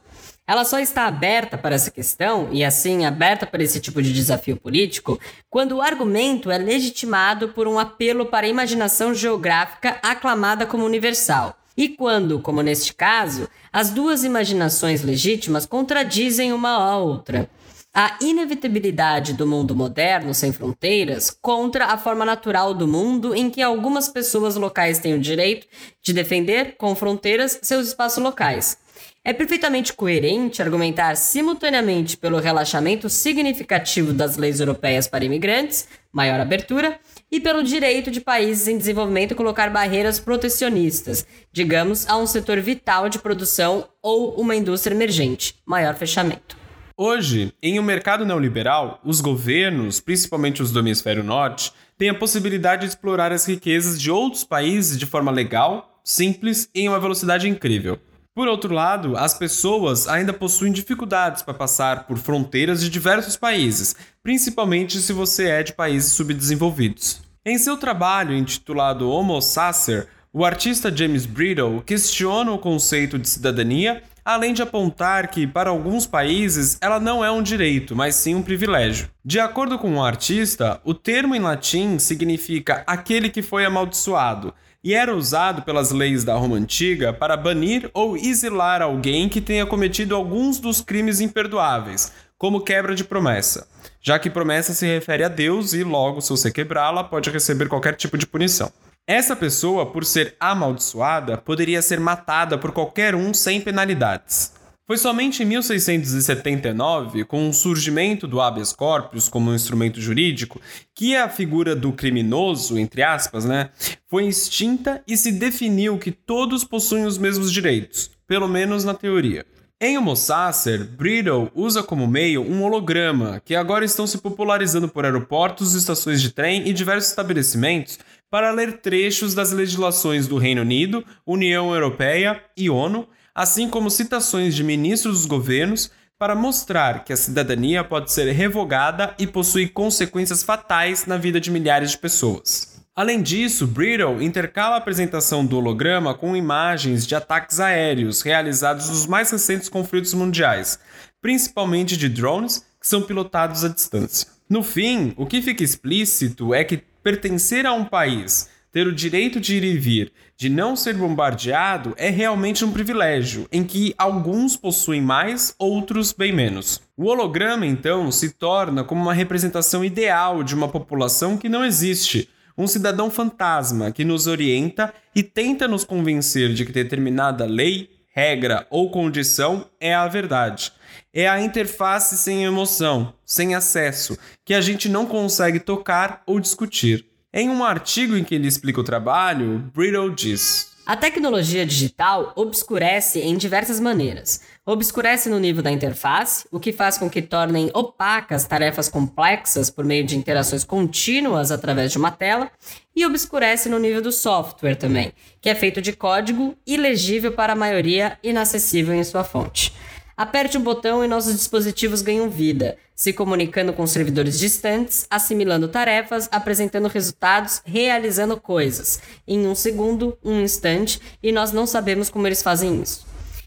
Ela 0.47 0.65
só 0.65 0.81
está 0.81 1.05
aberta 1.05 1.59
para 1.59 1.75
essa 1.75 1.91
questão, 1.91 2.49
e 2.53 2.65
assim 2.65 3.05
aberta 3.05 3.47
para 3.47 3.63
esse 3.63 3.81
tipo 3.81 4.01
de 4.01 4.15
desafio 4.15 4.57
político, 4.57 5.21
quando 5.51 5.73
o 5.73 5.83
argumento 5.83 6.51
é 6.51 6.57
legitimado 6.57 7.51
por 7.51 7.69
um 7.69 7.79
apelo 7.79 8.27
para 8.27 8.47
a 8.47 8.51
imaginação 8.51 9.13
geográfica 9.13 9.99
aclamada 10.03 10.65
como 10.65 10.87
universal. 10.87 11.60
E 11.77 11.89
quando, 11.89 12.41
como 12.41 12.63
neste 12.63 12.93
caso, 12.93 13.49
as 13.73 13.91
duas 13.91 14.25
imaginações 14.25 15.03
legítimas 15.03 15.67
contradizem 15.67 16.53
uma 16.53 16.71
a 16.71 16.99
outra. 16.99 17.49
A 17.93 18.17
inevitabilidade 18.21 19.33
do 19.33 19.47
mundo 19.47 19.75
moderno 19.75 20.33
sem 20.33 20.53
fronteiras 20.53 21.29
contra 21.29 21.87
a 21.87 21.99
forma 21.99 22.25
natural 22.25 22.73
do 22.73 22.87
mundo 22.87 23.35
em 23.35 23.51
que 23.51 23.61
algumas 23.61 24.09
pessoas 24.09 24.55
locais 24.55 25.01
têm 25.01 25.15
o 25.15 25.21
direito 25.21 25.67
de 26.01 26.13
defender, 26.13 26.77
com 26.77 26.95
fronteiras, 26.95 27.59
seus 27.63 27.89
espaços 27.89 28.23
locais. 28.23 28.79
É 29.25 29.33
perfeitamente 29.33 29.93
coerente 29.93 30.63
argumentar 30.63 31.15
simultaneamente 31.17 32.17
pelo 32.17 32.39
relaxamento 32.39 33.11
significativo 33.11 34.13
das 34.13 34.37
leis 34.37 34.61
europeias 34.61 35.09
para 35.09 35.25
imigrantes, 35.25 35.89
maior 36.13 36.41
abertura, 36.41 36.99
e 37.31 37.41
pelo 37.41 37.63
direito 37.63 38.11
de 38.11 38.21
países 38.21 38.67
em 38.67 38.77
desenvolvimento 38.77 39.35
colocar 39.35 39.71
barreiras 39.71 40.19
protecionistas, 40.19 41.27
digamos, 41.53 42.09
a 42.09 42.17
um 42.17 42.27
setor 42.27 42.61
vital 42.61 43.09
de 43.09 43.19
produção 43.19 43.87
ou 44.03 44.35
uma 44.35 44.57
indústria 44.57 44.95
emergente, 44.95 45.55
maior 45.65 45.95
fechamento. 45.95 46.59
Hoje, 46.97 47.55
em 47.63 47.79
um 47.81 47.83
mercado 47.83 48.27
neoliberal, 48.27 49.01
os 49.05 49.21
governos, 49.21 50.01
principalmente 50.01 50.61
os 50.61 50.71
do 50.71 50.81
hemisfério 50.81 51.25
norte, 51.25 51.73
têm 51.97 52.11
a 52.11 52.15
possibilidade 52.15 52.83
de 52.83 52.89
explorar 52.89 53.33
as 53.33 53.47
riquezas 53.47 54.01
de 54.01 54.11
outros 54.11 54.45
países 54.45 54.99
de 54.99 55.07
forma 55.07 55.31
legal, 55.31 56.01
simples 56.05 56.69
e 56.75 56.83
em 56.83 56.89
uma 56.89 57.01
velocidade 57.01 57.49
incrível. 57.49 57.99
Por 58.33 58.47
outro 58.47 58.73
lado, 58.73 59.17
as 59.17 59.35
pessoas 59.35 60.07
ainda 60.07 60.33
possuem 60.33 60.73
dificuldades 60.73 61.43
para 61.43 61.53
passar 61.53 62.07
por 62.07 62.17
fronteiras 62.17 62.81
de 62.81 62.89
diversos 62.89 63.37
países, 63.37 63.97
principalmente 64.23 65.01
se 65.01 65.13
você 65.13 65.49
é 65.49 65.63
de 65.65 65.73
países 65.73 66.13
subdesenvolvidos. 66.13 67.23
Em 67.45 67.59
seu 67.59 67.77
trabalho 67.77 68.37
intitulado 68.37 69.11
Homo 69.11 69.41
Sacer, 69.41 70.07
o 70.33 70.45
artista 70.45 70.97
James 70.97 71.27
Bridle 71.27 71.83
questiona 71.85 72.53
o 72.53 72.59
conceito 72.59 73.19
de 73.19 73.29
cidadania, 73.29 74.01
além 74.25 74.55
de 74.55 74.63
apontar 74.63 75.27
que, 75.27 75.45
para 75.45 75.71
alguns 75.71 76.07
países, 76.07 76.79
ela 76.81 77.01
não 77.01 77.25
é 77.25 77.33
um 77.33 77.43
direito, 77.43 77.97
mas 77.97 78.15
sim 78.15 78.37
um 78.37 78.43
privilégio. 78.43 79.11
De 79.25 79.41
acordo 79.41 79.77
com 79.77 79.97
o 79.97 80.05
artista, 80.05 80.81
o 80.85 80.95
termo 80.95 81.35
em 81.35 81.41
latim 81.41 81.99
significa 81.99 82.85
aquele 82.87 83.29
que 83.29 83.43
foi 83.43 83.65
amaldiçoado 83.65 84.55
e 84.83 84.95
era 84.95 85.15
usado 85.15 85.63
pelas 85.63 85.91
leis 85.91 86.25
da 86.25 86.35
Roma 86.35 86.57
Antiga 86.57 87.13
para 87.13 87.37
banir 87.37 87.91
ou 87.93 88.17
exilar 88.17 88.81
alguém 88.83 89.29
que 89.29 89.41
tenha 89.41 89.67
cometido 89.67 90.15
alguns 90.15 90.59
dos 90.59 90.81
crimes 90.81 91.21
imperdoáveis, 91.21 92.13
como 92.39 92.63
quebra 92.63 92.95
de 92.95 93.05
promessa, 93.05 93.69
já 94.01 94.19
que 94.19 94.31
promessa 94.31 94.73
se 94.73 94.87
refere 94.87 95.23
a 95.23 95.29
Deus 95.29 95.75
e, 95.75 95.85
logo, 95.85 96.21
se 96.21 96.31
você 96.31 96.51
quebrá-la, 96.51 97.05
pode 97.05 97.29
receber 97.31 97.69
qualquer 97.69 97.95
tipo 97.95 98.17
de 98.17 98.27
punição. 98.27 98.73
Essa 99.07 99.35
pessoa, 99.35 99.87
por 99.87 100.05
ser 100.05 100.37
amaldiçoada, 100.39 101.37
poderia 101.37 101.83
ser 101.83 101.99
matada 101.99 102.57
por 102.57 102.73
qualquer 102.73 103.15
um 103.15 103.35
sem 103.35 103.61
penalidades. 103.61 104.53
Foi 104.91 104.99
somente 104.99 105.45
em 105.45 105.47
1679, 105.47 107.23
com 107.23 107.49
o 107.49 107.53
surgimento 107.53 108.27
do 108.27 108.41
habeas 108.41 108.73
corpus 108.73 109.29
como 109.29 109.53
um 109.53 109.55
instrumento 109.55 110.01
jurídico, 110.01 110.61
que 110.93 111.15
a 111.15 111.29
figura 111.29 111.77
do 111.77 111.93
criminoso, 111.93 112.77
entre 112.77 113.01
aspas, 113.01 113.45
né, 113.45 113.71
foi 114.09 114.27
extinta 114.27 115.01
e 115.07 115.17
se 115.17 115.31
definiu 115.31 115.97
que 115.97 116.11
todos 116.11 116.65
possuem 116.65 117.07
os 117.07 117.19
mesmos 117.19 117.53
direitos, 117.53 118.11
pelo 118.27 118.49
menos 118.49 118.83
na 118.83 118.93
teoria. 118.93 119.47
Em 119.81 119.97
Homo 119.97 120.17
Sacer, 120.17 120.83
Brittle 120.83 121.53
usa 121.55 121.85
como 121.85 122.09
meio 122.09 122.43
um 122.43 122.65
holograma, 122.65 123.41
que 123.45 123.55
agora 123.55 123.85
estão 123.85 124.09
se 124.09 124.19
popularizando 124.19 124.89
por 124.89 125.05
aeroportos, 125.05 125.75
estações 125.75 126.21
de 126.21 126.33
trem 126.33 126.69
e 126.69 126.73
diversos 126.73 127.11
estabelecimentos 127.11 127.97
para 128.29 128.51
ler 128.51 128.79
trechos 128.79 129.37
das 129.37 129.53
legislações 129.53 130.27
do 130.27 130.37
Reino 130.37 130.63
Unido, 130.63 131.05
União 131.25 131.73
Europeia 131.73 132.43
e 132.57 132.69
ONU 132.69 133.07
assim 133.35 133.69
como 133.69 133.91
citações 133.91 134.55
de 134.55 134.65
ministros 134.65 135.19
dos 135.19 135.27
governos 135.27 135.91
para 136.19 136.35
mostrar 136.35 137.05
que 137.05 137.13
a 137.13 137.17
cidadania 137.17 137.83
pode 137.83 138.13
ser 138.13 138.31
revogada 138.33 139.15
e 139.19 139.27
possui 139.27 139.69
consequências 139.69 140.43
fatais 140.43 141.07
na 141.07 141.17
vida 141.17 141.41
de 141.41 141.51
milhares 141.51 141.93
de 141.93 141.99
pessoas. 141.99 142.71
Além 142.95 143.23
disso, 143.23 143.67
Brittle 143.67 144.23
intercala 144.23 144.75
a 144.75 144.79
apresentação 144.79 145.47
do 145.47 145.57
holograma 145.57 146.13
com 146.13 146.37
imagens 146.37 147.07
de 147.07 147.15
ataques 147.15 147.59
aéreos 147.59 148.21
realizados 148.21 148.91
nos 148.91 149.07
mais 149.07 149.31
recentes 149.31 149.71
conflitos 149.71 150.13
mundiais, 150.13 150.79
principalmente 151.23 151.97
de 151.97 152.09
drones 152.09 152.59
que 152.79 152.87
são 152.87 153.01
pilotados 153.01 153.65
à 153.65 153.69
distância. 153.69 154.29
No 154.49 154.63
fim, 154.63 155.15
o 155.17 155.25
que 155.25 155.41
fica 155.41 155.65
explícito 155.65 156.53
é 156.53 156.65
que 156.65 156.83
pertencer 157.03 157.65
a 157.65 157.73
um 157.73 157.85
país 157.85 158.51
ter 158.73 158.87
o 158.87 158.95
direito 158.95 159.41
de 159.41 159.57
ir 159.57 159.65
e 159.65 159.77
vir, 159.77 160.13
de 160.37 160.49
não 160.49 160.77
ser 160.77 160.95
bombardeado, 160.95 161.95
é 161.97 162.09
realmente 162.09 162.65
um 162.65 162.73
privilégio, 162.73 163.49
em 163.51 163.65
que 163.65 163.95
alguns 163.99 164.57
possuem 164.57 165.01
mais, 165.01 165.55
outros 165.59 166.13
bem 166.13 166.33
menos. 166.33 166.81
O 166.97 167.07
holograma, 167.07 167.67
então, 167.67 168.11
se 168.13 168.31
torna 168.31 168.85
como 168.85 169.03
uma 169.03 169.15
representação 169.15 169.85
ideal 169.85 170.43
de 170.43 170.55
uma 170.55 170.69
população 170.69 171.37
que 171.37 171.49
não 171.49 171.65
existe. 171.65 172.29
Um 172.57 172.67
cidadão 172.67 173.11
fantasma 173.11 173.91
que 173.91 174.05
nos 174.05 174.27
orienta 174.27 174.93
e 175.15 175.23
tenta 175.23 175.67
nos 175.67 175.85
convencer 175.85 176.53
de 176.53 176.65
que 176.65 176.73
determinada 176.73 177.47
lei, 177.47 177.89
regra 178.13 178.67
ou 178.71 178.91
condição 178.91 179.67
é 179.81 179.95
a 179.95 180.07
verdade. 180.07 180.73
É 181.13 181.29
a 181.29 181.41
interface 181.41 182.17
sem 182.17 182.45
emoção, 182.45 183.15
sem 183.25 183.55
acesso, 183.55 184.17
que 184.45 184.55
a 184.55 184.61
gente 184.61 184.89
não 184.89 185.07
consegue 185.07 185.59
tocar 185.59 186.23
ou 186.27 186.39
discutir. 186.39 187.10
Em 187.33 187.49
um 187.49 187.63
artigo 187.63 188.17
em 188.17 188.25
que 188.25 188.35
ele 188.35 188.49
explica 188.49 188.81
o 188.81 188.85
trabalho, 188.85 189.71
Brittle 189.73 190.13
diz: 190.13 190.73
A 190.85 190.97
tecnologia 190.97 191.65
digital 191.65 192.33
obscurece 192.35 193.21
em 193.21 193.37
diversas 193.37 193.79
maneiras. 193.79 194.41
Obscurece 194.67 195.29
no 195.29 195.39
nível 195.39 195.63
da 195.63 195.71
interface, 195.71 196.49
o 196.51 196.59
que 196.59 196.73
faz 196.73 196.99
com 196.99 197.09
que 197.09 197.23
tornem 197.23 197.71
opacas 197.73 198.47
tarefas 198.47 198.89
complexas 198.89 199.71
por 199.71 199.85
meio 199.85 200.05
de 200.05 200.17
interações 200.17 200.65
contínuas 200.65 201.53
através 201.53 201.93
de 201.93 201.99
uma 201.99 202.11
tela, 202.11 202.51
e 202.97 203.07
obscurece 203.07 203.69
no 203.69 203.79
nível 203.79 204.03
do 204.03 204.11
software 204.11 204.75
também, 204.75 205.13
que 205.41 205.49
é 205.49 205.55
feito 205.55 205.81
de 205.81 205.93
código 205.93 206.57
ilegível 206.67 207.31
para 207.31 207.53
a 207.53 207.57
maioria, 207.57 208.19
inacessível 208.25 208.93
em 208.93 209.05
sua 209.05 209.23
fonte. 209.23 209.73
Aperte 210.21 210.59
um 210.59 210.63
botão 210.63 211.03
e 211.03 211.09
nossos 211.09 211.35
dispositivos 211.35 212.03
ganham 212.03 212.29
vida, 212.29 212.77
se 212.95 213.11
comunicando 213.11 213.73
com 213.73 213.87
servidores 213.87 214.39
distantes, 214.39 215.07
assimilando 215.09 215.67
tarefas, 215.67 216.29
apresentando 216.31 216.89
resultados, 216.89 217.63
realizando 217.65 218.39
coisas. 218.39 219.01
Em 219.27 219.47
um 219.47 219.55
segundo, 219.55 220.19
um 220.23 220.43
instante, 220.43 221.01
e 221.23 221.33
nós 221.33 221.53
não 221.53 221.67
sabemos 221.67 222.11
como 222.11 222.27
eles 222.27 222.43
fazem 222.43 222.83
isso. 222.83 223.07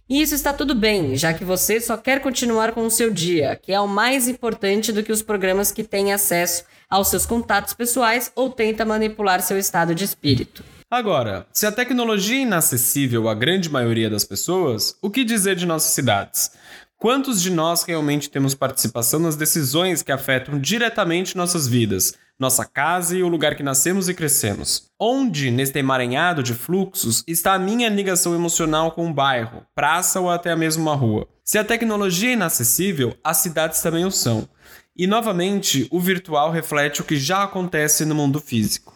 E 0.10 0.20
isso 0.20 0.34
está 0.34 0.52
tudo 0.52 0.74
bem, 0.74 1.16
já 1.16 1.32
que 1.32 1.46
você 1.46 1.80
só 1.80 1.96
quer 1.96 2.20
continuar 2.22 2.72
com 2.72 2.88
o 2.88 2.90
seu 2.90 3.12
dia, 3.12 3.56
que 3.56 3.72
é 3.72 3.80
o 3.80 3.88
mais 3.88 4.28
importante 4.28 4.92
do 4.92 5.04
que 5.04 5.12
os 5.12 5.22
programas 5.22 5.72
que 5.72 5.84
têm 5.84 6.12
acesso 6.12 6.64
aos 6.90 7.10
seus 7.10 7.24
contatos 7.24 7.76
pessoais 7.76 8.32
ou 8.36 8.50
tenta 8.50 8.84
manipular 8.84 9.44
seu 9.44 9.60
estado 9.60 9.94
de 9.94 10.06
espírito. 10.06 10.64
Agora, 10.94 11.48
se 11.52 11.66
a 11.66 11.72
tecnologia 11.72 12.38
é 12.38 12.42
inacessível 12.42 13.28
à 13.28 13.34
grande 13.34 13.68
maioria 13.68 14.12
das 14.12 14.24
pessoas, 14.24 14.96
o 15.02 15.10
que 15.10 15.24
dizer 15.24 15.56
de 15.56 15.66
nossas 15.66 15.92
cidades? 15.92 16.52
Quantos 17.00 17.42
de 17.42 17.50
nós 17.50 17.82
realmente 17.82 18.30
temos 18.30 18.54
participação 18.54 19.20
nas 19.20 19.36
decisões 19.36 20.04
que 20.04 20.12
afetam 20.12 20.60
diretamente 20.60 21.36
nossas 21.36 21.68
vidas, 21.68 22.14
nossa 22.40 22.64
casa 22.64 23.18
e 23.18 23.24
o 23.24 23.28
lugar 23.28 23.56
que 23.56 23.64
nascemos 23.64 24.08
e 24.08 24.14
crescemos? 24.14 24.84
Onde, 25.00 25.50
neste 25.50 25.80
emaranhado 25.80 26.44
de 26.44 26.54
fluxos, 26.54 27.24
está 27.28 27.56
a 27.56 27.60
minha 27.60 27.90
ligação 27.90 28.36
emocional 28.36 28.92
com 28.92 29.10
o 29.10 29.14
bairro, 29.14 29.66
praça 29.74 30.20
ou 30.20 30.30
até 30.30 30.56
mesmo 30.56 30.84
uma 30.84 30.96
rua? 30.96 31.28
Se 31.44 31.58
a 31.58 31.64
tecnologia 31.64 32.30
é 32.30 32.34
inacessível, 32.34 33.18
as 33.24 33.38
cidades 33.38 33.82
também 33.82 34.06
o 34.06 34.12
são. 34.12 34.48
E 34.96 35.08
novamente, 35.08 35.88
o 35.90 36.00
virtual 36.00 36.52
reflete 36.52 37.02
o 37.02 37.04
que 37.04 37.18
já 37.18 37.42
acontece 37.42 38.06
no 38.06 38.14
mundo 38.14 38.40
físico. 38.40 38.94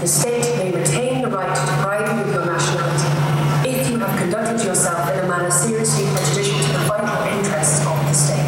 The 0.00 0.06
state 0.06 0.56
may 0.58 0.70
retain 0.72 1.05
right 1.36 1.54
to 1.54 1.66
deprive 1.66 2.08
you 2.16 2.38
of 2.38 2.46
nationality 2.46 3.08
if 3.68 3.90
you 3.90 3.98
have 3.98 4.16
conducted 4.18 4.64
yourself 4.64 5.10
in 5.12 5.18
a 5.20 5.28
manner 5.28 5.50
seriously 5.50 6.04
prejudicial 6.14 6.58
to 6.58 6.72
the 6.72 6.84
vital 6.88 7.38
interests 7.38 7.80
of 7.86 7.98
the 8.08 8.14
state. 8.14 8.46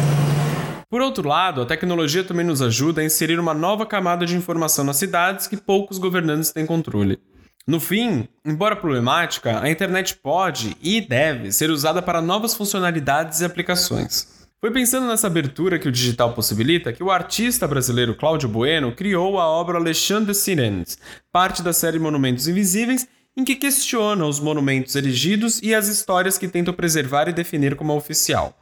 Por 0.89 1.01
outro 1.01 1.27
lado, 1.27 1.61
a 1.61 1.65
tecnologia 1.67 2.23
também 2.23 2.45
nos 2.45 2.63
ajuda 2.63 3.01
a 3.01 3.03
inserir 3.03 3.39
uma 3.39 3.53
nova 3.53 3.85
camada 3.85 4.25
de 4.25 4.35
informação 4.35 4.83
nas 4.83 4.97
cidades 4.97 5.45
que 5.45 5.55
poucos 5.55 5.99
governantes 5.99 6.51
têm 6.51 6.65
controle. 6.65 7.19
No 7.67 7.79
fim, 7.79 8.27
embora 8.43 8.75
problemática, 8.75 9.61
a 9.61 9.69
internet 9.69 10.15
pode 10.15 10.75
e 10.81 10.99
deve 10.99 11.51
ser 11.51 11.69
usada 11.69 12.01
para 12.01 12.21
novas 12.21 12.55
funcionalidades 12.55 13.41
e 13.41 13.45
aplicações. 13.45 14.38
Foi 14.61 14.71
pensando 14.71 15.07
nessa 15.07 15.27
abertura 15.27 15.79
que 15.79 15.87
o 15.87 15.91
digital 15.91 16.33
possibilita 16.33 16.91
que 16.91 17.01
o 17.01 17.09
artista 17.09 17.65
brasileiro 17.65 18.13
Cláudio 18.13 18.49
Bueno 18.49 18.93
criou 18.93 19.39
a 19.39 19.47
obra 19.47 19.77
Alexandre 19.77 20.35
Sirens, 20.35 20.97
parte 21.31 21.63
da 21.63 21.71
série 21.71 21.97
Monumentos 21.97 22.45
Invisíveis, 22.45 23.07
em 23.37 23.45
que 23.45 23.55
questiona 23.55 24.25
os 24.25 24.37
monumentos 24.37 24.97
erigidos 24.97 25.61
e 25.63 25.73
as 25.73 25.87
histórias 25.87 26.37
que 26.37 26.49
tentam 26.49 26.73
preservar 26.73 27.29
e 27.29 27.33
definir 27.33 27.77
como 27.77 27.95
oficial. 27.95 28.53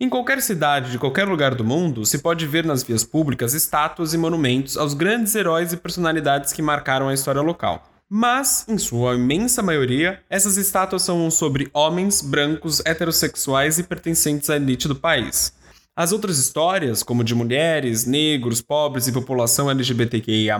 Em 0.00 0.08
qualquer 0.08 0.42
cidade 0.42 0.90
de 0.90 0.98
qualquer 0.98 1.28
lugar 1.28 1.54
do 1.54 1.62
mundo, 1.62 2.04
se 2.04 2.18
pode 2.18 2.44
ver 2.44 2.66
nas 2.66 2.82
vias 2.82 3.04
públicas 3.04 3.54
estátuas 3.54 4.12
e 4.12 4.18
monumentos 4.18 4.76
aos 4.76 4.94
grandes 4.94 5.32
heróis 5.36 5.72
e 5.72 5.76
personalidades 5.76 6.52
que 6.52 6.60
marcaram 6.60 7.08
a 7.08 7.14
história 7.14 7.40
local. 7.40 7.95
Mas, 8.08 8.64
em 8.68 8.78
sua 8.78 9.16
imensa 9.16 9.60
maioria, 9.62 10.20
essas 10.30 10.56
estátuas 10.56 11.02
são 11.02 11.28
sobre 11.28 11.68
homens 11.72 12.22
brancos, 12.22 12.80
heterossexuais 12.86 13.80
e 13.80 13.82
pertencentes 13.82 14.48
à 14.48 14.54
elite 14.54 14.86
do 14.86 14.94
país. 14.94 15.52
As 15.96 16.12
outras 16.12 16.38
histórias, 16.38 17.02
como 17.02 17.24
de 17.24 17.34
mulheres, 17.34 18.06
negros, 18.06 18.62
pobres 18.62 19.08
e 19.08 19.12
população 19.12 19.68
LGBTQIA, 19.68 20.56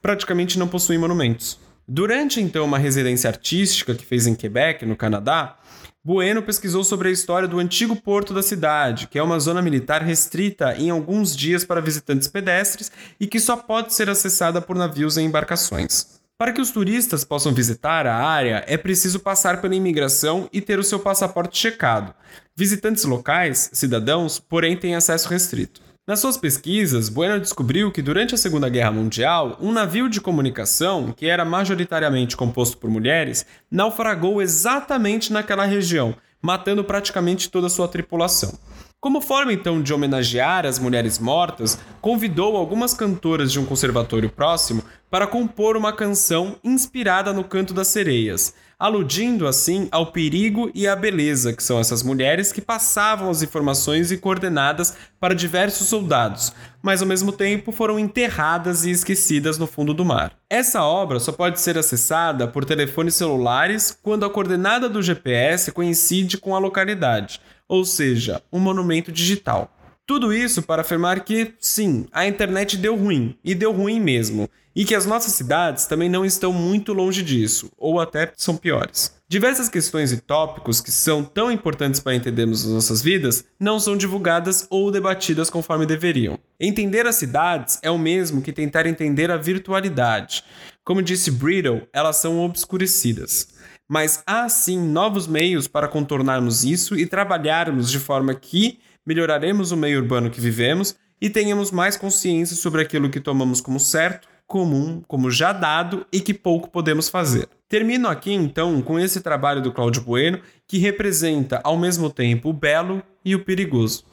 praticamente 0.00 0.58
não 0.58 0.66
possuem 0.66 0.98
monumentos. 0.98 1.60
Durante 1.86 2.40
então 2.40 2.64
uma 2.64 2.78
residência 2.78 3.28
artística 3.28 3.94
que 3.94 4.06
fez 4.06 4.26
em 4.26 4.34
Quebec, 4.34 4.86
no 4.86 4.96
Canadá, 4.96 5.58
Bueno 6.02 6.42
pesquisou 6.42 6.82
sobre 6.82 7.10
a 7.10 7.12
história 7.12 7.46
do 7.46 7.58
antigo 7.58 7.94
porto 7.94 8.32
da 8.32 8.42
cidade, 8.42 9.06
que 9.06 9.18
é 9.18 9.22
uma 9.22 9.38
zona 9.38 9.60
militar 9.60 10.02
restrita 10.02 10.74
em 10.78 10.88
alguns 10.88 11.36
dias 11.36 11.62
para 11.62 11.82
visitantes 11.82 12.26
pedestres 12.28 12.90
e 13.20 13.26
que 13.26 13.38
só 13.38 13.54
pode 13.54 13.92
ser 13.92 14.08
acessada 14.08 14.62
por 14.62 14.76
navios 14.76 15.18
e 15.18 15.22
embarcações. 15.22 16.19
Para 16.40 16.52
que 16.52 16.60
os 16.62 16.70
turistas 16.70 17.22
possam 17.22 17.52
visitar 17.52 18.06
a 18.06 18.16
área, 18.16 18.64
é 18.66 18.78
preciso 18.78 19.20
passar 19.20 19.60
pela 19.60 19.74
imigração 19.74 20.48
e 20.50 20.58
ter 20.62 20.78
o 20.78 20.82
seu 20.82 20.98
passaporte 20.98 21.58
checado. 21.58 22.14
Visitantes 22.56 23.04
locais, 23.04 23.68
cidadãos, 23.74 24.40
porém, 24.40 24.74
têm 24.74 24.94
acesso 24.94 25.28
restrito. 25.28 25.82
Nas 26.06 26.18
suas 26.18 26.38
pesquisas, 26.38 27.10
Bueno 27.10 27.38
descobriu 27.38 27.92
que 27.92 28.00
durante 28.00 28.34
a 28.34 28.38
Segunda 28.38 28.70
Guerra 28.70 28.90
Mundial, 28.90 29.58
um 29.60 29.70
navio 29.70 30.08
de 30.08 30.18
comunicação, 30.18 31.12
que 31.12 31.26
era 31.26 31.44
majoritariamente 31.44 32.38
composto 32.38 32.78
por 32.78 32.88
mulheres, 32.88 33.44
naufragou 33.70 34.40
exatamente 34.40 35.30
naquela 35.34 35.66
região, 35.66 36.16
matando 36.40 36.82
praticamente 36.82 37.50
toda 37.50 37.66
a 37.66 37.70
sua 37.70 37.86
tripulação. 37.86 38.58
Como 39.02 39.22
forma 39.22 39.50
então 39.50 39.80
de 39.80 39.94
homenagear 39.94 40.66
as 40.66 40.78
mulheres 40.78 41.18
mortas, 41.18 41.78
convidou 42.02 42.54
algumas 42.54 42.92
cantoras 42.92 43.50
de 43.50 43.58
um 43.58 43.64
conservatório 43.64 44.28
próximo 44.28 44.84
para 45.10 45.26
compor 45.26 45.74
uma 45.74 45.90
canção 45.90 46.56
inspirada 46.62 47.32
no 47.32 47.42
canto 47.42 47.72
das 47.72 47.88
sereias, 47.88 48.52
aludindo 48.78 49.46
assim 49.46 49.88
ao 49.90 50.12
perigo 50.12 50.70
e 50.74 50.86
à 50.86 50.94
beleza 50.94 51.54
que 51.54 51.62
são 51.62 51.80
essas 51.80 52.02
mulheres 52.02 52.52
que 52.52 52.60
passavam 52.60 53.30
as 53.30 53.42
informações 53.42 54.12
e 54.12 54.18
coordenadas 54.18 54.94
para 55.18 55.34
diversos 55.34 55.88
soldados, 55.88 56.52
mas 56.82 57.00
ao 57.00 57.08
mesmo 57.08 57.32
tempo 57.32 57.72
foram 57.72 57.98
enterradas 57.98 58.84
e 58.84 58.90
esquecidas 58.90 59.56
no 59.56 59.66
fundo 59.66 59.94
do 59.94 60.04
mar. 60.04 60.34
Essa 60.50 60.84
obra 60.84 61.18
só 61.18 61.32
pode 61.32 61.58
ser 61.58 61.78
acessada 61.78 62.46
por 62.46 62.66
telefones 62.66 63.14
celulares 63.14 63.98
quando 64.02 64.26
a 64.26 64.30
coordenada 64.30 64.90
do 64.90 65.00
GPS 65.00 65.72
coincide 65.72 66.36
com 66.36 66.54
a 66.54 66.58
localidade 66.58 67.40
ou 67.70 67.84
seja, 67.84 68.42
um 68.52 68.58
monumento 68.58 69.12
digital. 69.12 69.72
Tudo 70.04 70.34
isso 70.34 70.60
para 70.60 70.82
afirmar 70.82 71.20
que, 71.20 71.54
sim, 71.60 72.04
a 72.10 72.26
internet 72.26 72.76
deu 72.76 72.96
ruim, 72.96 73.38
e 73.44 73.54
deu 73.54 73.70
ruim 73.70 74.00
mesmo, 74.00 74.50
e 74.74 74.84
que 74.84 74.92
as 74.92 75.06
nossas 75.06 75.34
cidades 75.34 75.86
também 75.86 76.08
não 76.08 76.24
estão 76.24 76.52
muito 76.52 76.92
longe 76.92 77.22
disso, 77.22 77.70
ou 77.78 78.00
até 78.00 78.32
são 78.36 78.56
piores. 78.56 79.14
Diversas 79.28 79.68
questões 79.68 80.10
e 80.10 80.20
tópicos 80.20 80.80
que 80.80 80.90
são 80.90 81.22
tão 81.22 81.48
importantes 81.52 82.00
para 82.00 82.16
entendermos 82.16 82.64
as 82.64 82.72
nossas 82.72 83.02
vidas 83.02 83.44
não 83.60 83.78
são 83.78 83.96
divulgadas 83.96 84.66
ou 84.68 84.90
debatidas 84.90 85.48
conforme 85.48 85.86
deveriam. 85.86 86.40
Entender 86.58 87.06
as 87.06 87.14
cidades 87.14 87.78
é 87.82 87.90
o 87.90 87.98
mesmo 87.98 88.42
que 88.42 88.52
tentar 88.52 88.84
entender 88.84 89.30
a 89.30 89.36
virtualidade. 89.36 90.42
Como 90.82 91.00
disse 91.00 91.30
Brittle, 91.30 91.86
elas 91.92 92.16
são 92.16 92.40
obscurecidas 92.40 93.60
mas 93.90 94.22
há 94.24 94.48
sim 94.48 94.78
novos 94.78 95.26
meios 95.26 95.66
para 95.66 95.88
contornarmos 95.88 96.62
isso 96.62 96.94
e 96.94 97.06
trabalharmos 97.06 97.90
de 97.90 97.98
forma 97.98 98.32
que 98.32 98.78
melhoraremos 99.04 99.72
o 99.72 99.76
meio 99.76 99.98
urbano 99.98 100.30
que 100.30 100.40
vivemos 100.40 100.94
e 101.20 101.28
tenhamos 101.28 101.72
mais 101.72 101.96
consciência 101.96 102.54
sobre 102.54 102.82
aquilo 102.82 103.10
que 103.10 103.18
tomamos 103.18 103.60
como 103.60 103.80
certo, 103.80 104.28
comum, 104.46 105.02
como 105.08 105.28
já 105.28 105.52
dado 105.52 106.06
e 106.12 106.20
que 106.20 106.32
pouco 106.32 106.70
podemos 106.70 107.08
fazer. 107.08 107.48
Termino 107.68 108.06
aqui 108.06 108.32
então 108.32 108.80
com 108.80 108.96
esse 108.96 109.20
trabalho 109.20 109.60
do 109.60 109.72
Cláudio 109.72 110.02
Bueno, 110.02 110.40
que 110.68 110.78
representa 110.78 111.60
ao 111.64 111.76
mesmo 111.76 112.08
tempo 112.08 112.50
o 112.50 112.52
belo 112.52 113.02
e 113.24 113.34
o 113.34 113.44
perigoso. 113.44 114.04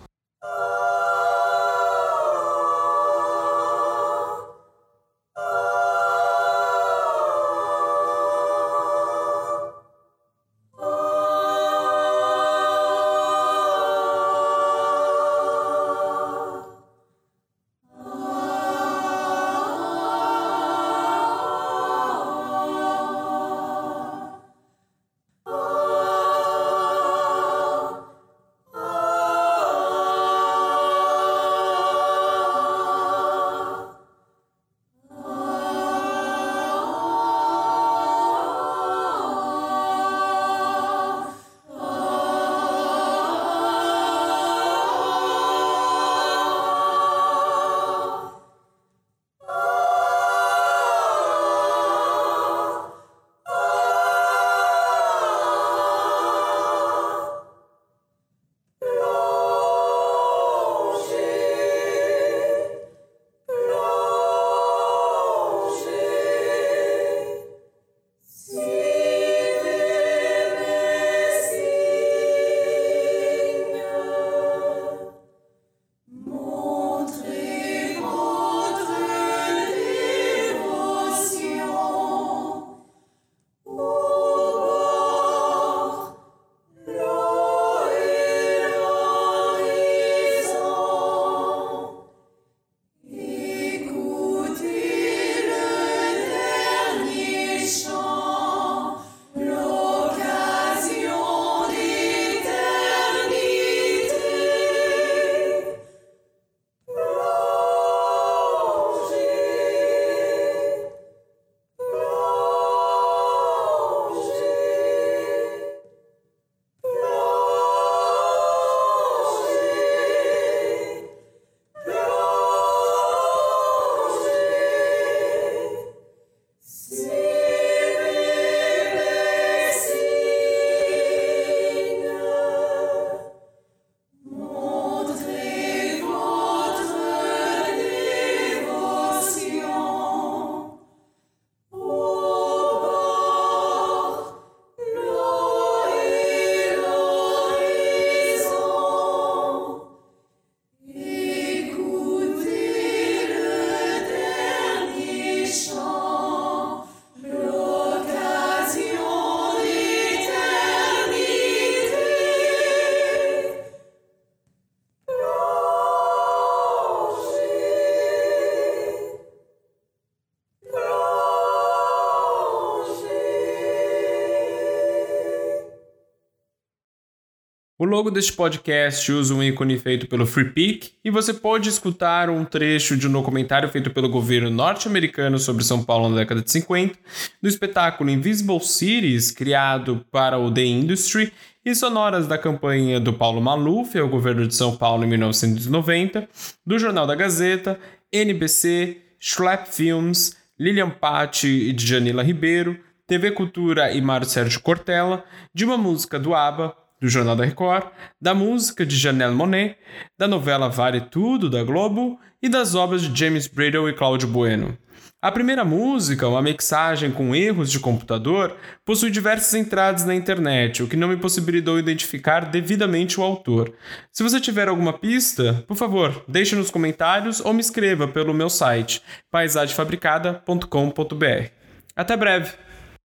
Logo 177.87 178.11
deste 178.11 178.33
podcast 178.33 179.11
usa 179.11 179.33
um 179.33 179.41
ícone 179.41 179.77
feito 179.79 180.07
pelo 180.07 180.25
FreePic 180.25 180.91
e 181.03 181.09
você 181.09 181.33
pode 181.33 181.69
escutar 181.69 182.29
um 182.29 182.43
trecho 182.43 182.97
de 182.97 183.07
um 183.07 183.11
documentário 183.11 183.69
feito 183.69 183.89
pelo 183.89 184.09
governo 184.09 184.49
norte-americano 184.49 185.39
sobre 185.39 185.63
São 185.63 185.83
Paulo 185.83 186.09
na 186.09 186.17
década 186.17 186.41
de 186.41 186.51
50, 186.51 186.99
do 187.41 187.47
espetáculo 187.47 188.09
Invisible 188.09 188.59
Cities, 188.59 189.31
criado 189.31 190.05
para 190.11 190.37
o 190.37 190.53
The 190.53 190.65
Industry, 190.65 191.31
e 191.65 191.73
sonoras 191.75 192.27
da 192.27 192.37
campanha 192.37 192.99
do 192.99 193.11
Paulo 193.11 193.41
Maluf 193.41 193.97
ao 193.97 194.07
governo 194.07 194.47
de 194.47 194.55
São 194.55 194.75
Paulo 194.75 195.03
em 195.03 195.07
1990, 195.07 196.29
do 196.65 196.79
Jornal 196.79 197.07
da 197.07 197.15
Gazeta, 197.15 197.79
NBC, 198.11 198.97
Schlepp 199.19 199.67
Films, 199.69 200.35
Lilian 200.59 200.89
Patti 200.89 201.47
e 201.47 201.75
Janila 201.77 202.23
Ribeiro, 202.23 202.79
TV 203.05 203.31
Cultura 203.31 203.91
e 203.91 204.01
Mário 204.01 204.27
Sérgio 204.27 204.61
Cortella, 204.61 205.23
de 205.53 205.65
uma 205.65 205.77
música 205.77 206.19
do 206.19 206.33
ABBA, 206.33 206.75
do 207.01 207.09
Jornal 207.09 207.35
da 207.35 207.45
Record, 207.45 207.87
da 208.21 208.33
música 208.33 208.85
de 208.85 208.95
Janelle 208.95 209.35
Monet, 209.35 209.77
da 210.17 210.27
novela 210.27 210.69
Vale 210.69 211.01
Tudo 211.01 211.49
da 211.49 211.63
Globo 211.63 212.19
e 212.41 212.49
das 212.49 212.75
obras 212.75 213.01
de 213.01 213.19
James 213.19 213.47
Bridle 213.47 213.89
e 213.89 213.93
Cláudio 213.93 214.27
Bueno. 214.27 214.77
A 215.19 215.31
primeira 215.31 215.65
música, 215.65 216.27
uma 216.27 216.43
mixagem 216.43 217.11
com 217.11 217.35
erros 217.35 217.71
de 217.71 217.79
computador, 217.79 218.55
possui 218.85 219.09
diversas 219.09 219.51
entradas 219.55 220.05
na 220.05 220.13
internet, 220.13 220.83
o 220.83 220.87
que 220.87 220.95
não 220.95 221.07
me 221.07 221.17
possibilitou 221.17 221.79
identificar 221.79 222.41
devidamente 222.41 223.19
o 223.19 223.23
autor. 223.23 223.73
Se 224.11 224.21
você 224.21 224.39
tiver 224.39 224.67
alguma 224.67 224.93
pista, 224.93 225.65
por 225.67 225.75
favor, 225.75 226.23
deixe 226.27 226.55
nos 226.55 226.69
comentários 226.69 227.39
ou 227.39 227.51
me 227.51 227.61
escreva 227.61 228.07
pelo 228.07 228.31
meu 228.31 228.49
site 228.49 229.01
paisagefabricada.com.br. 229.31 231.49
Até 231.95 232.15
breve! 232.15 232.66